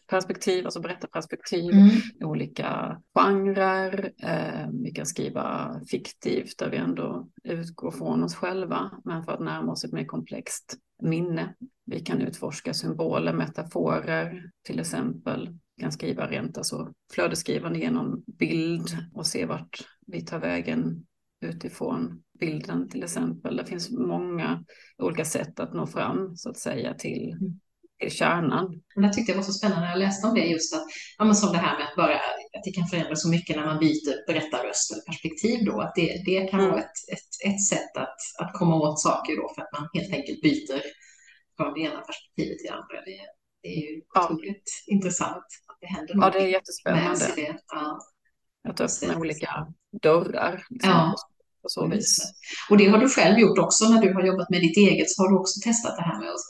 perspektiv, 0.07 0.65
alltså 0.65 0.81
berättarperspektiv, 0.81 1.73
mm. 1.73 1.91
olika 2.25 3.01
genrer. 3.15 4.12
Eh, 4.23 4.69
vi 4.83 4.91
kan 4.91 5.07
skriva 5.07 5.75
fiktivt 5.91 6.59
där 6.59 6.71
vi 6.71 6.77
ändå 6.77 7.29
utgår 7.45 7.91
från 7.91 8.25
oss 8.25 8.35
själva, 8.35 8.91
men 9.05 9.25
för 9.25 9.33
att 9.33 9.41
närma 9.41 9.73
oss 9.73 9.85
ett 9.85 9.93
mer 9.93 10.05
komplext 10.05 10.77
minne. 11.03 11.55
Vi 11.87 12.01
kan 12.01 12.23
utforska 12.23 12.75
symboler, 12.75 13.33
metaforer 13.33 14.51
till 14.67 14.81
exempel. 14.81 15.59
Vi 15.77 15.83
kan 15.83 15.93
skriva 15.93 16.27
rent 16.27 16.59
alltså 16.59 16.93
flödesskrivande 17.15 17.79
genom 17.79 18.25
bild 18.38 18.88
och 19.15 19.27
se 19.27 19.47
vart 19.47 19.81
vi 20.07 20.25
tar 20.25 20.38
vägen 20.38 21.07
utifrån 21.41 22.23
bilden 22.41 22.88
till 22.88 23.03
exempel. 23.03 23.57
Det 23.57 23.65
finns 23.65 23.91
många 23.91 24.65
olika 24.99 25.25
sätt 25.25 25.61
att 25.61 25.75
nå 25.75 25.87
fram 25.87 26.37
så 26.37 26.51
att 26.51 26.59
säga 26.59 26.95
till, 26.95 27.38
till 27.99 28.11
kärnan. 28.11 28.83
Det 28.95 29.12
tyckte 29.12 29.33
jag 29.33 29.37
var 29.37 29.45
så 29.45 29.53
spännande 29.53 29.85
när 29.85 29.91
jag 29.91 29.99
läste 29.99 30.27
om 30.27 30.35
det 30.35 30.47
just 30.47 30.75
att, 30.75 30.85
ja 31.19 31.25
men 31.25 31.35
som 31.35 31.53
det 31.53 31.59
här 31.59 31.79
med 31.79 31.88
att 31.88 31.97
bara, 31.97 32.15
att 32.57 32.65
det 32.65 32.73
kan 32.73 32.87
förändras 32.87 33.23
så 33.23 33.29
mycket 33.29 33.57
när 33.57 33.67
man 33.67 33.79
byter 33.79 34.27
berättarröst 34.27 34.93
eller 34.93 35.03
perspektiv 35.03 35.65
då, 35.65 35.81
att 35.81 35.95
det, 35.95 36.23
det 36.27 36.49
kan 36.51 36.61
mm. 36.61 36.71
vara 36.71 36.81
ett, 36.81 36.99
ett, 37.12 37.51
ett 37.51 37.65
sätt 37.65 37.97
att, 37.97 38.19
att 38.41 38.53
komma 38.53 38.77
åt 38.77 39.01
saker 39.01 39.37
då 39.37 39.53
för 39.55 39.62
att 39.62 39.73
man 39.73 39.88
helt 39.95 40.15
enkelt 40.15 40.43
byter 40.43 40.83
från 41.57 41.75
det 41.75 41.81
ena 41.81 42.01
perspektivet 42.01 42.59
till 42.59 42.69
det 42.69 42.75
andra. 42.81 42.97
Det, 43.09 43.19
det 43.62 43.69
är 43.69 43.81
ju 43.87 44.03
ja. 44.15 44.25
otroligt 44.25 44.71
intressant 44.87 45.49
att 45.69 45.79
det 45.81 45.87
händer 45.87 46.15
något. 46.15 46.25
Ja, 46.25 46.31
det 46.31 46.47
är 46.47 46.49
jättespännande. 46.49 47.27
Det. 47.37 47.57
Ja. 47.69 47.99
Att 48.68 48.81
öppna 48.81 49.18
olika 49.18 49.66
dörrar. 50.03 50.66
Liksom, 50.70 50.90
ja. 50.90 51.14
På 51.62 51.68
så 51.68 51.87
vis. 51.87 52.18
Och 52.70 52.77
det 52.77 52.87
har 52.87 52.98
du 52.98 53.09
själv 53.09 53.38
gjort 53.38 53.59
också 53.59 53.88
när 53.88 54.03
du 54.03 54.14
har 54.14 54.22
jobbat 54.22 54.51
med 54.51 54.61
ditt 54.61 54.77
eget, 54.77 55.11
så 55.11 55.22
har 55.22 55.29
du 55.29 55.37
också 55.37 55.61
testat 55.64 55.96
det 55.96 56.03
här 56.03 56.18
med 56.20 56.29
att 56.29 56.40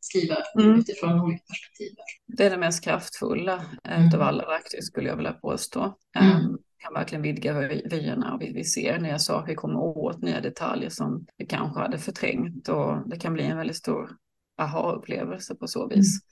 skriva 0.00 0.36
mm. 0.58 0.80
utifrån 0.80 1.20
olika 1.20 1.42
perspektiv. 1.44 1.96
Det 2.26 2.46
är 2.46 2.50
det 2.50 2.58
mest 2.58 2.84
kraftfulla 2.84 3.64
mm. 3.84 4.14
av 4.14 4.22
alla 4.22 4.46
verktyg 4.46 4.84
skulle 4.84 5.08
jag 5.08 5.16
vilja 5.16 5.32
påstå. 5.32 5.94
Mm. 6.18 6.36
Um, 6.36 6.58
kan 6.80 6.94
verkligen 6.94 7.22
vidga 7.22 7.52
vyerna 7.90 8.34
och 8.34 8.42
vi, 8.42 8.52
vi 8.52 8.64
ser 8.64 8.98
nya 8.98 9.18
saker, 9.18 9.46
vi 9.46 9.54
kommer 9.54 9.78
åt 9.78 10.22
nya 10.22 10.40
detaljer 10.40 10.90
som 10.90 11.26
vi 11.36 11.46
kanske 11.46 11.80
hade 11.80 11.98
förträngt 11.98 12.68
och 12.68 13.08
det 13.08 13.16
kan 13.16 13.32
bli 13.32 13.44
en 13.44 13.56
väldigt 13.56 13.76
stor 13.76 14.10
aha-upplevelse 14.58 15.54
på 15.54 15.68
så 15.68 15.88
vis. 15.88 15.96
Mm. 15.96 16.26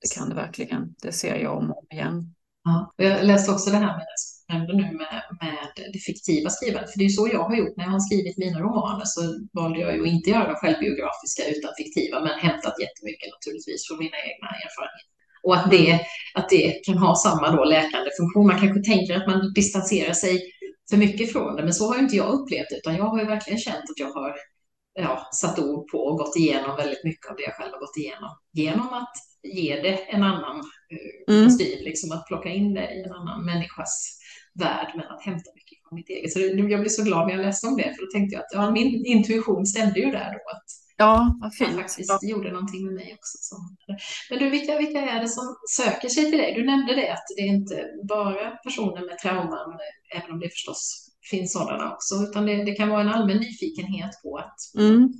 Det 0.00 0.14
kan 0.14 0.28
det 0.28 0.34
verkligen, 0.34 0.94
det 1.02 1.12
ser 1.12 1.36
jag 1.36 1.58
om 1.58 1.70
och 1.70 1.78
om 1.78 1.86
igen. 1.90 2.34
Ja, 2.64 2.92
jag 2.96 3.24
läste 3.24 3.52
också 3.52 3.70
det 3.70 3.76
här 3.76 3.96
med 3.96 4.06
det 4.48 4.76
nu 4.82 4.88
med, 5.02 5.22
med 5.42 5.90
det 5.92 5.98
fiktiva 5.98 6.50
skrivandet, 6.50 6.90
för 6.92 6.98
det 6.98 7.04
är 7.04 7.08
så 7.08 7.28
jag 7.32 7.44
har 7.48 7.56
gjort 7.56 7.76
när 7.76 7.84
jag 7.84 7.92
har 7.92 8.06
skrivit 8.08 8.38
mina 8.38 8.58
romaner 8.60 9.04
så 9.04 9.20
valde 9.52 9.80
jag 9.80 9.94
ju 9.94 10.00
att 10.02 10.14
inte 10.16 10.30
göra 10.30 10.54
självbiografiska 10.54 11.42
utan 11.54 11.70
fiktiva, 11.80 12.20
men 12.20 12.34
hämtat 12.46 12.76
jättemycket 12.84 13.28
naturligtvis 13.34 13.86
från 13.86 13.98
mina 13.98 14.18
egna 14.30 14.48
erfarenheter. 14.64 15.12
Och 15.46 15.56
att 15.56 15.70
det, 15.70 16.00
att 16.34 16.48
det 16.48 16.84
kan 16.86 16.98
ha 16.98 17.14
samma 17.16 17.56
då 17.56 17.64
läkande 17.64 18.10
funktion. 18.18 18.46
Man 18.46 18.60
kanske 18.60 18.90
tänker 18.92 19.16
att 19.16 19.26
man 19.26 19.52
distanserar 19.52 20.12
sig 20.12 20.34
för 20.90 20.96
mycket 20.96 21.32
från 21.32 21.56
det, 21.56 21.62
men 21.62 21.74
så 21.74 21.84
har 21.88 21.98
inte 21.98 22.16
jag 22.16 22.30
upplevt 22.36 22.70
det, 22.70 22.76
utan 22.76 22.96
jag 22.96 23.04
har 23.04 23.18
ju 23.18 23.26
verkligen 23.26 23.58
känt 23.58 23.90
att 23.90 23.98
jag 24.04 24.12
har 24.12 24.34
ja, 24.94 25.28
satt 25.32 25.58
ord 25.58 25.90
på 25.90 25.98
och 25.98 26.18
gått 26.18 26.36
igenom 26.36 26.76
väldigt 26.76 27.04
mycket 27.04 27.30
av 27.30 27.36
det 27.36 27.42
jag 27.42 27.54
själv 27.54 27.72
har 27.72 27.80
gått 27.80 27.96
igenom. 27.96 28.30
Genom 28.52 28.88
att 28.92 29.12
ge 29.42 29.80
det 29.80 29.96
en 29.96 30.22
annan 30.22 30.56
uh, 31.28 31.36
mm. 31.36 31.50
stil, 31.50 31.78
liksom 31.84 32.12
att 32.12 32.26
plocka 32.26 32.48
in 32.48 32.74
det 32.74 32.94
i 32.94 33.02
en 33.02 33.12
annan 33.12 33.44
människas 33.44 34.18
värld, 34.54 34.92
men 34.96 35.06
att 35.06 35.22
hämta 35.22 35.50
mycket 35.54 35.78
från 35.82 35.96
mitt 35.96 36.08
eget. 36.08 36.32
Så 36.32 36.40
jag 36.40 36.80
blev 36.80 36.88
så 36.88 37.04
glad 37.04 37.26
när 37.26 37.34
jag 37.34 37.44
läste 37.46 37.66
om 37.66 37.76
det, 37.76 37.94
för 37.94 38.02
då 38.06 38.10
tänkte 38.12 38.34
jag 38.34 38.42
att 38.42 38.52
ja, 38.52 38.70
min 38.70 39.06
intuition 39.06 39.66
stämde 39.66 40.00
ju 40.00 40.10
där 40.10 40.30
då. 40.32 40.50
Att 40.56 40.64
Ja, 40.96 41.38
vad 41.40 41.54
fint. 41.54 41.70
Han 41.70 41.78
faktiskt 41.78 42.10
ja. 42.10 42.28
gjorde 42.30 42.52
någonting 42.52 42.84
med 42.84 42.94
mig 42.94 43.16
också. 43.18 43.38
Så. 43.40 43.56
Men 44.30 44.38
du, 44.38 44.50
vilka, 44.50 44.78
vilka 44.78 45.00
är 45.00 45.20
det 45.20 45.28
som 45.28 45.56
söker 45.70 46.08
sig 46.08 46.30
till 46.30 46.38
dig? 46.38 46.54
Du 46.54 46.64
nämnde 46.66 46.94
det, 46.94 47.12
att 47.12 47.24
det 47.36 47.42
är 47.42 47.46
inte 47.46 47.84
bara 48.08 48.50
personer 48.50 49.06
med 49.06 49.18
trauman, 49.18 49.78
även 50.16 50.30
om 50.32 50.40
det 50.40 50.48
förstås 50.48 51.08
finns 51.30 51.52
sådana 51.52 51.92
också, 51.92 52.14
utan 52.14 52.46
det, 52.46 52.64
det 52.64 52.74
kan 52.74 52.88
vara 52.88 53.00
en 53.00 53.08
allmän 53.08 53.36
nyfikenhet 53.36 54.10
på 54.22 54.36
att 54.36 54.58
mm. 54.78 55.12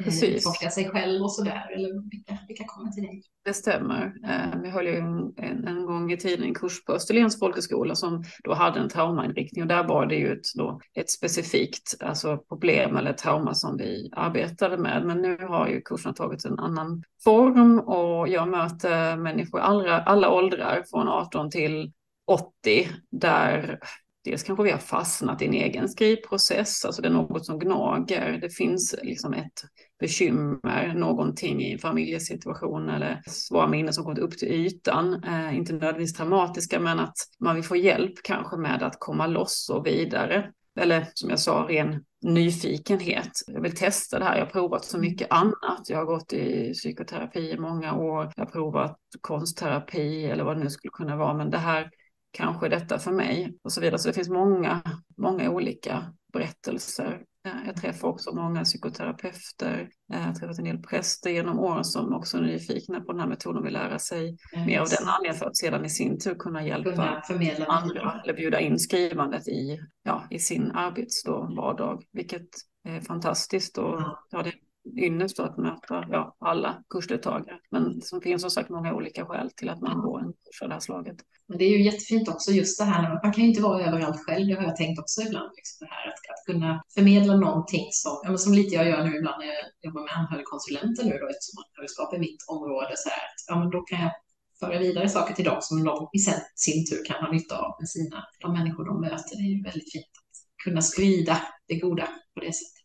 Eh, 0.00 0.04
Precis. 0.04 0.36
utforska 0.36 0.70
sig 0.70 0.90
själv 0.90 1.22
och 1.22 1.32
sådär, 1.32 1.70
eller 1.74 2.10
vilka, 2.10 2.38
vilka 2.48 2.64
kommer 2.66 2.90
till 2.90 3.02
dig? 3.02 3.22
Det 3.44 3.54
stämmer. 3.54 4.14
Eh, 4.24 4.60
vi 4.62 4.70
höll 4.70 4.86
ju 4.86 4.96
en, 4.96 5.32
en, 5.36 5.66
en 5.68 5.86
gång 5.86 6.12
i 6.12 6.16
tiden 6.16 6.44
en 6.44 6.54
kurs 6.54 6.84
på 6.84 6.92
Österlens 6.92 7.38
folkhögskola 7.38 7.94
som 7.94 8.24
då 8.44 8.54
hade 8.54 8.80
en 8.80 8.88
traumainriktning 8.88 9.62
och 9.62 9.68
där 9.68 9.84
var 9.84 10.06
det 10.06 10.14
ju 10.14 10.32
ett, 10.32 10.54
då, 10.54 10.80
ett 10.94 11.10
specifikt 11.10 11.94
alltså 12.00 12.38
problem 12.38 12.96
eller 12.96 13.12
trauma 13.12 13.54
som 13.54 13.76
vi 13.76 14.10
arbetade 14.12 14.76
med. 14.76 15.06
Men 15.06 15.22
nu 15.22 15.36
har 15.36 15.68
ju 15.68 15.80
kursen 15.80 16.14
tagit 16.14 16.44
en 16.44 16.58
annan 16.58 17.02
form 17.24 17.80
och 17.80 18.28
jag 18.28 18.48
möter 18.48 19.16
människor 19.16 19.60
i 19.60 19.62
alla, 19.62 20.00
alla 20.00 20.30
åldrar 20.30 20.84
från 20.90 21.08
18 21.08 21.50
till 21.50 21.92
80 22.26 22.88
där 23.10 23.78
Dels 24.24 24.42
kanske 24.42 24.64
vi 24.64 24.70
har 24.70 24.78
fastnat 24.78 25.42
i 25.42 25.46
en 25.46 25.54
egen 25.54 25.88
skrivprocess, 25.88 26.84
alltså 26.84 27.02
det 27.02 27.08
är 27.08 27.12
något 27.12 27.46
som 27.46 27.58
gnager. 27.58 28.38
Det 28.40 28.50
finns 28.50 28.94
liksom 29.02 29.34
ett 29.34 29.62
bekymmer, 30.00 30.94
någonting 30.94 31.62
i 31.62 31.72
en 31.72 31.78
familjesituation 31.78 32.88
eller 32.88 33.22
svåra 33.26 33.66
minnen 33.66 33.92
som 33.92 34.04
kommit 34.04 34.18
upp 34.18 34.38
till 34.38 34.48
ytan. 34.48 35.24
Eh, 35.24 35.56
inte 35.56 35.72
nödvändigtvis 35.72 36.16
traumatiska, 36.16 36.80
men 36.80 37.00
att 37.00 37.16
man 37.40 37.54
vill 37.54 37.64
få 37.64 37.76
hjälp 37.76 38.14
kanske 38.24 38.56
med 38.56 38.82
att 38.82 38.96
komma 38.98 39.26
loss 39.26 39.70
och 39.70 39.86
vidare. 39.86 40.52
Eller 40.80 41.06
som 41.14 41.30
jag 41.30 41.40
sa, 41.40 41.66
ren 41.68 42.04
nyfikenhet. 42.22 43.30
Jag 43.46 43.60
vill 43.60 43.76
testa 43.76 44.18
det 44.18 44.24
här. 44.24 44.36
Jag 44.36 44.44
har 44.44 44.50
provat 44.50 44.84
så 44.84 44.98
mycket 44.98 45.32
annat. 45.32 45.86
Jag 45.88 45.98
har 45.98 46.04
gått 46.04 46.32
i 46.32 46.72
psykoterapi 46.72 47.50
i 47.50 47.58
många 47.58 47.94
år. 47.94 48.32
Jag 48.36 48.44
har 48.44 48.50
provat 48.50 48.98
konstterapi 49.20 50.24
eller 50.24 50.44
vad 50.44 50.56
det 50.56 50.64
nu 50.64 50.70
skulle 50.70 50.90
kunna 50.90 51.16
vara. 51.16 51.34
Men 51.34 51.50
det 51.50 51.58
här 51.58 51.90
kanske 52.34 52.68
detta 52.68 52.98
för 52.98 53.12
mig 53.12 53.58
och 53.62 53.72
så 53.72 53.80
vidare. 53.80 53.98
Så 53.98 54.08
det 54.08 54.14
finns 54.14 54.28
många, 54.28 54.82
många 55.16 55.50
olika 55.50 56.12
berättelser. 56.32 57.22
Jag 57.66 57.76
träffar 57.76 58.08
också 58.08 58.34
många 58.34 58.64
psykoterapeuter, 58.64 59.88
jag 60.06 60.18
har 60.18 60.34
träffat 60.34 60.58
en 60.58 60.64
del 60.64 60.78
präster 60.78 61.30
genom 61.30 61.58
åren 61.58 61.84
som 61.84 62.14
också 62.14 62.38
är 62.38 62.42
nyfikna 62.42 63.00
på 63.00 63.12
den 63.12 63.20
här 63.20 63.28
metoden 63.28 63.58
och 63.58 63.66
vill 63.66 63.72
lära 63.72 63.98
sig 63.98 64.36
mm. 64.54 64.66
mer 64.66 64.80
av 64.80 64.88
den 64.88 65.08
anledningen 65.08 65.38
för 65.38 65.46
att 65.46 65.56
sedan 65.56 65.84
i 65.84 65.90
sin 65.90 66.18
tur 66.18 66.34
kunna 66.34 66.66
hjälpa 66.66 67.22
kunna 67.26 67.66
andra 67.66 68.20
eller 68.24 68.34
bjuda 68.34 68.60
in 68.60 68.78
skrivandet 68.78 69.48
i, 69.48 69.78
ja, 70.02 70.26
i 70.30 70.38
sin 70.38 70.70
arbetsvardag, 70.70 72.02
vilket 72.12 72.48
är 72.84 73.00
fantastiskt. 73.00 73.78
Och, 73.78 74.00
ja, 74.30 74.42
det 74.42 74.52
ynnest 74.98 75.40
att 75.40 75.58
möta 75.58 76.04
ja, 76.10 76.36
alla 76.38 76.82
kursdeltagare. 76.90 77.58
Men 77.70 77.98
det 77.98 78.20
finns 78.22 78.42
som 78.42 78.50
sagt 78.50 78.70
många 78.70 78.94
olika 78.94 79.26
skäl 79.26 79.50
till 79.56 79.68
att 79.68 79.80
man 79.80 80.00
går 80.02 80.18
en 80.20 80.32
kurs 80.32 80.62
av 80.62 80.68
det 80.68 80.74
här 80.74 80.80
slaget. 80.80 81.16
Men 81.48 81.58
det 81.58 81.64
är 81.64 81.70
ju 81.78 81.84
jättefint 81.84 82.28
också 82.28 82.50
just 82.50 82.78
det 82.78 82.84
här, 82.84 83.20
man 83.22 83.32
kan 83.32 83.42
ju 83.44 83.48
inte 83.48 83.62
vara 83.62 83.84
överallt 83.86 84.20
själv, 84.26 84.46
det 84.46 84.54
har 84.54 84.62
jag 84.62 84.76
tänkt 84.76 84.98
också 84.98 85.22
ibland, 85.22 85.50
liksom 85.56 85.86
det 85.86 85.94
här 85.94 86.06
att, 86.08 86.22
att 86.32 86.42
kunna 86.46 86.82
förmedla 86.94 87.36
någonting 87.36 87.86
som, 87.90 88.14
ja, 88.22 88.36
som 88.36 88.52
lite 88.54 88.74
jag 88.74 88.88
gör 88.88 89.04
nu 89.04 89.16
ibland 89.16 89.38
när 89.40 89.46
jag 89.46 89.64
jobbar 89.86 90.02
med 90.02 90.14
anhörigkonsulenter 90.20 91.04
nu 91.04 91.14
då, 91.22 91.26
eftersom 91.32 91.56
anhörigskap 91.64 92.12
är 92.16 92.18
mitt 92.18 92.42
område, 92.54 92.92
så 93.02 93.08
här, 93.14 93.24
att, 93.28 93.40
ja 93.48 93.54
men 93.60 93.70
då 93.70 93.80
kan 93.80 94.00
jag 94.04 94.12
föra 94.60 94.78
vidare 94.78 95.08
saker 95.08 95.34
till 95.34 95.44
dem 95.44 95.58
som 95.60 95.84
de 95.84 96.08
i 96.12 96.18
sin 96.64 96.80
tur 96.88 97.04
kan 97.08 97.24
ha 97.24 97.32
nytta 97.32 97.54
av 97.64 97.70
med 97.80 97.88
sina, 97.88 98.18
de 98.40 98.52
människor 98.52 98.84
de 98.90 99.00
möter. 99.00 99.36
Det 99.38 99.44
är 99.48 99.54
ju 99.56 99.62
väldigt 99.62 99.92
fint 99.92 100.12
att 100.20 100.34
kunna 100.64 100.82
sprida 100.82 101.36
det 101.68 101.76
goda 101.84 102.06
på 102.34 102.40
det 102.40 102.52
sättet. 102.52 102.83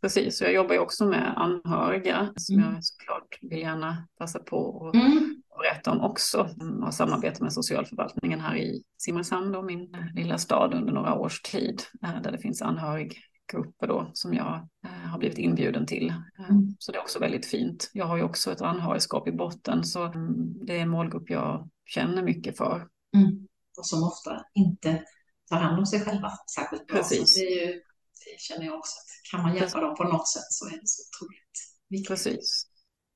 Precis, 0.00 0.40
och 0.40 0.46
jag 0.46 0.54
jobbar 0.54 0.74
ju 0.74 0.80
också 0.80 1.06
med 1.06 1.32
anhöriga 1.36 2.32
som 2.36 2.58
mm. 2.58 2.74
jag 2.74 2.84
såklart 2.84 3.38
vill 3.42 3.58
gärna 3.58 4.08
passa 4.18 4.38
på 4.38 4.86
att 4.88 4.94
mm. 4.94 5.42
berätta 5.62 5.90
om 5.90 6.00
också. 6.00 6.50
Jag 6.58 6.84
har 6.84 6.90
samarbetat 6.90 7.40
med 7.40 7.52
socialförvaltningen 7.52 8.40
här 8.40 8.56
i 8.56 8.82
Simrishamn, 8.98 9.52
då, 9.52 9.62
min 9.62 9.96
lilla 10.14 10.38
stad, 10.38 10.74
under 10.74 10.92
några 10.92 11.14
års 11.14 11.42
tid, 11.42 11.82
eh, 12.02 12.22
där 12.22 12.32
det 12.32 12.38
finns 12.38 12.62
anhöriggrupper 12.62 13.86
då 13.86 14.10
som 14.12 14.34
jag 14.34 14.68
eh, 14.84 15.10
har 15.10 15.18
blivit 15.18 15.38
inbjuden 15.38 15.86
till. 15.86 16.08
Eh, 16.08 16.50
mm. 16.50 16.76
Så 16.78 16.92
det 16.92 16.98
är 16.98 17.02
också 17.02 17.18
väldigt 17.18 17.46
fint. 17.46 17.90
Jag 17.92 18.06
har 18.06 18.16
ju 18.16 18.22
också 18.22 18.52
ett 18.52 18.62
anhörigskap 18.62 19.28
i 19.28 19.32
botten, 19.32 19.84
så 19.84 20.04
mm, 20.04 20.66
det 20.66 20.78
är 20.78 20.82
en 20.82 20.88
målgrupp 20.88 21.30
jag 21.30 21.68
känner 21.84 22.22
mycket 22.22 22.56
för. 22.56 22.86
Mm. 23.16 23.46
Och 23.78 23.86
som 23.86 24.02
ofta 24.02 24.44
inte 24.54 25.02
tar 25.50 25.60
hand 25.60 25.78
om 25.78 25.86
sig 25.86 26.00
själva 26.00 26.30
särskilt 26.54 26.86
bra. 26.86 26.96
Precis. 26.96 27.34
Så 27.34 27.40
det, 27.40 27.46
är 27.46 27.66
ju, 27.66 27.80
det 28.24 28.40
känner 28.40 28.66
jag 28.66 28.78
också 28.78 28.96
kan 29.30 29.42
man 29.42 29.56
hjälpa 29.56 29.80
dem 29.80 29.94
på 29.96 30.04
något 30.04 30.28
sätt 30.28 30.50
så 30.50 30.66
är 30.66 30.70
det 30.70 30.88
så 30.88 31.02
otroligt 31.08 31.56
viktigt. 31.88 32.08
Precis, 32.08 32.66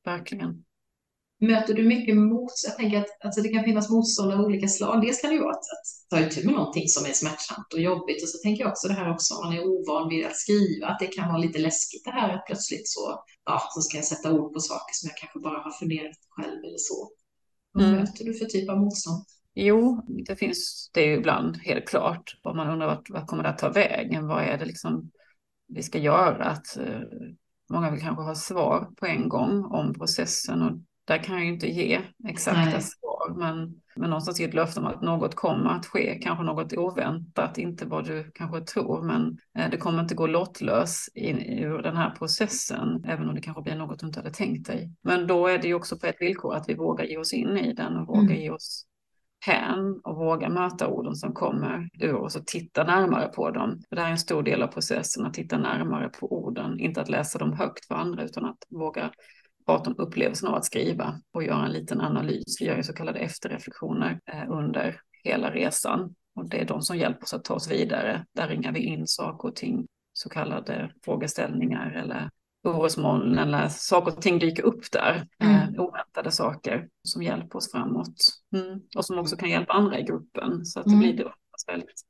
verkligen. 0.05 0.64
Möter 1.40 1.74
du 1.74 1.82
mycket 1.82 2.16
motstånd? 2.16 2.70
Jag 2.70 2.76
tänker 2.76 2.98
att 3.00 3.24
alltså 3.24 3.40
det 3.40 3.48
kan 3.48 3.64
finnas 3.64 3.90
motstånd 3.90 4.32
av 4.32 4.40
olika 4.40 4.68
slag. 4.68 5.03
Dels 5.03 5.20
kan 5.20 5.30
det 5.30 5.36
ju 5.36 5.42
vara 5.42 5.53
att, 5.53 5.59
att 5.76 5.86
ta 6.11 6.20
itu 6.26 6.46
med 6.46 6.55
någonting 6.55 6.88
som 6.88 7.07
är 7.07 7.12
smärtsamt 7.12 7.72
och 7.74 7.80
jobbigt. 7.80 8.22
Och 8.22 8.28
så 8.28 8.38
tänker 8.38 8.62
jag 8.64 8.70
också 8.72 8.88
det 8.88 8.94
här 8.94 9.14
också, 9.14 9.34
man 9.34 9.53
är 9.53 9.64
ovan 9.64 10.09
vid 10.09 10.26
att 10.26 10.36
skriva, 10.36 10.86
att 10.86 10.98
det 10.98 11.07
kan 11.07 11.28
vara 11.28 11.38
lite 11.38 11.59
läskigt 11.59 12.05
det 12.05 12.11
här 12.11 12.34
att 12.34 12.46
plötsligt 12.46 12.88
så, 12.88 13.24
ja, 13.44 13.62
så 13.74 13.80
ska 13.80 13.96
jag 13.96 14.05
sätta 14.05 14.32
ord 14.32 14.53
på 14.55 14.61
saker 14.61 14.92
som 14.94 15.09
jag 15.09 15.16
kanske 15.16 15.38
bara 15.38 15.59
har 15.59 15.70
funderat 15.70 16.16
själv 16.28 16.64
eller 16.64 16.78
så. 16.78 17.11
Vad 17.72 17.84
mm. 17.84 17.96
möter 18.00 18.24
du 18.24 18.34
för 18.34 18.44
typ 18.44 18.70
av 18.70 18.78
motstånd? 18.78 19.24
Jo, 19.55 20.03
det 20.26 20.36
finns 20.36 20.90
det 20.94 21.05
ju 21.05 21.12
ibland 21.12 21.57
helt 21.57 21.88
klart. 21.88 22.36
Om 22.42 22.57
man 22.57 22.68
undrar 22.68 22.86
vart, 22.86 23.11
vart 23.11 23.26
kommer 23.26 23.42
det 23.42 23.48
att 23.48 23.59
ta 23.59 23.68
vägen? 23.68 24.26
Vad 24.26 24.42
är 24.42 24.59
det 24.59 24.64
liksom 24.64 25.11
vi 25.74 25.82
ska 25.82 25.98
göra. 25.98 26.44
Att 26.44 26.76
eh, 26.76 27.00
många 27.70 27.90
vill 27.90 28.00
kanske 28.00 28.22
ha 28.22 28.34
svar 28.34 28.88
på 28.96 29.07
en 29.07 29.28
gång 29.28 29.64
om 29.64 29.94
processen 29.94 30.62
och 30.62 30.72
där 31.05 31.18
kan 31.18 31.34
jag 31.34 31.44
ju 31.44 31.53
inte 31.53 31.66
ge 31.66 32.00
exakta 32.28 32.64
Nej. 32.64 32.82
svar. 32.82 33.34
Men, 33.36 33.80
men 33.96 34.11
någonstans 34.11 34.40
ge 34.40 34.46
ett 34.46 34.55
löfte 34.55 34.80
om 34.80 34.86
att 34.86 35.03
något 35.03 35.34
kommer 35.34 35.70
att 35.70 35.86
ske, 35.86 36.18
kanske 36.22 36.44
något 36.44 36.72
oväntat, 36.72 37.59
inte 37.59 37.86
vad 37.86 38.07
du 38.07 38.30
kanske 38.34 38.61
tror, 38.61 39.03
men 39.03 39.38
eh, 39.59 39.70
det 39.70 39.76
kommer 39.76 40.00
inte 40.00 40.14
gå 40.14 40.26
lottlös 40.26 41.09
in, 41.14 41.38
ur 41.38 41.82
den 41.82 41.96
här 41.96 42.11
processen, 42.11 43.05
även 43.09 43.28
om 43.28 43.34
det 43.34 43.40
kanske 43.40 43.62
blir 43.62 43.76
något 43.76 43.98
du 43.98 44.07
inte 44.07 44.20
hade 44.20 44.30
tänkt 44.30 44.66
dig. 44.66 44.92
Men 45.03 45.26
då 45.26 45.46
är 45.46 45.59
det 45.59 45.68
ju 45.68 45.74
också 45.74 45.98
på 45.98 46.07
ett 46.07 46.20
villkor 46.20 46.55
att 46.55 46.68
vi 46.68 46.74
vågar 46.74 47.05
ge 47.05 47.18
oss 47.18 47.32
in 47.32 47.57
i 47.57 47.72
den 47.72 47.96
och 47.96 48.07
vågar 48.07 48.22
mm. 48.22 48.40
ge 48.40 48.50
oss 48.50 48.86
hän 49.47 50.01
och 50.05 50.16
våga 50.16 50.49
möta 50.49 50.88
orden 50.88 51.16
som 51.16 51.32
kommer 51.32 51.88
ur 52.01 52.14
oss 52.14 52.36
och 52.36 52.47
titta 52.47 52.84
närmare 52.84 53.28
på 53.28 53.51
dem. 53.51 53.82
För 53.88 53.97
det 53.97 54.03
här 54.03 54.09
är 54.09 54.12
en 54.12 54.18
stor 54.18 54.43
del 54.43 54.62
av 54.62 54.66
processen, 54.66 55.26
att 55.26 55.34
titta 55.34 55.59
närmare 55.59 56.09
på 56.09 56.32
orden, 56.32 56.80
inte 56.80 57.01
att 57.01 57.09
läsa 57.09 57.38
dem 57.38 57.53
högt 57.53 57.86
för 57.86 57.95
andra, 57.95 58.24
utan 58.24 58.45
att 58.45 58.59
våga 58.70 59.11
prata 59.66 59.90
om 59.90 59.97
upplevelsen 59.99 60.49
av 60.49 60.55
att 60.55 60.64
skriva 60.64 61.20
och 61.32 61.43
göra 61.43 61.66
en 61.66 61.72
liten 61.72 62.01
analys. 62.01 62.61
Vi 62.61 62.66
gör 62.66 62.76
ju 62.76 62.82
så 62.82 62.93
kallade 62.93 63.18
efterreflektioner 63.18 64.20
eh, 64.32 64.51
under 64.51 65.01
hela 65.24 65.51
resan 65.51 66.14
och 66.34 66.49
det 66.49 66.61
är 66.61 66.64
de 66.64 66.82
som 66.82 66.99
hjälper 66.99 67.22
oss 67.22 67.34
att 67.34 67.45
ta 67.45 67.55
oss 67.55 67.70
vidare. 67.70 68.26
Där 68.32 68.49
ringar 68.49 68.72
vi 68.72 68.80
in 68.80 69.07
saker 69.07 69.49
och 69.49 69.57
ting, 69.57 69.86
så 70.12 70.28
kallade 70.28 70.93
frågeställningar 71.05 71.90
eller 71.90 72.30
orosmoln 72.65 73.39
eller 73.39 73.69
saker 73.69 74.13
och 74.17 74.23
ting 74.23 74.39
dyker 74.39 74.63
upp 74.63 74.91
där. 74.93 75.29
Mm. 75.39 75.57
Eh, 75.57 75.81
oväntade 75.81 76.31
saker 76.31 76.89
som 77.03 77.23
hjälper 77.23 77.57
oss 77.57 77.73
framåt. 77.73 78.17
Mm. 78.57 78.81
Och 78.97 79.05
som 79.05 79.19
också 79.19 79.37
kan 79.37 79.51
hjälpa 79.51 79.73
andra 79.73 79.99
i 79.99 80.03
gruppen. 80.03 80.65
Så 80.65 80.81
att 80.81 80.87
det 80.87 80.93
mm. 80.93 81.01
blir 81.01 81.25
då 81.25 81.35
väldigt 81.67 82.03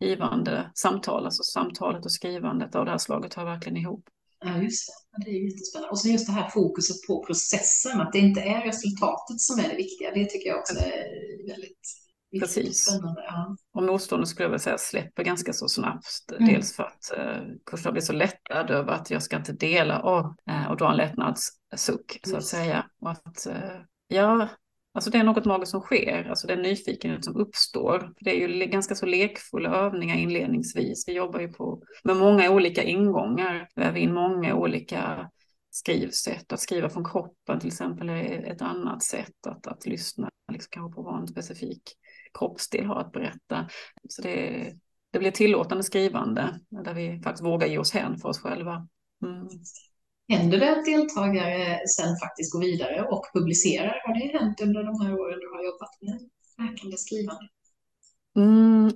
givande 0.00 0.70
samtal. 0.74 1.24
Alltså 1.24 1.42
samtalet 1.42 2.04
och 2.04 2.12
skrivandet 2.12 2.74
av 2.74 2.84
det 2.84 2.90
här 2.90 2.98
slaget 2.98 3.34
hör 3.34 3.44
verkligen 3.44 3.76
ihop. 3.76 4.04
Ja, 4.44 4.58
just 4.58 4.88
det. 4.88 5.24
Det 5.24 5.30
är 5.30 5.44
jättespännande. 5.44 5.90
Och 5.90 5.98
så 5.98 6.08
just 6.08 6.26
det 6.26 6.32
här 6.32 6.50
fokuset 6.50 6.96
på 7.06 7.24
processen, 7.26 8.00
att 8.00 8.12
det 8.12 8.18
inte 8.18 8.40
är 8.40 8.62
resultatet 8.62 9.40
som 9.40 9.58
är 9.58 9.68
det 9.68 9.76
viktiga. 9.76 10.10
Det 10.14 10.24
tycker 10.24 10.48
jag 10.48 10.58
också 10.58 10.74
är 10.74 11.48
väldigt 11.48 12.01
Precis. 12.40 12.98
Ja. 13.16 13.56
Och 13.74 13.82
motståndet 13.82 14.28
skulle 14.28 14.44
jag 14.44 14.50
vilja 14.50 14.58
säga 14.58 14.78
släpper 14.78 15.24
ganska 15.24 15.52
så 15.52 15.68
snabbt. 15.68 16.32
Mm. 16.38 16.48
Dels 16.48 16.76
för 16.76 16.82
att 16.82 17.18
eh, 17.18 17.42
kursen 17.66 17.92
blir 17.92 18.02
så 18.02 18.12
lättad 18.12 18.70
över 18.70 18.92
att 18.92 19.10
jag 19.10 19.22
ska 19.22 19.36
inte 19.36 19.52
dela 19.52 20.02
och, 20.02 20.50
eh, 20.50 20.70
och 20.70 20.76
dra 20.76 20.90
en 20.90 20.96
lättnadssuck 20.96 22.20
så 22.22 22.36
att 22.36 22.44
säga. 22.44 22.86
Och 23.00 23.10
att, 23.10 23.46
eh, 23.46 23.80
ja, 24.08 24.48
alltså 24.94 25.10
det 25.10 25.18
är 25.18 25.24
något 25.24 25.44
magiskt 25.44 25.70
som 25.70 25.80
sker, 25.80 26.24
alltså 26.30 26.46
det 26.46 26.52
är 26.52 26.62
nyfikenhet 26.62 27.24
som 27.24 27.36
uppstår. 27.36 28.12
Det 28.20 28.30
är 28.30 28.48
ju 28.48 28.66
ganska 28.66 28.94
så 28.94 29.06
lekfulla 29.06 29.74
övningar 29.74 30.16
inledningsvis. 30.16 31.08
Vi 31.08 31.12
jobbar 31.12 31.40
ju 31.40 31.48
på 31.48 31.82
med 32.04 32.16
många 32.16 32.50
olika 32.50 32.82
ingångar, 32.82 33.68
väver 33.76 33.98
in 33.98 34.14
många 34.14 34.54
olika 34.54 35.30
skrivsätt. 35.70 36.52
Att 36.52 36.60
skriva 36.60 36.88
från 36.88 37.04
kroppen 37.04 37.60
till 37.60 37.68
exempel 37.68 38.08
är 38.08 38.52
ett 38.52 38.62
annat 38.62 39.02
sätt 39.02 39.46
att, 39.46 39.66
att 39.66 39.86
lyssna 39.86 40.30
liksom, 40.52 40.68
kanske 40.70 40.94
på 40.94 41.18
en 41.20 41.28
specifik 41.28 41.82
kroppsdel 42.38 42.86
har 42.86 43.00
att 43.00 43.12
berätta. 43.12 43.68
Så 44.08 44.22
det, 44.22 44.72
det 45.12 45.18
blir 45.18 45.30
tillåtande 45.30 45.84
skrivande 45.84 46.60
där 46.68 46.94
vi 46.94 47.20
faktiskt 47.24 47.44
vågar 47.44 47.66
ge 47.66 47.78
oss 47.78 47.92
hän 47.92 48.18
för 48.18 48.28
oss 48.28 48.38
själva. 48.38 48.88
Mm. 49.24 49.48
Händer 50.28 50.58
det 50.58 50.72
att 50.72 50.84
deltagare 50.84 51.78
sen 51.96 52.16
faktiskt 52.16 52.52
går 52.52 52.60
vidare 52.60 53.02
och 53.02 53.24
publicerar? 53.34 54.02
Har 54.06 54.14
det 54.14 54.38
hänt 54.38 54.60
under 54.60 54.82
de 54.82 55.00
här 55.00 55.20
åren 55.20 55.38
du 55.40 55.48
har 55.56 55.64
jobbat 55.64 55.98
med 56.00 56.30
läkande 56.58 56.96
skrivande? 56.96 57.48
Mm, 58.36 58.92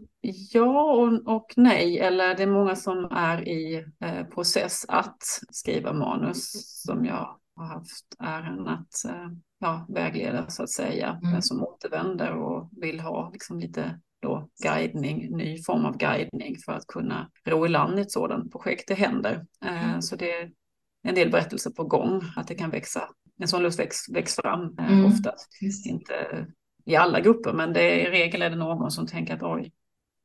ja 0.53 0.83
och, 0.83 1.35
och, 1.37 1.53
nej, 1.57 1.99
eller 1.99 2.35
det 2.35 2.43
är 2.43 2.47
många 2.47 2.77
som 2.77 3.05
är 3.05 3.49
i 3.49 3.85
eh, 4.01 4.25
process 4.25 4.85
att 4.89 5.23
skriva 5.51 5.93
manus 5.93 6.51
som 6.87 7.05
jag 7.05 7.39
har 7.57 7.67
haft 7.67 8.07
äran 8.19 8.69
att 8.69 9.05
eh, 9.09 9.29
ja, 9.59 9.87
vägleda 9.89 10.49
så 10.49 10.63
att 10.63 10.71
säga, 10.71 11.21
mm. 11.23 11.43
som 11.43 11.63
återvänder 11.63 12.33
och 12.33 12.71
vill 12.73 13.01
ha 13.01 13.31
liksom, 13.33 13.59
lite 13.59 14.01
då 14.23 14.49
guidning, 14.63 15.37
ny 15.37 15.63
form 15.63 15.85
av 15.85 15.97
guidning 15.97 16.57
för 16.65 16.73
att 16.73 16.87
kunna 16.87 17.31
ro 17.45 17.67
i 17.67 17.69
land 17.69 17.99
i 17.99 18.03
ett 18.03 18.13
sådant 18.13 18.53
projekt. 18.53 18.89
Det 18.89 18.95
händer. 18.95 19.47
Eh, 19.65 19.89
mm. 19.89 20.03
Så 20.03 20.17
det 20.17 20.33
är 20.33 20.51
en 21.03 21.15
del 21.15 21.31
berättelser 21.31 21.71
på 21.71 21.85
gång, 21.85 22.23
att 22.37 22.49
det 22.49 22.55
kan 22.55 22.71
växa. 22.71 23.09
En 23.41 23.49
sån 23.49 23.63
lust 23.63 23.79
väcks, 23.79 24.09
väcks 24.09 24.37
fram 24.37 24.79
eh, 24.79 24.93
mm. 24.93 25.05
oftast. 25.05 25.49
Inte 25.87 26.47
i 26.85 26.97
alla 26.97 27.21
grupper, 27.21 27.53
men 27.53 27.73
det 27.73 27.81
är, 27.81 28.09
i 28.09 28.11
regel 28.11 28.43
är 28.43 28.51
det 28.51 28.57
någon 28.57 28.91
som 28.91 29.07
tänker 29.07 29.35
att 29.35 29.43
oj, 29.43 29.73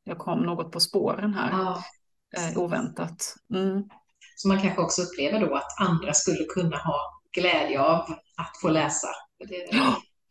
jag 0.03 0.17
kom 0.17 0.39
något 0.39 0.71
på 0.71 0.79
spåren 0.79 1.33
här. 1.33 1.51
Ja. 1.51 1.83
Eh, 2.37 2.57
oväntat. 2.57 3.35
Mm. 3.53 3.83
Så 4.35 4.47
man 4.47 4.61
kanske 4.61 4.81
också 4.81 5.01
upplever 5.01 5.47
då 5.47 5.55
att 5.55 5.81
andra 5.89 6.13
skulle 6.13 6.45
kunna 6.55 6.77
ha 6.77 7.20
glädje 7.33 7.81
av 7.81 8.15
att 8.37 8.57
få 8.61 8.69
läsa. 8.69 9.07
Det, 9.49 9.67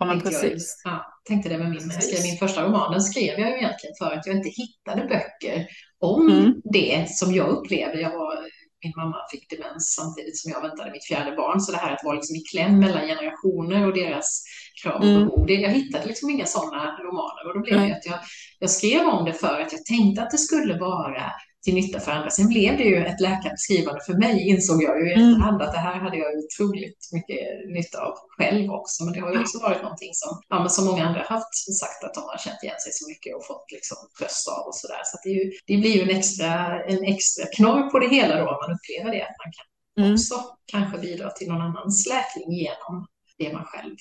Ja, 0.01 0.07
men 0.07 0.21
precis. 0.21 0.81
Jag, 0.85 0.93
ja, 0.93 1.07
tänkte 1.29 1.49
det 1.49 1.59
med 1.59 1.71
min, 1.71 1.87
när 1.87 1.95
jag 1.95 2.03
skrev 2.03 2.23
min 2.23 2.39
första 2.39 2.65
roman. 2.65 2.93
Den 2.93 3.01
skrev 3.01 3.39
jag 3.39 3.51
ju 3.51 3.57
egentligen 3.57 3.95
för 3.99 4.11
att 4.11 4.27
jag 4.27 4.37
inte 4.37 4.49
hittade 4.49 5.03
böcker 5.09 5.67
om 5.99 6.29
mm. 6.29 6.55
det 6.65 7.11
som 7.11 7.35
jag 7.35 7.49
upplevde. 7.49 8.01
Jag 8.01 8.11
var, 8.11 8.37
min 8.85 8.93
mamma 8.97 9.17
fick 9.33 9.51
demens 9.51 9.95
samtidigt 9.95 10.39
som 10.39 10.53
jag 10.53 10.63
väntade 10.63 10.91
mitt 10.91 11.09
fjärde 11.09 11.37
barn. 11.37 11.61
Så 11.61 11.73
det 11.73 11.79
här 11.79 11.93
att 11.93 12.05
vara 12.05 12.15
liksom 12.15 12.37
i 12.37 12.41
kläm 12.41 12.79
mellan 12.79 13.07
generationer 13.07 13.87
och 13.87 13.95
deras 13.95 14.45
krav 14.83 15.01
och 15.01 15.07
mm. 15.07 15.25
behov. 15.25 15.51
jag 15.51 15.71
hittade 15.71 16.07
liksom 16.07 16.31
inga 16.31 16.47
sådana 16.47 16.99
romaner. 17.07 17.47
Och 17.47 17.55
då 17.55 17.61
blev 17.61 17.81
det 17.81 17.97
att 17.97 18.07
jag, 18.07 18.19
jag 18.59 18.71
skrev 18.71 19.09
om 19.09 19.25
det 19.25 19.33
för 19.33 19.61
att 19.61 19.73
jag 19.73 19.85
tänkte 19.85 20.23
att 20.23 20.31
det 20.31 20.39
skulle 20.39 20.79
vara 20.79 21.33
till 21.65 21.75
nytta 21.75 22.01
för 22.01 22.13
andra. 22.13 22.31
Sen 22.31 22.49
blev 22.49 22.77
det 22.77 22.85
ju 22.85 22.97
ett 22.97 23.21
läkarbeskrivande 23.21 24.01
för 24.07 24.15
mig, 24.15 24.49
insåg 24.49 24.83
jag 24.83 25.01
ju 25.01 25.11
i 25.11 25.15
mm. 25.15 25.31
efterhand 25.31 25.63
att 25.63 25.73
det 25.73 25.79
här 25.79 25.99
hade 26.05 26.17
jag 26.17 26.31
otroligt 26.45 27.09
mycket 27.13 27.41
nytta 27.77 27.99
av 28.07 28.15
själv 28.37 28.71
också. 28.71 29.05
Men 29.05 29.13
det 29.15 29.21
har 29.21 29.33
ju 29.33 29.41
också 29.41 29.59
varit 29.59 29.83
någonting 29.83 30.15
som, 30.15 30.43
ja, 30.49 30.59
men 30.59 30.71
som 30.71 30.85
många 30.85 31.07
andra 31.07 31.23
haft 31.23 31.55
sagt 31.81 32.05
att 32.05 32.15
de 32.15 32.21
har 32.21 32.39
känt 32.39 32.63
igen 32.63 32.81
sig 32.85 32.93
så 32.93 33.09
mycket 33.11 33.37
och 33.37 33.47
fått 33.47 33.67
liksom 33.77 33.97
tröst 34.19 34.49
av 34.49 34.63
och 34.69 34.75
sådär. 34.75 35.03
Så, 35.05 35.17
så 35.17 35.19
det, 35.25 35.31
ju, 35.31 35.45
det, 35.67 35.77
blir 35.77 35.95
ju 35.97 36.03
en 36.03 36.17
extra, 36.19 36.85
en 36.85 37.05
extra 37.05 37.47
knorr 37.57 37.91
på 37.91 37.99
det 37.99 38.09
hela 38.09 38.35
då, 38.37 38.45
om 38.53 38.59
man 38.63 38.77
upplever 38.77 39.11
det, 39.17 39.23
att 39.29 39.39
man 39.43 39.51
kan 39.57 39.67
mm. 40.01 40.15
också 40.15 40.35
kanske 40.67 40.99
bidra 40.99 41.31
till 41.31 41.49
någon 41.49 41.63
annans 41.69 42.07
läkning 42.15 42.53
genom 42.63 42.95
det 43.39 43.53
man 43.53 43.65
själv 43.65 43.97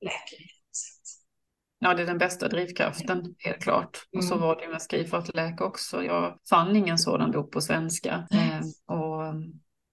läker 0.00 0.59
Ja, 1.82 1.94
det 1.94 2.02
är 2.02 2.06
den 2.06 2.18
bästa 2.18 2.48
drivkraften, 2.48 3.34
helt 3.38 3.62
klart. 3.62 3.98
Mm. 4.12 4.18
Och 4.18 4.24
så 4.24 4.34
mm. 4.34 4.46
var 4.46 4.60
det 4.60 4.68
med 4.68 4.82
Skriv 4.82 5.04
för 5.04 5.18
att 5.18 5.34
läka 5.34 5.64
också. 5.64 6.02
Jag 6.02 6.38
fann 6.50 6.76
ingen 6.76 6.98
sådan 6.98 7.30
bok 7.30 7.52
på 7.52 7.60
svenska 7.60 8.28
eh, 8.30 8.94
och 8.96 9.34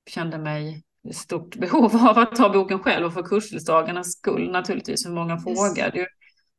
kände 0.10 0.38
mig 0.38 0.84
i 1.10 1.14
stort 1.14 1.56
behov 1.60 1.96
av 1.96 2.18
att 2.18 2.36
ta 2.36 2.50
boken 2.50 2.80
själv 2.80 3.06
och 3.06 3.14
för 3.14 3.24
kursdeltagarnas 3.24 4.12
skull 4.12 4.52
naturligtvis, 4.52 5.04
för 5.04 5.12
många 5.12 5.38
frågade. 5.38 6.08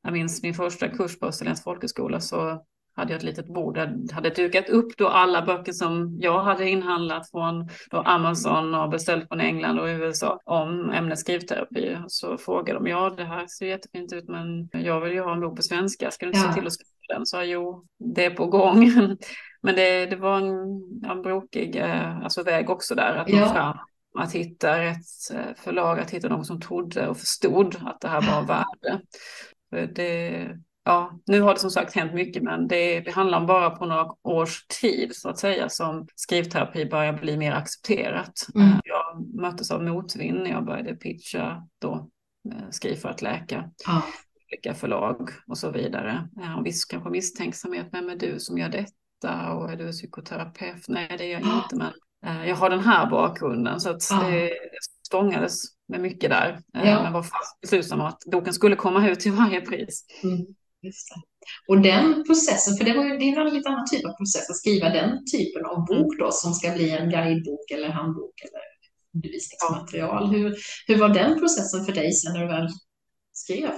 Jag 0.03 0.13
minns 0.13 0.43
min 0.43 0.55
första 0.55 0.89
kurs 0.89 1.19
på 1.19 1.27
Österlens 1.27 1.65
folkhögskola 1.65 2.21
så 2.21 2.65
hade 2.99 3.13
jag 3.13 3.19
ett 3.19 3.25
litet 3.25 3.47
bord 3.47 3.75
där 3.75 4.13
hade 4.13 4.31
dukat 4.31 4.69
upp 4.69 4.97
då 4.97 5.09
alla 5.09 5.43
böcker 5.43 5.73
som 5.73 6.17
jag 6.21 6.43
hade 6.43 6.69
inhandlat 6.69 7.31
från 7.31 7.69
Amazon 7.91 8.75
och 8.75 8.91
beställt 8.91 9.29
från 9.29 9.41
England 9.41 9.79
och 9.79 9.87
USA 9.87 10.41
om 10.45 10.91
ämnet 10.91 11.19
skrivterapi. 11.19 11.99
Så 12.09 12.39
frågade 12.39 12.79
de, 12.79 12.87
ja 12.87 13.11
det 13.11 13.25
här 13.25 13.47
ser 13.47 13.67
jättefint 13.67 14.13
ut 14.13 14.29
men 14.29 14.69
jag 14.73 15.01
vill 15.01 15.13
ju 15.13 15.21
ha 15.21 15.33
en 15.33 15.41
bok 15.41 15.57
på 15.57 15.63
svenska, 15.63 16.11
ska 16.11 16.27
du 16.27 16.31
inte 16.31 16.41
ja. 16.45 16.53
se 16.53 16.59
till 16.59 16.67
att 16.67 16.73
skriva 16.73 17.15
den? 17.15 17.27
Så 17.27 17.43
jo, 17.43 17.85
det 17.99 18.25
är 18.25 18.31
på 18.31 18.47
gång. 18.47 18.93
men 19.63 19.75
det, 19.75 20.07
det 20.07 20.17
var 20.17 20.37
en, 20.37 21.11
en 21.11 21.23
brokig 21.23 21.77
eh, 21.77 22.19
alltså 22.19 22.43
väg 22.43 22.71
också 22.71 22.95
där 22.95 23.17
att 23.17 23.29
nå 23.29 23.39
ja. 23.39 23.49
fram 23.49 23.79
att 24.19 24.33
hitta 24.33 24.81
rätt 24.81 25.35
eh, 25.35 25.55
förlag, 25.57 25.99
att 25.99 26.11
hitta 26.11 26.29
någon 26.29 26.45
som 26.45 26.61
trodde 26.61 27.09
och 27.09 27.17
förstod 27.17 27.77
att 27.87 28.01
det 28.01 28.09
här 28.09 28.21
var 28.21 28.47
värde. 28.47 29.01
Det, 29.95 30.49
ja, 30.89 31.19
nu 31.27 31.41
har 31.41 31.55
det 31.55 31.61
som 31.61 31.71
sagt 31.71 31.95
hänt 31.95 32.15
mycket, 32.15 32.43
men 32.43 32.69
det, 32.69 33.01
det 33.01 33.11
handlar 33.11 33.39
om 33.39 33.47
bara 33.47 33.71
på 33.71 33.87
några 33.87 34.07
års 34.23 34.67
tid 34.67 35.17
så 35.17 35.29
att 35.29 35.39
säga 35.39 35.69
som 35.69 36.07
skrivterapi 36.15 36.87
börjar 36.87 37.13
bli 37.13 37.37
mer 37.37 37.53
accepterat. 37.53 38.33
Mm. 38.55 38.69
Jag 38.85 39.35
möttes 39.35 39.71
av 39.71 39.83
motvind 39.83 40.39
när 40.39 40.51
jag 40.51 40.65
började 40.65 40.95
pitcha 40.95 41.69
då 41.79 42.09
eh, 42.53 42.71
Skriv 42.71 42.97
för 42.97 43.09
att 43.09 43.23
läka. 43.23 43.71
Ja. 43.87 44.03
Olika 44.49 44.75
förlag 44.75 45.31
och 45.47 45.59
så 45.59 45.71
vidare. 45.71 46.29
Ja, 46.37 46.61
viss 46.65 46.85
kanske 46.85 47.11
misstänksamhet, 47.11 47.89
vem 47.93 48.09
är 48.09 48.17
du 48.17 48.39
som 48.39 48.59
gör 48.59 48.69
detta 48.69 49.53
och 49.53 49.73
är 49.73 49.77
du 49.77 49.93
psykoterapeut? 49.93 50.89
Nej, 50.89 51.15
det 51.19 51.25
är 51.25 51.33
jag 51.33 51.41
inte, 51.41 51.77
men 51.77 51.93
eh, 52.27 52.49
jag 52.49 52.57
har 52.57 52.71
den 52.71 52.81
här 52.81 53.11
bakgrunden 53.11 53.81
så 53.81 53.91
att 53.91 54.09
det 54.11 54.51
stångades 55.07 55.63
med 55.89 56.01
mycket 56.01 56.31
där. 56.31 56.61
Eh, 56.75 56.91
ja. 56.91 57.03
Men 57.03 57.13
var 57.13 57.23
fast 57.23 57.61
beslutsam 57.61 58.01
att 58.01 58.19
boken 58.33 58.53
skulle 58.53 58.77
komma 58.77 59.09
ut 59.09 59.21
till 59.21 59.33
varje 59.33 59.61
pris. 59.61 60.05
Mm. 60.23 60.47
Och 61.69 61.81
den 61.81 62.25
processen, 62.25 62.77
för 62.77 62.85
det, 62.85 62.97
var 62.97 63.05
ju, 63.05 63.17
det 63.19 63.25
är 63.25 63.41
en 63.41 63.55
lite 63.55 63.69
annan 63.69 63.87
typ 63.87 64.05
av 64.05 64.13
process 64.13 64.51
att 64.51 64.57
skriva 64.57 64.89
den 64.89 65.25
typen 65.33 65.67
av 65.67 65.85
bok 65.87 66.19
då 66.19 66.31
som 66.33 66.53
ska 66.53 66.71
bli 66.71 66.91
en 66.91 67.11
guidebok 67.11 67.71
eller 67.71 67.89
handbok 67.89 68.41
eller 68.41 68.63
undervisningsmaterial. 69.15 70.31
Hur, 70.35 70.57
hur 70.87 70.99
var 70.99 71.09
den 71.09 71.41
processen 71.41 71.85
för 71.85 71.93
dig 71.93 72.13
sen 72.13 72.33
när 72.33 72.41
du 72.41 72.47
väl 72.47 72.69
skrev? 73.33 73.71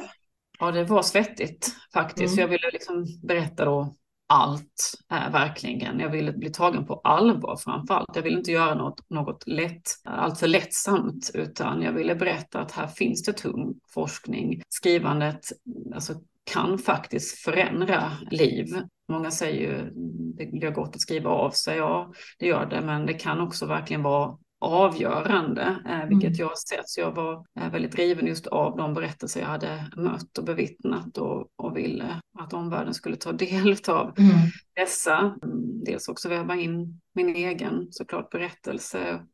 Ja, 0.58 0.70
det 0.70 0.84
var 0.84 1.02
svettigt 1.02 1.74
faktiskt. 1.92 2.32
Mm. 2.32 2.42
Jag 2.42 2.48
ville 2.48 2.70
liksom 2.72 3.06
berätta 3.22 3.64
då 3.64 3.94
allt, 4.32 4.94
äh, 5.12 5.32
verkligen. 5.32 6.00
Jag 6.00 6.08
ville 6.08 6.32
bli 6.32 6.50
tagen 6.50 6.86
på 6.86 6.94
allvar 6.94 7.56
framför 7.56 7.94
allt. 7.94 8.16
Jag 8.16 8.22
ville 8.22 8.38
inte 8.38 8.52
göra 8.52 8.74
något, 8.74 9.10
något 9.10 9.46
lätt, 9.46 9.82
allt 10.04 10.38
för 10.38 10.46
lättsamt, 10.46 11.30
utan 11.34 11.82
jag 11.82 11.92
ville 11.92 12.14
berätta 12.14 12.60
att 12.60 12.72
här 12.72 12.86
finns 12.86 13.22
det 13.22 13.32
tung 13.32 13.74
forskning. 13.94 14.62
Skrivandet 14.68 15.52
alltså, 15.94 16.14
kan 16.52 16.78
faktiskt 16.78 17.38
förändra 17.38 18.12
liv. 18.30 18.66
Många 19.08 19.30
säger 19.30 19.60
ju 19.60 19.90
det 20.36 20.44
gör 20.44 20.70
gott 20.70 20.94
att 20.94 21.00
skriva 21.00 21.30
av 21.30 21.50
sig, 21.50 21.76
ja 21.76 22.12
det 22.38 22.46
gör 22.46 22.66
det, 22.66 22.80
men 22.80 23.06
det 23.06 23.14
kan 23.14 23.40
också 23.40 23.66
verkligen 23.66 24.02
vara 24.02 24.38
avgörande, 24.60 25.62
eh, 25.88 26.08
vilket 26.08 26.28
mm. 26.28 26.38
jag 26.38 26.48
har 26.48 26.68
sett. 26.68 26.88
Så 26.88 27.00
jag 27.00 27.12
var 27.12 27.46
eh, 27.60 27.70
väldigt 27.70 27.92
driven 27.92 28.26
just 28.26 28.46
av 28.46 28.76
de 28.76 28.94
berättelser 28.94 29.40
jag 29.40 29.48
hade 29.48 29.90
mött 29.96 30.38
och 30.38 30.44
bevittnat 30.44 31.18
och, 31.18 31.48
och 31.56 31.76
ville 31.76 32.20
att 32.38 32.52
omvärlden 32.52 32.94
skulle 32.94 33.16
ta 33.16 33.32
del 33.46 33.76
av 33.88 34.18
mm. 34.18 34.30
dessa. 34.74 35.36
Dels 35.84 36.08
också 36.08 36.28
väva 36.28 36.56
in 36.56 37.00
min 37.14 37.36
egen 37.36 37.86
såklart 37.90 38.30
berättelse 38.30 39.26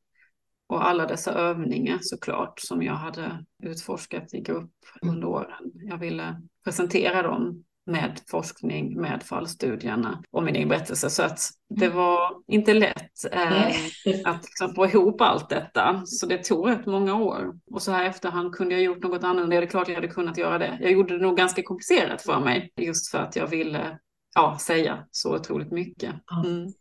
och 0.68 0.88
alla 0.88 1.06
dessa 1.06 1.32
övningar 1.32 1.98
såklart 2.02 2.60
som 2.60 2.82
jag 2.82 2.94
hade 2.94 3.44
utforskat 3.62 4.34
i 4.34 4.40
grupp 4.40 4.72
mm. 5.02 5.14
under 5.14 5.28
åren. 5.28 5.72
Jag 5.74 5.98
ville 5.98 6.42
presentera 6.64 7.22
dem 7.22 7.64
med 7.86 8.20
forskning, 8.30 9.00
med 9.00 9.22
fallstudierna 9.22 10.22
och 10.30 10.42
min 10.42 10.56
egen 10.56 10.68
berättelse. 10.68 11.10
Så 11.10 11.22
att 11.22 11.40
det 11.68 11.84
mm. 11.84 11.96
var 11.96 12.42
inte 12.46 12.74
lätt 12.74 13.32
eh, 13.32 13.66
att 14.24 14.44
liksom 14.44 14.74
få 14.74 14.86
ihop 14.86 15.20
allt 15.20 15.48
detta. 15.48 16.02
Så 16.06 16.26
det 16.26 16.44
tog 16.44 16.68
rätt 16.68 16.86
många 16.86 17.14
år. 17.14 17.58
Och 17.70 17.82
så 17.82 17.92
här 17.92 18.04
efterhand 18.04 18.54
kunde 18.54 18.74
jag 18.74 18.82
gjort 18.84 19.02
något 19.02 19.24
annorlunda. 19.24 19.56
Det 19.56 19.66
är 19.66 19.70
klart 19.70 19.88
jag 19.88 19.94
hade 19.94 20.08
kunnat 20.08 20.38
göra 20.38 20.58
det. 20.58 20.78
Jag 20.80 20.92
gjorde 20.92 21.18
det 21.18 21.22
nog 21.22 21.36
ganska 21.36 21.62
komplicerat 21.62 22.22
för 22.22 22.40
mig. 22.40 22.72
Just 22.76 23.10
för 23.10 23.18
att 23.18 23.36
jag 23.36 23.46
ville 23.46 23.98
ja, 24.34 24.58
säga 24.60 25.06
så 25.10 25.36
otroligt 25.36 25.72
mycket. 25.72 26.14
Mm. 26.44 26.72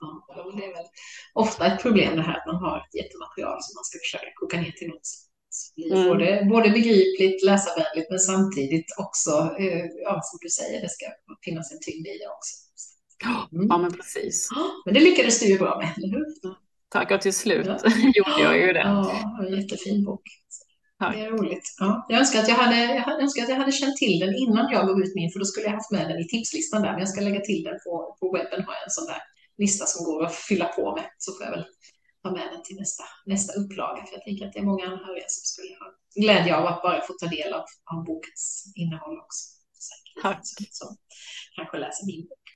Ja, 0.00 0.52
det 0.56 0.64
är 0.64 0.74
väl 0.76 0.86
ofta 1.34 1.66
ett 1.66 1.82
problem 1.82 2.16
det 2.16 2.22
här 2.22 2.36
att 2.38 2.46
man 2.46 2.56
har 2.64 2.76
ett 2.78 2.94
jättematerial 3.00 3.58
som 3.62 3.72
man 3.78 3.84
ska 3.84 3.98
försöka 4.04 4.30
koka 4.40 4.56
ner 4.60 4.70
till 4.70 4.88
något 4.88 5.08
Mm. 5.92 6.08
Både, 6.08 6.46
både 6.50 6.70
begripligt, 6.70 7.44
läsarvänligt 7.44 8.10
men 8.10 8.18
samtidigt 8.18 8.86
också, 8.98 9.30
eh, 9.58 9.84
ja, 10.04 10.20
som 10.22 10.38
du 10.42 10.48
säger, 10.48 10.80
det 10.82 10.88
ska 10.88 11.06
finnas 11.44 11.72
en 11.72 11.80
tyngd 11.80 12.06
i 12.06 12.18
det 12.20 12.28
också. 12.36 12.54
Mm. 13.54 13.66
Ja, 13.68 13.78
men 13.78 13.92
precis. 13.92 14.48
Men 14.84 14.94
det 14.94 15.00
lyckades 15.00 15.40
du 15.40 15.46
ju 15.46 15.58
bra 15.58 15.78
med, 15.78 15.88
eller 15.96 16.08
hur? 16.08 16.26
Tack, 16.88 17.10
och 17.10 17.20
till 17.20 17.34
slut 17.34 17.66
ja. 17.66 17.90
gjorde 18.14 18.42
jag 18.42 18.58
ju 18.58 18.72
det. 18.72 18.78
Ja, 18.78 19.38
en 19.46 19.60
jättefin 19.60 20.04
bok. 20.04 20.22
Tack. 20.98 21.14
Det 21.14 21.20
är 21.20 21.30
roligt. 21.30 21.76
Ja. 21.78 22.06
Jag, 22.08 22.18
önskar 22.18 22.38
att 22.40 22.48
jag, 22.48 22.54
hade, 22.54 22.94
jag 22.94 23.22
önskar 23.22 23.42
att 23.42 23.48
jag 23.48 23.56
hade 23.56 23.72
känt 23.72 23.96
till 23.96 24.18
den 24.18 24.34
innan 24.34 24.72
jag 24.72 24.86
gav 24.86 25.00
ut 25.00 25.14
min, 25.14 25.30
för 25.32 25.38
då 25.38 25.44
skulle 25.44 25.66
jag 25.66 25.72
haft 25.72 25.90
med 25.90 26.08
den 26.08 26.18
i 26.18 26.28
tipslistan 26.28 26.82
där. 26.82 26.90
Men 26.90 27.00
jag 27.00 27.08
ska 27.08 27.20
lägga 27.20 27.40
till 27.40 27.62
den 27.62 27.78
på, 27.84 28.16
på 28.20 28.32
webben, 28.32 28.64
har 28.66 28.74
jag 28.74 28.84
en 28.84 28.90
sån 28.98 29.06
där 29.06 29.22
lista 29.58 29.86
som 29.86 30.04
går 30.04 30.24
att 30.24 30.34
fylla 30.34 30.66
på 30.66 30.94
med. 30.96 31.04
Så 31.18 31.32
får 31.32 31.44
jag 31.46 31.50
väl 31.50 31.66
ta 32.22 32.30
med 32.30 32.48
den 32.52 32.62
till 32.62 32.76
nästa, 32.76 33.04
nästa 33.26 33.52
upplaga. 33.60 34.06
För 34.06 34.14
jag 34.14 34.24
tänker 34.24 34.46
att 34.46 34.52
det 34.52 34.58
är 34.58 34.70
många 34.72 34.84
anhöriga 34.84 35.24
som 35.28 35.44
skulle 35.44 35.74
ha 35.80 35.86
glädje 36.20 36.56
av 36.56 36.66
att 36.66 36.82
bara 36.82 37.00
få 37.00 37.12
ta 37.12 37.26
del 37.26 37.52
av, 37.52 37.64
av 37.92 38.04
bokens 38.04 38.72
innehåll 38.76 39.18
också. 39.20 39.44
Tack. 40.22 40.40
Som 40.70 40.96
kanske 41.56 41.78
läser 41.78 42.06
min 42.06 42.22
bok. 42.22 42.46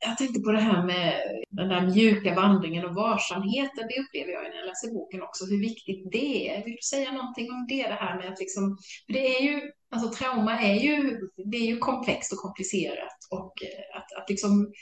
jag 0.00 0.18
tänkte 0.18 0.40
på 0.40 0.52
det 0.52 0.60
här 0.60 0.86
med 0.86 1.14
den 1.50 1.68
där 1.68 1.86
mjuka 1.86 2.34
vandringen 2.34 2.84
och 2.84 2.94
varsamheten. 2.94 3.88
Det 3.88 4.00
upplever 4.02 4.32
jag 4.32 4.42
när 4.42 4.56
jag 4.56 4.66
läser 4.66 4.94
boken 4.94 5.22
också, 5.22 5.44
hur 5.44 5.60
viktigt 5.60 6.12
det 6.12 6.48
är. 6.48 6.64
Vill 6.64 6.76
du 6.80 6.82
säga 6.82 7.12
någonting 7.12 7.50
om 7.52 7.66
det? 7.68 7.82
Det 7.82 7.98
här 8.04 8.16
med 8.16 8.32
att 8.32 8.38
liksom, 8.38 8.78
det 9.08 9.36
är 9.36 9.42
ju, 9.42 9.72
alltså 9.90 10.08
trauma 10.10 10.60
är 10.60 10.74
ju, 10.74 11.20
det 11.50 11.56
är 11.56 11.66
ju 11.66 11.78
komplext 11.78 12.32
och 12.32 12.38
komplicerat 12.38 13.18
och 13.30 13.54
eh, 13.62 13.98
att, 13.98 14.22
att 14.22 14.30
liksom 14.30 14.72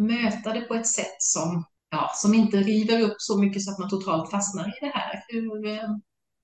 möta 0.00 0.52
det 0.52 0.60
på 0.60 0.74
ett 0.74 0.86
sätt 0.86 1.16
som, 1.18 1.64
ja, 1.90 2.10
som 2.14 2.34
inte 2.34 2.56
river 2.56 3.02
upp 3.02 3.16
så 3.18 3.38
mycket 3.38 3.62
så 3.62 3.70
att 3.70 3.78
man 3.78 3.90
totalt 3.90 4.30
fastnar 4.30 4.68
i 4.68 4.78
det 4.80 4.92
här. 4.94 5.24
Hur, 5.28 5.66
eh, 5.66 5.90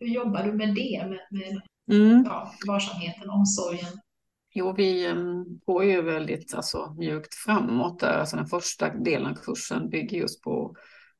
hur 0.01 0.07
jobbar 0.07 0.43
du 0.43 0.53
med 0.53 0.75
det, 0.75 1.07
med, 1.09 1.21
med 1.31 1.63
mm. 1.91 2.25
ja, 2.27 2.55
varsamheten, 2.67 3.31
omsorgen? 3.31 4.01
Jo, 4.55 4.73
vi 4.73 5.07
ehm, 5.07 5.45
går 5.67 5.85
ju 5.85 6.03
väldigt 6.03 6.55
alltså, 6.55 6.95
mjukt 6.99 7.35
framåt 7.35 8.01
där. 8.01 8.19
Alltså, 8.19 8.37
den 8.37 8.47
första 8.47 8.95
delen 8.95 9.27
av 9.27 9.35
kursen 9.35 9.89
bygger 9.91 10.19
just 10.19 10.43
på 10.43 10.77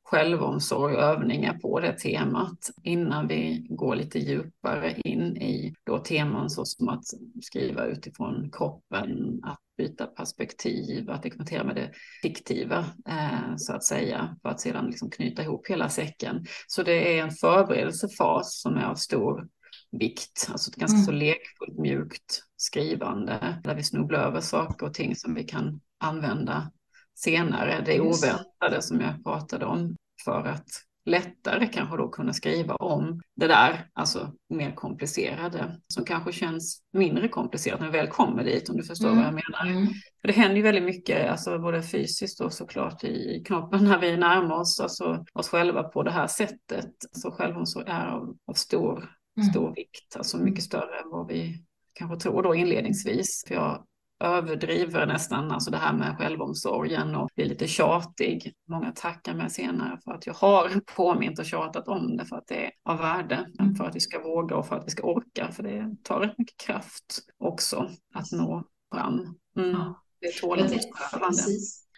självomsorg 0.07 0.97
och 0.97 1.03
övningar 1.03 1.59
på 1.59 1.81
det 1.81 1.93
temat 1.93 2.71
innan 2.83 3.29
vi 3.29 3.67
går 3.71 3.97
lite 3.97 4.19
djupare 4.19 5.01
in 5.05 5.37
i 5.37 5.75
då 5.85 5.99
teman 5.99 6.51
såsom 6.51 6.89
att 6.89 7.05
skriva 7.43 7.85
utifrån 7.85 8.51
kroppen, 8.53 9.41
att 9.43 9.59
byta 9.77 10.07
perspektiv, 10.07 11.11
att 11.11 11.25
experimentera 11.25 11.65
med 11.65 11.77
det 11.77 11.91
fiktiva 12.23 12.79
eh, 13.09 13.57
så 13.57 13.73
att 13.73 13.85
säga 13.85 14.37
för 14.43 14.49
att 14.49 14.61
sedan 14.61 14.87
liksom 14.87 15.11
knyta 15.11 15.43
ihop 15.43 15.67
hela 15.67 15.89
säcken. 15.89 16.47
Så 16.67 16.83
det 16.83 17.19
är 17.19 17.23
en 17.23 17.31
förberedelsefas 17.31 18.61
som 18.61 18.77
är 18.77 18.85
av 18.85 18.95
stor 18.95 19.49
vikt, 19.93 20.49
alltså 20.51 20.71
ett 20.71 20.77
ganska 20.77 20.97
mm. 20.97 21.07
så 21.07 21.13
lekfullt 21.13 21.79
mjukt 21.79 22.43
skrivande 22.57 23.61
där 23.65 23.75
vi 23.75 23.83
snubblar 23.83 24.21
över 24.21 24.41
saker 24.41 24.87
och 24.87 24.95
ting 24.95 25.17
som 25.17 25.35
vi 25.35 25.45
kan 25.45 25.81
använda 25.99 26.71
senare. 27.17 27.83
Det 27.87 28.01
oväntade 28.01 28.83
som 28.83 29.01
jag 29.01 29.25
pratade 29.25 29.67
om 29.67 29.97
för 30.25 30.47
att 30.47 30.67
lättare 31.05 31.67
kanske 31.67 31.97
då 31.97 32.09
kunna 32.09 32.33
skriva 32.33 32.75
om 32.75 33.21
det 33.37 33.47
där, 33.47 33.89
alltså 33.93 34.33
mer 34.49 34.75
komplicerade, 34.75 35.81
som 35.89 36.05
kanske 36.05 36.33
känns 36.33 36.81
mindre 36.93 37.29
komplicerat 37.29 37.81
när 37.81 37.87
vi 37.87 37.99
väl 37.99 38.09
kommer 38.09 38.45
dit, 38.45 38.69
om 38.69 38.77
du 38.77 38.83
förstår 38.83 39.09
mm. 39.09 39.19
vad 39.19 39.27
jag 39.27 39.35
menar. 39.35 39.79
Mm. 39.79 39.93
För 40.21 40.29
det 40.29 40.33
händer 40.33 40.57
ju 40.57 40.63
väldigt 40.63 40.85
mycket, 40.85 41.31
alltså 41.31 41.59
både 41.59 41.83
fysiskt 41.83 42.41
och 42.41 42.53
såklart 42.53 43.05
i 43.05 43.43
knoppen 43.47 43.85
när 43.85 43.99
vi 43.99 44.17
närmar 44.17 44.55
oss 44.55 44.81
alltså, 44.81 45.25
oss 45.33 45.49
själva 45.49 45.83
på 45.83 46.03
det 46.03 46.11
här 46.11 46.27
sättet. 46.27 46.93
Så 47.13 47.31
självomsorg 47.31 47.85
är 47.89 48.07
av, 48.07 48.37
av 48.47 48.55
stor 48.55 49.17
Mm. 49.37 49.51
stor 49.51 49.75
vikt, 49.75 50.17
alltså 50.17 50.39
mycket 50.39 50.65
större 50.65 50.99
än 50.99 51.11
vad 51.11 51.29
vi 51.29 51.65
kanske 51.93 52.21
tror 52.21 52.43
då 52.43 52.55
inledningsvis. 52.55 53.45
För 53.47 53.55
jag 53.55 53.87
överdriver 54.21 55.07
nästan 55.07 55.51
alltså 55.51 55.71
det 55.71 55.77
här 55.77 55.93
med 55.93 56.17
självomsorgen 56.19 57.15
och 57.15 57.29
blir 57.35 57.47
lite 57.47 57.67
tjatig. 57.67 58.53
Många 58.69 58.93
tackar 58.93 59.35
mig 59.35 59.51
senare 59.51 59.99
för 60.05 60.13
att 60.13 60.27
jag 60.27 60.35
har 60.35 60.81
påmint 60.97 61.39
och 61.39 61.47
tjatat 61.47 61.89
om 61.89 62.17
det 62.17 62.25
för 62.25 62.37
att 62.37 62.47
det 62.47 62.67
är 62.67 62.71
av 62.85 62.99
värde, 62.99 63.47
mm. 63.61 63.75
för 63.75 63.85
att 63.85 63.97
vi 63.97 64.01
ska 64.01 64.23
våga 64.23 64.57
och 64.57 64.67
för 64.67 64.77
att 64.77 64.87
vi 64.87 64.91
ska 64.91 65.03
orka, 65.03 65.53
för 65.53 65.63
det 65.63 65.97
tar 66.03 66.21
rätt 66.21 66.39
mycket 66.39 66.57
kraft 66.67 67.21
också 67.39 67.91
att 68.15 68.33
nå 68.33 68.65
fram. 68.95 69.37
Mm. 69.59 69.71
Ja. 69.71 70.03
Det 70.21 70.27
är 70.27 70.41
tålamodsprövande. 70.41 71.43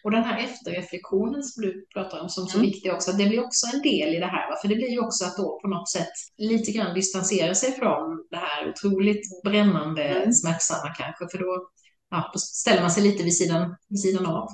Och 0.04 0.10
den 0.10 0.24
här 0.24 0.44
efterreflektionen 0.44 1.42
som 1.42 1.62
du 1.62 1.86
pratar 1.94 2.20
om 2.20 2.28
som 2.28 2.46
så 2.46 2.58
mm. 2.58 2.70
viktig 2.70 2.92
också, 2.92 3.12
det 3.12 3.26
blir 3.26 3.44
också 3.44 3.66
en 3.74 3.82
del 3.82 4.14
i 4.14 4.18
det 4.18 4.26
här. 4.26 4.50
Va? 4.50 4.56
För 4.62 4.68
det 4.68 4.74
blir 4.74 4.90
ju 4.90 5.00
också 5.00 5.24
att 5.24 5.36
då 5.36 5.58
på 5.62 5.68
något 5.68 5.90
sätt 5.90 6.12
lite 6.36 6.72
grann 6.72 6.94
distansera 6.94 7.54
sig 7.54 7.72
från 7.72 8.26
det 8.30 8.36
här 8.36 8.70
otroligt 8.70 9.42
brännande, 9.44 10.02
mm. 10.02 10.32
smärtsamma 10.32 10.94
kanske. 10.94 11.28
För 11.32 11.38
då 11.38 11.68
ja, 12.10 12.32
ställer 12.36 12.80
man 12.80 12.90
sig 12.90 13.02
lite 13.02 13.24
vid 13.24 13.36
sidan, 13.36 13.76
vid 13.88 14.00
sidan 14.00 14.26
av. 14.26 14.48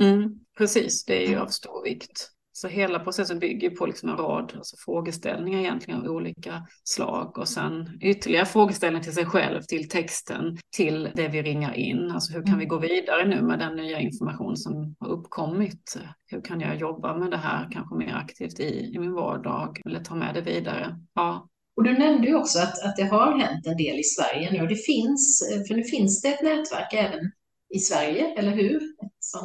Mm, 0.00 0.34
precis, 0.58 1.04
det 1.04 1.26
är 1.26 1.28
ju 1.28 1.36
av 1.38 1.46
stor 1.46 1.82
vikt. 1.84 2.30
Så 2.56 2.68
hela 2.68 2.98
processen 2.98 3.38
bygger 3.38 3.70
på 3.70 3.86
liksom 3.86 4.08
en 4.08 4.16
rad 4.16 4.52
alltså 4.56 4.76
frågeställningar 4.78 5.58
egentligen 5.58 6.00
av 6.00 6.06
olika 6.06 6.66
slag 6.84 7.38
och 7.38 7.48
sen 7.48 7.98
ytterligare 8.00 8.46
frågeställningar 8.46 9.04
till 9.04 9.14
sig 9.14 9.26
själv, 9.26 9.62
till 9.62 9.88
texten, 9.88 10.58
till 10.76 11.10
det 11.14 11.28
vi 11.28 11.42
ringar 11.42 11.74
in. 11.74 12.10
Alltså 12.10 12.32
hur 12.32 12.40
kan 12.40 12.48
mm. 12.48 12.58
vi 12.58 12.66
gå 12.66 12.78
vidare 12.78 13.28
nu 13.28 13.42
med 13.42 13.58
den 13.58 13.76
nya 13.76 14.00
information 14.00 14.56
som 14.56 14.96
har 15.00 15.08
uppkommit? 15.08 15.96
Hur 16.26 16.40
kan 16.40 16.60
jag 16.60 16.76
jobba 16.76 17.16
med 17.16 17.30
det 17.30 17.36
här 17.36 17.68
kanske 17.72 17.96
mer 17.96 18.14
aktivt 18.14 18.60
i, 18.60 18.92
i 18.94 18.98
min 18.98 19.12
vardag 19.12 19.80
eller 19.86 20.04
ta 20.04 20.14
med 20.14 20.34
det 20.34 20.42
vidare? 20.42 20.98
Ja, 21.14 21.48
och 21.76 21.84
du 21.84 21.98
nämnde 21.98 22.28
ju 22.28 22.34
också 22.34 22.58
att, 22.58 22.82
att 22.82 22.96
det 22.96 23.04
har 23.04 23.38
hänt 23.38 23.66
en 23.66 23.76
del 23.76 23.98
i 23.98 24.04
Sverige 24.04 24.52
nu 24.52 24.66
det 24.66 24.86
finns, 24.86 25.42
för 25.68 25.74
nu 25.74 25.82
finns 25.82 26.22
det 26.22 26.28
ett 26.28 26.42
nätverk 26.42 26.92
även 26.92 27.32
i 27.74 27.78
Sverige, 27.78 28.34
eller 28.38 28.50
hur? 28.50 28.80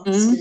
Mm 0.06 0.36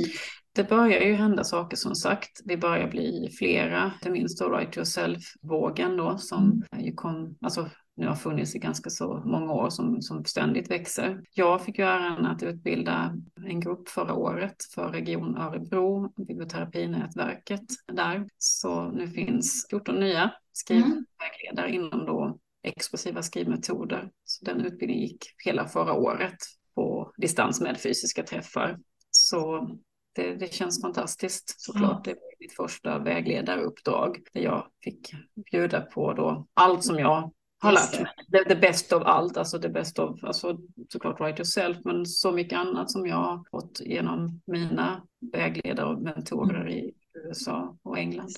det 0.52 0.68
börjar 0.68 1.00
ju 1.00 1.14
hända 1.14 1.44
saker 1.44 1.76
som 1.76 1.94
sagt. 1.94 2.40
Vi 2.44 2.56
börjar 2.56 2.90
bli 2.90 3.30
flera, 3.38 3.92
inte 3.94 4.10
minst 4.10 4.38
då 4.38 4.48
Right 4.48 4.76
Yourself-vågen 4.76 5.96
då 5.96 6.18
som 6.18 6.62
mm. 6.72 6.84
ju 6.86 6.92
kom, 6.94 7.36
alltså 7.40 7.70
nu 7.96 8.06
har 8.06 8.14
funnits 8.14 8.54
i 8.54 8.58
ganska 8.58 8.90
så 8.90 9.22
många 9.26 9.52
år 9.52 9.70
som, 9.70 10.02
som 10.02 10.24
ständigt 10.24 10.70
växer. 10.70 11.20
Jag 11.34 11.64
fick 11.64 11.78
ju 11.78 11.84
äran 11.84 12.26
att 12.26 12.42
utbilda 12.42 13.16
en 13.50 13.60
grupp 13.60 13.88
förra 13.88 14.14
året 14.14 14.56
för 14.74 14.88
Region 14.88 15.36
Örebro, 15.36 16.12
biblioterapinätverket 16.26 17.64
där. 17.92 18.28
Så 18.38 18.90
nu 18.90 19.08
finns 19.08 19.66
14 19.70 20.00
nya 20.00 20.32
skrivvägledare 20.52 21.68
mm. 21.68 21.74
inom 21.74 22.06
då 22.06 22.38
explosiva 22.62 23.22
skrivmetoder. 23.22 24.10
Så 24.24 24.44
den 24.44 24.60
utbildningen 24.60 25.02
gick 25.02 25.24
hela 25.44 25.68
förra 25.68 25.92
året 25.92 26.36
på 26.74 27.12
distans 27.16 27.60
med 27.60 27.80
fysiska 27.80 28.22
träffar. 28.22 28.78
Så 29.10 29.68
det, 30.14 30.34
det 30.34 30.54
känns 30.54 30.82
fantastiskt 30.82 31.60
såklart. 31.60 31.90
Mm. 31.90 32.02
Det 32.04 32.10
var 32.10 32.40
mitt 32.40 32.56
första 32.56 32.98
vägledaruppdrag 32.98 34.18
där 34.32 34.40
jag 34.40 34.66
fick 34.84 35.12
bjuda 35.50 35.80
på 35.80 36.12
då 36.12 36.46
allt 36.54 36.84
som 36.84 36.98
jag 36.98 37.32
har 37.60 37.72
lärt 37.72 38.00
mig. 38.00 38.12
Det, 38.28 38.44
det 38.48 38.56
bästa 38.56 38.96
av 38.96 39.06
allt, 39.06 39.36
alltså 39.36 39.58
det 39.58 39.68
bästa 39.68 40.02
av, 40.02 40.18
alltså 40.22 40.58
såklart 40.88 41.20
write 41.20 41.38
yourself, 41.38 41.78
men 41.84 42.06
så 42.06 42.32
mycket 42.32 42.58
annat 42.58 42.90
som 42.90 43.06
jag 43.06 43.16
har 43.16 43.44
fått 43.50 43.80
genom 43.80 44.40
mina 44.46 45.02
vägledare 45.32 45.86
och 45.86 46.02
mentorer 46.02 46.70
i 46.70 46.92
USA 47.14 47.76
och 47.82 47.98
England. 47.98 48.30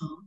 Ja. 0.00 0.26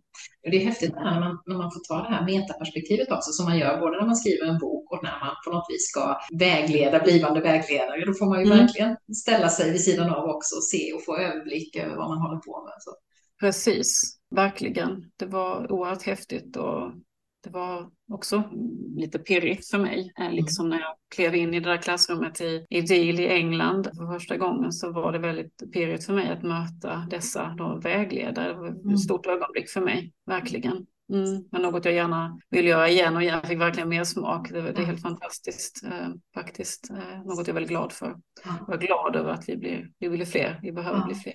Det 0.51 0.57
är 0.57 0.65
häftigt 0.65 0.95
när 0.95 1.19
man, 1.19 1.39
när 1.45 1.57
man 1.57 1.71
får 1.71 1.81
ta 1.87 2.09
det 2.09 2.15
här 2.15 2.25
metaperspektivet 2.25 3.11
också 3.11 3.31
som 3.31 3.45
man 3.45 3.57
gör 3.57 3.79
både 3.79 3.99
när 3.99 4.05
man 4.05 4.15
skriver 4.15 4.45
en 4.45 4.57
bok 4.57 4.91
och 4.91 5.03
när 5.03 5.19
man 5.19 5.35
på 5.45 5.51
något 5.51 5.65
vis 5.69 5.89
ska 5.91 6.17
vägleda 6.39 6.99
blivande 6.99 7.41
vägledare. 7.41 8.05
Då 8.05 8.13
får 8.13 8.25
man 8.25 8.39
ju 8.39 8.45
mm. 8.45 8.57
verkligen 8.57 8.97
ställa 9.21 9.49
sig 9.49 9.71
vid 9.71 9.83
sidan 9.83 10.09
av 10.13 10.29
också 10.29 10.55
och 10.55 10.63
se 10.63 10.93
och 10.93 11.05
få 11.05 11.17
överblick 11.17 11.75
över 11.75 11.95
vad 11.95 12.09
man 12.09 12.17
håller 12.17 12.39
på 12.39 12.63
med. 12.63 12.73
Så. 12.79 12.91
Precis, 13.39 14.17
verkligen. 14.35 15.11
Det 15.15 15.25
var 15.25 15.71
oerhört 15.71 16.03
häftigt 16.03 16.57
och 16.57 16.91
det 17.47 17.53
var 17.53 17.89
också 18.11 18.43
lite 18.95 19.19
pirrigt 19.19 19.69
för 19.69 19.77
mig. 19.77 20.13
Eh, 20.17 20.25
mm. 20.25 20.35
Liksom 20.35 20.69
när 20.69 20.79
jag 20.79 20.95
klev 21.15 21.35
in 21.35 21.53
i 21.53 21.59
det 21.59 21.69
där 21.69 21.77
klassrummet 21.77 22.41
i, 22.41 22.65
i 22.69 22.81
Deal 22.81 23.19
i 23.19 23.27
England 23.27 23.83
för 23.83 24.13
första 24.13 24.37
gången 24.37 24.71
så 24.71 24.91
var 24.91 25.11
det 25.11 25.19
väldigt 25.19 25.73
pirrigt 25.73 26.05
för 26.05 26.13
mig 26.13 26.31
att 26.31 26.43
möta 26.43 27.07
dessa 27.09 27.55
då 27.57 27.79
vägledare. 27.83 28.47
Det 28.47 28.59
var 28.59 28.67
ett 28.67 28.83
mm. 28.83 28.97
stort 28.97 29.25
ögonblick 29.25 29.69
för 29.69 29.81
mig, 29.81 30.13
verkligen. 30.25 30.85
Mm, 31.13 31.47
men 31.51 31.61
något 31.61 31.85
jag 31.85 31.93
gärna 31.93 32.39
vill 32.49 32.67
göra 32.67 32.89
igen 32.89 33.15
och 33.15 33.23
jag 33.23 33.47
fick 33.47 33.59
verkligen 33.59 33.89
mer 33.89 34.03
smak. 34.03 34.49
Det, 34.49 34.61
det 34.61 34.81
är 34.81 34.85
helt 34.85 35.01
fantastiskt 35.01 35.83
eh, 35.83 36.09
faktiskt. 36.33 36.89
Eh, 36.89 37.23
något 37.25 37.37
jag 37.37 37.49
är 37.49 37.53
väldigt 37.53 37.69
glad 37.69 37.91
för. 37.91 38.15
Jag 38.67 38.83
är 38.83 38.87
glad 38.87 39.15
över 39.15 39.31
att 39.31 39.49
vi 39.49 39.57
blir, 39.57 39.91
vi 39.99 40.09
blir 40.09 40.25
fler. 40.25 40.59
Vi 40.61 40.71
behöver 40.71 41.05
bli 41.05 41.15
fler. 41.15 41.33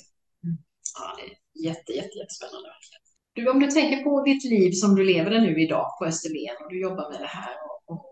Ja, 0.98 1.16
det 1.16 1.22
är 1.22 1.36
jätte, 1.68 1.92
jätte, 1.92 2.18
jättespännande. 2.18 2.68
Du, 3.32 3.50
om 3.50 3.60
du 3.60 3.66
tänker 3.66 4.04
på 4.04 4.24
ditt 4.24 4.44
liv 4.44 4.72
som 4.72 4.94
du 4.94 5.04
lever 5.04 5.30
det 5.30 5.40
nu 5.40 5.62
idag 5.62 5.86
på 5.98 6.04
Österlen 6.04 6.56
och 6.64 6.70
du 6.70 6.80
jobbar 6.80 7.10
med 7.10 7.20
det 7.20 7.26
här 7.26 7.54
och, 7.64 7.94
och 7.94 8.04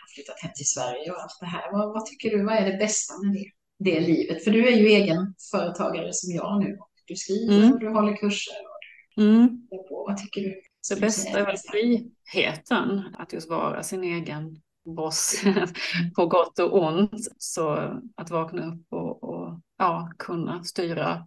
har 0.00 0.14
flyttat 0.14 0.40
hem 0.42 0.52
till 0.54 0.66
Sverige 0.66 1.10
och 1.12 1.22
allt 1.22 1.40
det 1.40 1.46
här. 1.46 1.72
Vad, 1.72 1.92
vad, 1.92 2.06
tycker 2.06 2.30
du, 2.30 2.44
vad 2.44 2.54
är 2.54 2.72
det 2.72 2.78
bästa 2.78 3.14
med 3.22 3.32
det, 3.32 3.50
det 3.78 4.00
livet? 4.00 4.44
För 4.44 4.50
du 4.50 4.68
är 4.68 4.76
ju 4.76 4.86
egen 4.86 5.34
företagare 5.50 6.12
som 6.12 6.34
jag 6.34 6.60
nu. 6.60 6.78
Du 7.06 7.16
skriver 7.16 7.56
mm. 7.56 7.72
och 7.72 7.80
du 7.80 7.88
håller 7.88 8.16
kurser. 8.16 8.54
Och 8.54 8.78
du, 9.16 9.22
mm. 9.22 9.68
på. 9.70 10.04
Vad 10.08 10.16
tycker 10.16 10.40
du? 10.40 10.60
Det 10.90 11.00
bästa 11.00 11.38
är 11.38 11.46
väl 11.46 11.56
friheten, 11.56 13.02
att 13.18 13.32
just 13.32 13.50
vara 13.50 13.82
sin 13.82 14.04
egen 14.04 14.60
boss 14.96 15.42
på 16.16 16.26
gott 16.26 16.58
och 16.58 16.82
ont. 16.82 17.28
Så 17.38 17.68
att 18.16 18.30
vakna 18.30 18.66
upp 18.66 18.86
och, 18.90 19.24
och 19.24 19.60
ja, 19.78 20.12
kunna 20.18 20.64
styra 20.64 21.26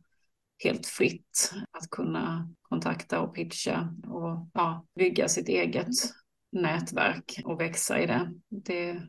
helt 0.64 0.86
fritt 0.86 1.54
att 1.72 1.90
kunna 1.90 2.50
kontakta 2.62 3.22
och 3.22 3.36
pitcha 3.36 3.94
och 4.08 4.50
ja, 4.54 4.86
bygga 4.96 5.28
sitt 5.28 5.50
eget 5.50 5.88
nätverk 6.52 7.42
och 7.46 7.62
växa 7.62 8.00
i 8.00 8.06
det. 8.06 8.32
Det 8.50 8.90
är 8.90 9.08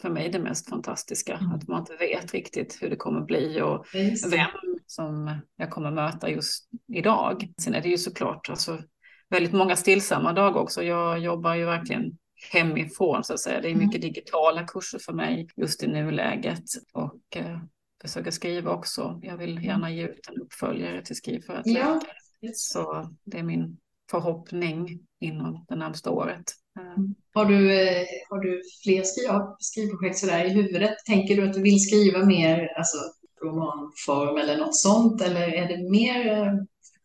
för 0.00 0.10
mig 0.10 0.28
det 0.28 0.38
mest 0.38 0.68
fantastiska, 0.68 1.34
mm. 1.34 1.52
att 1.52 1.68
man 1.68 1.80
inte 1.80 1.96
vet 1.96 2.32
riktigt 2.32 2.78
hur 2.80 2.90
det 2.90 2.96
kommer 2.96 3.20
bli 3.20 3.60
och 3.60 3.86
vem 4.30 4.48
som 4.86 5.38
jag 5.56 5.70
kommer 5.70 5.90
möta 5.90 6.30
just 6.30 6.68
idag. 6.88 7.48
Sen 7.60 7.74
är 7.74 7.80
det 7.80 7.88
ju 7.88 7.98
såklart 7.98 8.50
alltså, 8.50 8.82
väldigt 9.30 9.52
många 9.52 9.76
stillsamma 9.76 10.32
dagar 10.32 10.60
också. 10.60 10.82
Jag 10.82 11.18
jobbar 11.18 11.54
ju 11.54 11.64
verkligen 11.64 12.18
hemifrån 12.52 13.24
så 13.24 13.32
att 13.32 13.40
säga. 13.40 13.60
Det 13.60 13.70
är 13.70 13.74
mycket 13.74 14.02
mm. 14.02 14.12
digitala 14.12 14.64
kurser 14.66 14.98
för 14.98 15.12
mig 15.12 15.48
just 15.56 15.82
i 15.82 15.86
nuläget 15.86 16.64
och 16.92 17.36
eh, 17.36 17.58
försöker 18.04 18.30
skriva 18.30 18.70
också. 18.72 19.20
Jag 19.22 19.36
vill 19.36 19.50
Mm. 19.52 19.64
gärna 19.64 19.90
ge 19.90 20.02
ut 20.08 20.28
en 20.28 20.42
uppföljare 20.42 21.02
till 21.04 21.16
Skriv 21.16 21.40
för 21.40 21.54
att 21.54 21.66
Ja, 21.66 22.00
läka. 22.40 22.54
Så 22.54 23.10
det 23.24 23.38
är 23.38 23.42
min 23.42 23.76
förhoppning 24.10 25.00
inom 25.20 25.64
det 25.68 25.76
närmsta 25.76 26.10
året. 26.10 26.44
Eh, 26.80 27.02
Har 27.34 27.44
du, 27.44 27.80
eh, 27.88 28.04
har 28.30 28.38
du 28.38 28.62
fler 28.84 29.02
skriv, 29.02 29.30
skrivprojekt 29.58 30.18
sådär 30.18 30.44
i 30.44 30.48
huvudet? 30.48 30.94
Tänker 31.06 31.36
du 31.36 31.48
att 31.48 31.54
du 31.54 31.62
vill 31.62 31.80
skriva 31.86 32.24
mer 32.24 32.68
alltså, 32.76 32.96
romanform 33.44 34.36
eller 34.38 34.58
något 34.58 34.76
sånt? 34.76 35.22
Eller 35.22 35.48
är 35.48 35.68
det 35.68 35.90
mer 35.90 36.32
eh, 36.32 36.52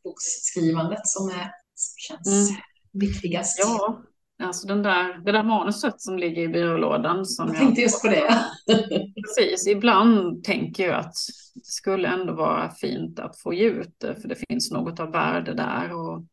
bokskrivandet 0.04 1.08
som, 1.08 1.30
är, 1.30 1.52
som 1.76 1.98
känns 1.98 2.50
Mm. 2.50 2.62
viktigast? 2.92 3.60
Ja, 3.60 4.02
alltså 4.44 4.68
den 4.68 4.84
där, 4.84 5.18
det 5.26 5.32
där 5.32 5.44
manuset 5.44 6.02
som 6.02 6.18
ligger 6.18 6.42
i 6.42 6.48
byrålådan. 6.48 7.26
Som 7.26 7.48
jag 7.48 7.58
tänkte 7.58 7.82
just 7.82 8.02
på 8.02 8.08
det. 8.08 8.46
Precis, 9.16 9.68
ibland 9.68 10.44
tänker 10.44 10.88
jag 10.88 11.00
att 11.00 11.14
det 11.56 11.66
skulle 11.66 12.08
ändå 12.08 12.34
vara 12.34 12.72
fint 12.72 13.20
att 13.20 13.40
få 13.40 13.54
ge 13.54 13.66
ut 13.66 13.96
det, 14.00 14.16
för 14.16 14.28
det 14.30 14.36
finns 14.50 14.72
något 14.72 15.00
av 15.00 15.12
värde 15.12 15.54
där. 15.54 15.94
Och 15.96 16.26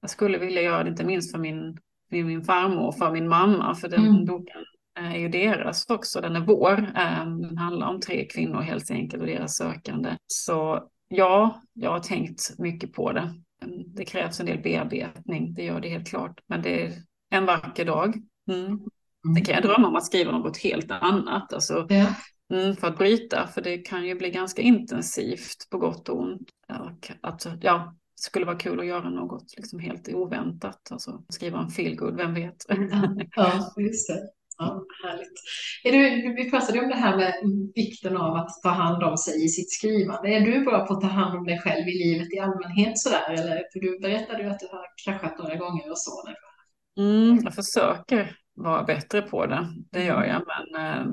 jag 0.00 0.10
skulle 0.10 0.38
vilja 0.38 0.62
göra 0.62 0.84
det 0.84 0.90
inte 0.90 1.04
minst 1.04 1.32
för 1.32 1.38
min, 1.38 1.78
för 2.10 2.22
min 2.24 2.44
farmor 2.44 2.86
och 2.86 2.98
för 2.98 3.10
min 3.10 3.28
mamma, 3.28 3.74
för 3.74 3.88
den 3.88 4.06
Mm. 4.06 4.24
boken 4.24 4.60
är 5.00 5.16
ju 5.18 5.28
deras 5.28 5.90
också, 5.90 6.20
den 6.20 6.36
är 6.36 6.40
vår. 6.40 6.78
Eh, 6.78 7.26
Den 7.26 7.58
handlar 7.58 7.86
om 7.88 8.00
tre 8.00 8.24
kvinnor 8.26 8.60
helt 8.60 8.90
enkelt 8.90 9.20
och 9.22 9.26
deras 9.28 9.56
sökande. 9.56 10.16
Så 10.26 10.82
ja, 11.08 11.60
jag 11.72 11.90
har 11.90 12.00
tänkt 12.00 12.58
mycket 12.58 12.92
på 12.92 13.12
det. 13.12 13.34
Det 13.86 14.04
krävs 14.04 14.40
en 14.40 14.46
del 14.46 14.62
bearbetning, 14.62 15.54
det 15.54 15.64
gör 15.64 15.80
det 15.80 15.88
helt 15.88 16.08
klart. 16.08 16.40
Men 16.46 16.62
det 16.62 16.92
en 17.32 17.46
vacker 17.46 17.84
dag. 17.84 18.14
Mm. 18.50 18.80
Det 19.34 19.40
kan 19.40 19.54
jag 19.54 19.62
drömma 19.62 19.88
om 19.88 19.96
att 19.96 20.06
skriva 20.06 20.32
något 20.32 20.56
helt 20.56 20.90
annat. 20.90 21.52
Alltså, 21.52 21.86
Ja. 21.88 22.06
Mm, 22.52 22.76
för 22.76 22.86
att 22.86 22.98
bryta, 22.98 23.46
för 23.46 23.62
det 23.62 23.78
kan 23.78 24.06
ju 24.06 24.14
bli 24.14 24.30
ganska 24.30 24.62
intensivt 24.62 25.70
på 25.70 25.78
gott 25.78 26.08
och 26.08 26.20
ont. 26.20 26.48
Och 26.68 27.10
att, 27.20 27.46
ja, 27.60 27.94
det 28.16 28.22
skulle 28.22 28.44
vara 28.44 28.58
kul 28.58 28.80
att 28.80 28.86
göra 28.86 29.10
något 29.10 29.56
liksom 29.56 29.78
helt 29.78 30.08
oväntat. 30.08 30.88
Alltså 30.90 31.22
skriva 31.28 31.58
en 31.58 31.70
feelgood, 31.70 32.16
vem 32.16 32.34
vet? 32.34 32.56
Ja, 33.36 33.72
just 33.76 34.08
det. 34.08 34.20
Ja, 34.58 34.84
härligt. 35.04 35.38
Är 35.84 35.92
du, 35.92 36.34
vi 36.34 36.50
pratade 36.50 36.80
om 36.80 36.88
det 36.88 36.94
här 36.94 37.16
med 37.16 37.34
vikten 37.74 38.16
av 38.16 38.36
att 38.36 38.50
ta 38.62 38.68
hand 38.68 39.02
om 39.02 39.16
sig 39.16 39.44
i 39.44 39.48
sitt 39.48 39.72
skrivande. 39.72 40.28
Är 40.28 40.40
du 40.40 40.64
bra 40.64 40.86
på 40.86 40.94
att 40.94 41.00
ta 41.00 41.06
hand 41.06 41.38
om 41.38 41.44
dig 41.44 41.58
själv 41.58 41.88
i 41.88 42.04
livet 42.04 42.32
i 42.32 42.38
allmänhet 42.38 42.98
sådär? 42.98 43.30
Eller, 43.30 43.56
för 43.72 43.80
du 43.80 43.98
berättade 44.00 44.42
ju 44.42 44.48
att 44.48 44.60
du 44.60 44.66
har 44.66 44.86
kraschat 45.04 45.38
några 45.38 45.56
gånger 45.56 45.90
och 45.90 45.98
så. 45.98 46.24
När 46.24 46.36
Mm, 46.98 47.40
jag 47.44 47.54
försöker 47.54 48.36
vara 48.54 48.82
bättre 48.82 49.22
på 49.22 49.46
det, 49.46 49.68
det 49.90 50.04
gör 50.04 50.24
jag. 50.24 50.42
Men 50.46 50.84
eh, 50.84 51.06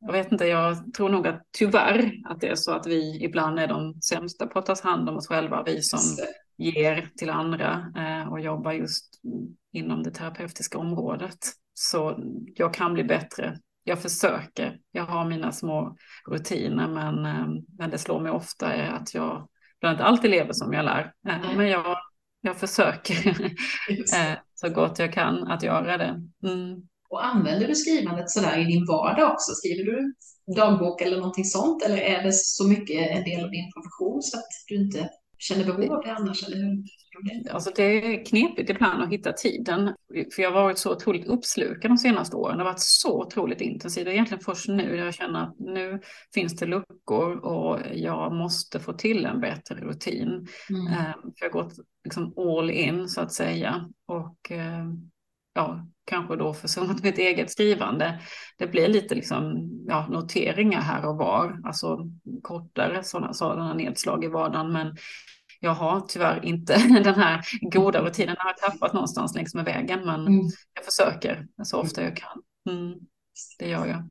jag 0.00 0.12
vet 0.12 0.32
inte, 0.32 0.46
jag 0.46 0.94
tror 0.94 1.08
nog 1.08 1.26
att 1.26 1.42
tyvärr 1.58 2.12
att 2.24 2.40
det 2.40 2.48
är 2.48 2.54
så 2.54 2.72
att 2.72 2.86
vi 2.86 3.24
ibland 3.24 3.58
är 3.58 3.66
de 3.66 4.00
sämsta 4.00 4.46
på 4.46 4.58
att 4.58 4.66
ta 4.66 4.74
hand 4.82 5.08
om 5.08 5.16
oss 5.16 5.28
själva. 5.28 5.62
Vi 5.62 5.82
som 5.82 6.24
ger 6.56 7.10
till 7.16 7.30
andra 7.30 7.92
eh, 7.96 8.32
och 8.32 8.40
jobbar 8.40 8.72
just 8.72 9.20
inom 9.72 10.02
det 10.02 10.10
terapeutiska 10.10 10.78
området. 10.78 11.38
Så 11.74 12.18
jag 12.54 12.74
kan 12.74 12.94
bli 12.94 13.04
bättre. 13.04 13.58
Jag 13.84 14.02
försöker. 14.02 14.78
Jag 14.90 15.04
har 15.04 15.24
mina 15.24 15.52
små 15.52 15.96
rutiner, 16.30 16.88
men, 16.88 17.26
eh, 17.26 17.62
men 17.78 17.90
det 17.90 17.98
slår 17.98 18.20
mig 18.20 18.32
ofta 18.32 18.72
är 18.72 18.90
att 18.90 19.14
jag 19.14 19.48
bland 19.80 19.94
inte 19.94 20.04
alltid 20.04 20.30
lever 20.30 20.52
som 20.52 20.72
jag 20.72 20.84
lär. 20.84 21.12
Eh, 21.28 21.56
men 21.56 21.68
jag, 21.68 21.96
jag 22.46 22.56
försöker 22.56 23.44
eh, 24.14 24.38
så 24.54 24.68
gott 24.68 24.98
jag 24.98 25.12
kan 25.12 25.46
att 25.48 25.62
göra 25.62 25.98
det. 25.98 26.22
Mm. 26.48 26.82
Och 27.08 27.26
använder 27.26 27.68
du 27.68 27.74
skrivandet 27.74 28.30
sådär 28.30 28.58
i 28.58 28.64
din 28.64 28.86
vardag 28.86 29.32
också? 29.32 29.52
Skriver 29.52 29.84
du 29.84 30.14
dagbok 30.56 31.00
eller 31.00 31.16
någonting 31.16 31.44
sånt? 31.44 31.82
Eller 31.82 31.96
är 31.96 32.22
det 32.22 32.32
så 32.32 32.68
mycket 32.68 33.10
en 33.10 33.24
del 33.24 33.44
av 33.44 33.50
din 33.50 33.72
profession 33.72 34.22
så 34.22 34.38
att 34.38 34.48
du 34.68 34.74
inte 34.74 35.10
känner 35.38 35.64
behov 35.64 35.92
av 35.92 36.02
det 36.04 36.12
annars? 36.12 36.46
Eller 36.46 36.56
hur? 36.56 36.84
Alltså 37.50 37.70
det 37.76 37.82
är 37.82 38.24
knepigt 38.24 38.70
ibland 38.70 39.02
att 39.02 39.12
hitta 39.12 39.32
tiden. 39.32 39.94
För 40.34 40.42
jag 40.42 40.50
har 40.52 40.62
varit 40.62 40.78
så 40.78 40.92
otroligt 40.92 41.26
uppslukad 41.26 41.90
de 41.90 41.98
senaste 41.98 42.36
åren. 42.36 42.58
Det 42.58 42.64
har 42.64 42.70
varit 42.70 42.80
så 42.80 43.20
otroligt 43.22 43.60
intensivt. 43.60 44.04
Det 44.04 44.10
är 44.10 44.14
egentligen 44.14 44.44
först 44.44 44.68
nu 44.68 44.96
jag 44.96 45.14
känner 45.14 45.42
att 45.42 45.58
nu 45.58 46.00
finns 46.34 46.56
det 46.56 46.66
luckor 46.66 47.44
och 47.44 47.80
jag 47.94 48.32
måste 48.32 48.80
få 48.80 48.92
till 48.92 49.26
en 49.26 49.40
bättre 49.40 49.74
rutin. 49.74 50.46
Mm. 50.70 50.86
Eh, 50.86 51.12
För 51.12 51.46
jag 51.46 51.50
har 51.52 51.62
gått 51.62 51.72
liksom 52.04 52.34
all 52.38 52.70
in 52.70 53.08
så 53.08 53.20
att 53.20 53.32
säga. 53.32 53.88
Och 54.06 54.50
eh, 54.50 54.86
ja, 55.54 55.86
kanske 56.04 56.36
då 56.36 56.54
försummat 56.54 57.02
mitt 57.02 57.18
eget 57.18 57.50
skrivande. 57.50 58.20
Det 58.58 58.66
blir 58.66 58.88
lite 58.88 59.14
liksom, 59.14 59.70
ja, 59.88 60.06
noteringar 60.10 60.80
här 60.80 61.08
och 61.08 61.16
var. 61.16 61.60
Alltså 61.64 61.98
kortare 62.42 63.04
sådana, 63.04 63.32
sådana 63.32 63.74
nedslag 63.74 64.24
i 64.24 64.28
vardagen. 64.28 64.72
Men 64.72 64.96
jag 65.60 65.74
har 65.74 66.00
tyvärr 66.00 66.44
inte 66.44 66.74
den 67.04 67.14
här 67.14 67.40
goda 67.60 68.02
rutinen. 68.02 68.36
Jag 68.38 68.44
har 68.44 68.70
tappat 68.70 68.92
någonstans 68.92 69.34
längs 69.34 69.54
med 69.54 69.64
vägen. 69.64 70.00
Men 70.06 70.20
Mm. 70.26 70.40
jag 70.74 70.84
försöker 70.84 71.46
så 71.64 71.80
ofta 71.80 72.02
jag 72.02 72.16
kan. 72.16 72.42
Mm, 72.70 72.94
det 73.58 73.68
gör 73.68 73.86
jag. 73.86 74.08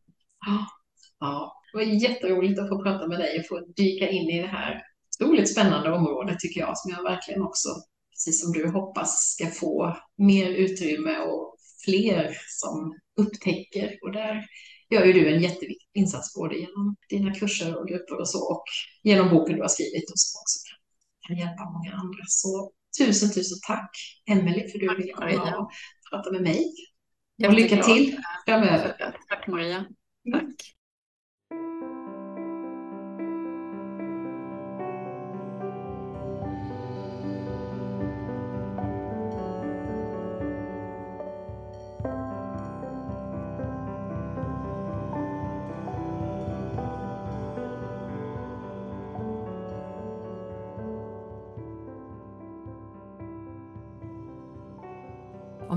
Ja, 1.20 1.54
det 1.72 1.78
var 1.78 1.84
jätteroligt 1.84 2.60
att 2.60 2.70
få 2.70 2.84
prata 2.84 3.08
med 3.08 3.20
dig 3.20 3.40
och 3.40 3.48
få 3.48 3.60
dyka 3.76 4.10
in 4.10 4.30
i 4.30 4.42
det 4.42 4.48
här 4.48 4.82
otroligt 5.22 5.52
spännande 5.52 5.92
området 5.92 6.40
tycker 6.40 6.60
jag, 6.62 6.78
som 6.78 6.92
jag 6.92 7.04
verkligen 7.04 7.42
också, 7.42 7.70
precis 8.12 8.42
som 8.42 8.52
du 8.52 8.70
hoppas, 8.70 9.16
ska 9.34 9.48
få 9.48 9.98
mer 10.18 10.50
utrymme 10.50 11.18
och 11.18 11.56
fler 11.86 12.38
som 12.62 13.00
upptäcker. 13.18 13.98
Och 14.02 14.12
där 14.12 14.46
gör 14.90 15.06
ju 15.06 15.14
du 15.14 15.34
en 15.36 15.42
jätteviktig 15.42 15.90
insats 15.94 16.34
både 16.36 16.56
genom 16.58 16.96
dina 17.10 17.36
kurser 17.36 17.80
och 17.80 17.88
grupper 17.88 18.20
och 18.20 18.30
så 18.30 18.52
och 18.52 18.64
genom 19.04 19.30
boken 19.30 19.56
du 19.56 19.62
har 19.62 19.68
skrivit 19.70 20.12
och 20.12 20.20
som 20.20 20.40
också 20.42 20.60
kan, 21.28 21.38
hjälpa 21.38 21.70
många 21.70 21.94
andra. 21.94 22.24
Så 22.28 22.72
tusen, 23.00 23.30
tusen 23.30 23.58
tack 23.68 23.92
Emelie 24.30 24.70
för 24.70 24.78
att 24.78 24.82
du 24.82 24.96
ville 24.96 25.14
komma 25.14 25.58
och 25.58 25.72
prata 26.12 26.32
med 26.32 26.42
mig. 26.42 26.74
Och 27.48 27.54
lycka 27.54 27.84
till 27.84 28.18
framöver. 28.46 29.14
Tack 29.30 29.48
Maria. 29.48 29.86
Mm. 30.28 30.40
Tack. 30.40 30.56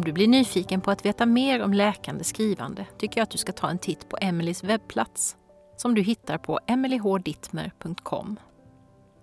Du 0.09 0.13
blir 0.13 0.29
nyfiken 0.29 0.81
på 0.81 0.91
att 0.91 1.05
veta 1.05 1.27
mer 1.27 1.63
om 1.63 1.73
läkande 1.73 2.25
skrivande 2.25 2.87
tycker 2.99 3.21
jag 3.21 3.23
att 3.23 3.31
du 3.31 3.39
ska 3.39 3.53
ta 3.53 3.71
en 3.71 3.79
titt 3.79 4.09
på 4.09 4.19
Emelies 4.21 4.65
webbplats 4.65 5.37
som 5.77 5.95
du 5.95 6.03
hittar 6.03 6.39
på 6.39 6.61
emilyhdittmer.com. 6.67 8.41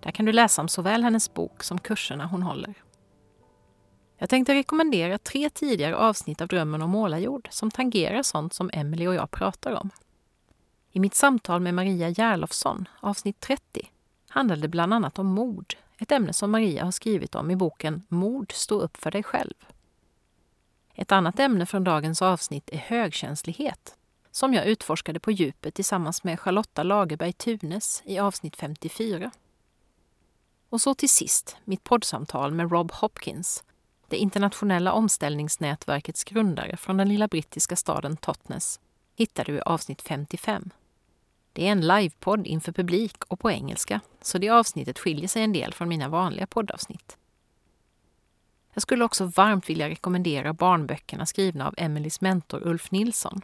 Där 0.02 0.10
kan 0.10 0.24
du 0.24 0.32
läsa 0.32 0.62
om 0.62 0.68
såväl 0.68 1.04
hennes 1.04 1.34
bok 1.34 1.62
som 1.62 1.78
kurserna 1.78 2.26
hon 2.26 2.42
håller. 2.42 2.74
Jag 4.18 4.30
tänkte 4.30 4.54
rekommendera 4.54 5.18
tre 5.18 5.50
tidigare 5.50 5.96
avsnitt 5.96 6.40
av 6.40 6.48
Drömmen 6.48 6.82
om 6.82 6.90
målarjord 6.90 7.48
som 7.50 7.70
tangerar 7.70 8.22
sånt 8.22 8.54
som 8.54 8.70
Emily 8.72 9.06
och 9.06 9.14
jag 9.14 9.30
pratar 9.30 9.72
om. 9.72 9.90
I 10.92 11.00
mitt 11.00 11.14
samtal 11.14 11.60
med 11.60 11.74
Maria 11.74 12.08
Järlofsson, 12.08 12.88
avsnitt 13.00 13.40
30, 13.40 13.62
handlade 14.28 14.62
det 14.62 14.68
bland 14.68 14.94
annat 14.94 15.18
om 15.18 15.26
mord, 15.26 15.74
ett 15.98 16.12
ämne 16.12 16.32
som 16.32 16.50
Maria 16.50 16.84
har 16.84 16.92
skrivit 16.92 17.34
om 17.34 17.50
i 17.50 17.56
boken 17.56 18.02
Mord, 18.08 18.52
stå 18.52 18.80
upp 18.80 18.96
för 18.96 19.10
dig 19.10 19.22
själv. 19.22 19.54
Ett 20.98 21.12
annat 21.12 21.38
ämne 21.38 21.66
från 21.66 21.84
dagens 21.84 22.22
avsnitt 22.22 22.70
är 22.72 22.76
högkänslighet, 22.76 23.96
som 24.30 24.54
jag 24.54 24.66
utforskade 24.66 25.20
på 25.20 25.30
djupet 25.30 25.74
tillsammans 25.74 26.24
med 26.24 26.40
Charlotta 26.40 26.82
Lagerberg 26.82 27.32
Tunes 27.32 28.02
i 28.04 28.18
avsnitt 28.18 28.56
54. 28.56 29.30
Och 30.68 30.80
så 30.80 30.94
till 30.94 31.08
sist 31.08 31.56
mitt 31.64 31.84
poddsamtal 31.84 32.52
med 32.52 32.72
Rob 32.72 32.92
Hopkins, 32.92 33.64
det 34.08 34.16
internationella 34.16 34.92
omställningsnätverkets 34.92 36.24
grundare 36.24 36.76
från 36.76 36.96
den 36.96 37.08
lilla 37.08 37.28
brittiska 37.28 37.76
staden 37.76 38.16
Totnes, 38.16 38.80
hittar 39.16 39.44
du 39.44 39.56
i 39.56 39.60
avsnitt 39.60 40.02
55. 40.02 40.70
Det 41.52 41.66
är 41.66 41.72
en 41.72 41.86
livepodd 41.86 42.46
inför 42.46 42.72
publik 42.72 43.24
och 43.24 43.40
på 43.40 43.50
engelska, 43.50 44.00
så 44.22 44.38
det 44.38 44.48
avsnittet 44.48 44.98
skiljer 44.98 45.28
sig 45.28 45.42
en 45.42 45.52
del 45.52 45.74
från 45.74 45.88
mina 45.88 46.08
vanliga 46.08 46.46
poddavsnitt. 46.46 47.16
Jag 48.76 48.82
skulle 48.82 49.04
också 49.04 49.24
varmt 49.24 49.70
vilja 49.70 49.88
rekommendera 49.88 50.52
barnböckerna 50.52 51.26
skrivna 51.26 51.66
av 51.66 51.74
Emelies 51.76 52.20
mentor 52.20 52.66
Ulf 52.66 52.90
Nilsson. 52.90 53.40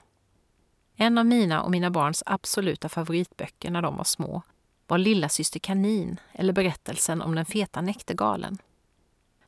En 0.96 1.18
av 1.18 1.26
mina 1.26 1.62
och 1.62 1.70
mina 1.70 1.90
barns 1.90 2.22
absoluta 2.26 2.88
favoritböcker 2.88 3.70
när 3.70 3.82
de 3.82 3.96
var 3.96 4.04
små 4.04 4.42
var 4.86 4.98
Lilla 4.98 5.28
syster 5.28 5.60
kanin 5.60 6.20
eller 6.32 6.52
berättelsen 6.52 7.22
om 7.22 7.34
den 7.34 7.44
feta 7.44 7.80
näktergalen. 7.80 8.58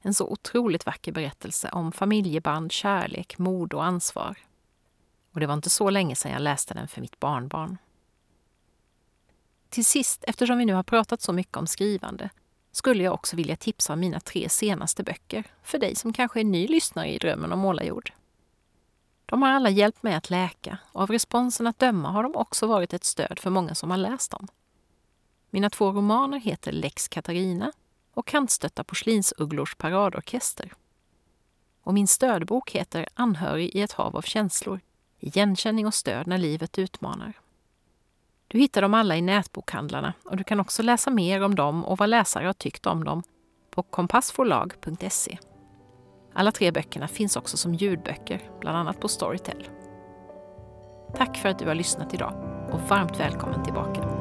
En 0.03 0.15
så 0.15 0.29
otroligt 0.29 0.87
vacker 0.87 1.13
berättelse 1.13 1.69
om 1.73 1.93
familjeband, 1.93 2.73
kärlek, 2.73 3.39
mod 3.39 3.75
och 3.75 3.85
ansvar. 3.85 4.39
Och 5.33 5.41
det 5.41 5.47
var 5.47 5.55
inte 5.55 5.71
så 5.71 5.91
länge 5.91 6.17
sedan 6.17 6.33
jag 6.33 6.43
läste 6.43 6.75
den 6.75 6.89
för 6.89 7.01
mitt 7.01 7.21
barnbarn. 7.21 7.79
till 9.69 9.85
sist, 9.85 10.25
eftersom 10.27 10.59
vi 10.59 10.65
nu 10.65 10.75
har 10.75 10.83
pratat 10.83 11.23
så 11.23 11.33
mycket 11.33 11.57
om 11.57 11.67
skrivande, 11.67 12.31
skulle 12.77 13.03
jag 13.03 13.15
också 13.15 13.37
vilja 13.37 13.57
tipsa 13.57 13.93
om 13.93 14.01
mina 14.01 14.21
tre 14.21 14.49
senaste 14.49 15.03
böcker 15.03 15.45
för 15.63 15.79
dig 15.79 15.97
som 15.97 16.13
kanske 16.13 16.41
är 16.41 16.45
ny 16.45 16.67
lyssnare 16.69 17.13
i 17.13 17.19
Drömmen 17.19 17.53
om 17.53 17.59
målarjord. 17.59 18.13
De 19.27 19.43
har 19.43 19.51
alla 19.51 19.71
hjälpt 19.71 20.03
mig 20.03 20.15
att 20.15 20.31
läka 20.31 20.79
och 20.85 21.03
av 21.03 21.11
responsen 21.11 21.67
att 21.67 21.79
döma 21.79 22.11
har 22.11 22.23
de 22.23 22.37
också 22.37 22.67
varit 22.67 22.93
ett 22.93 23.05
stöd 23.05 23.39
för 23.39 23.51
många 23.51 23.75
som 23.75 23.91
har 23.91 23.99
läst 23.99 24.31
dem. 24.31 24.49
Mina 25.51 25.71
två 25.71 25.93
romaner 25.93 26.39
heter 26.39 26.73
Lex 26.73 27.09
Katarina 27.09 27.73
och 28.15 28.27
Kantstötta 28.27 28.85
porslinsugglors 28.85 29.75
paradorkester. 29.75 30.73
Och 31.83 31.95
min 31.95 32.09
stödbok 32.09 32.71
heter 32.71 33.09
Anhörig 33.15 33.71
i 33.75 33.81
ett 33.81 33.93
hav 33.93 34.17
av 34.17 34.23
känslor, 34.23 34.81
igenkänning 35.21 35.87
och 35.87 35.95
stöd 35.95 36.27
när 36.27 36.39
livet 36.39 36.79
utmanar. 36.79 37.33
Du 38.49 38.59
hittar 38.59 38.83
dem 38.83 38.95
alla 38.95 39.17
i 39.17 39.23
nätbokhandlarna 39.23 40.13
och 40.25 40.37
du 40.37 40.45
kan 40.45 40.61
också 40.61 40.83
läsa 40.83 41.11
mer 41.11 41.43
om 41.43 41.55
dem 41.55 41.85
och 41.85 41.99
vad 41.99 42.09
läsare 42.09 42.47
har 42.47 42.53
tyckt 42.53 42.87
om 42.87 43.05
dem 43.05 43.23
på 43.71 43.83
kompassforlag.se. 43.83 45.39
Alla 46.35 46.53
tre 46.53 46.71
böckerna 46.71 47.09
finns 47.09 47.37
också 47.37 47.57
som 47.57 47.75
ljudböcker, 47.75 48.43
bland 48.61 48.79
annat 48.79 49.01
på 49.01 49.09
Storytel. 49.09 49.69
Tack 51.17 51.37
för 51.37 51.49
att 51.49 51.59
du 51.59 51.67
har 51.67 51.75
lyssnat 51.75 52.15
idag 52.15 52.35
och 52.73 52.81
varmt 52.81 53.21
välkommen 53.21 53.63
tillbaka. 53.63 54.14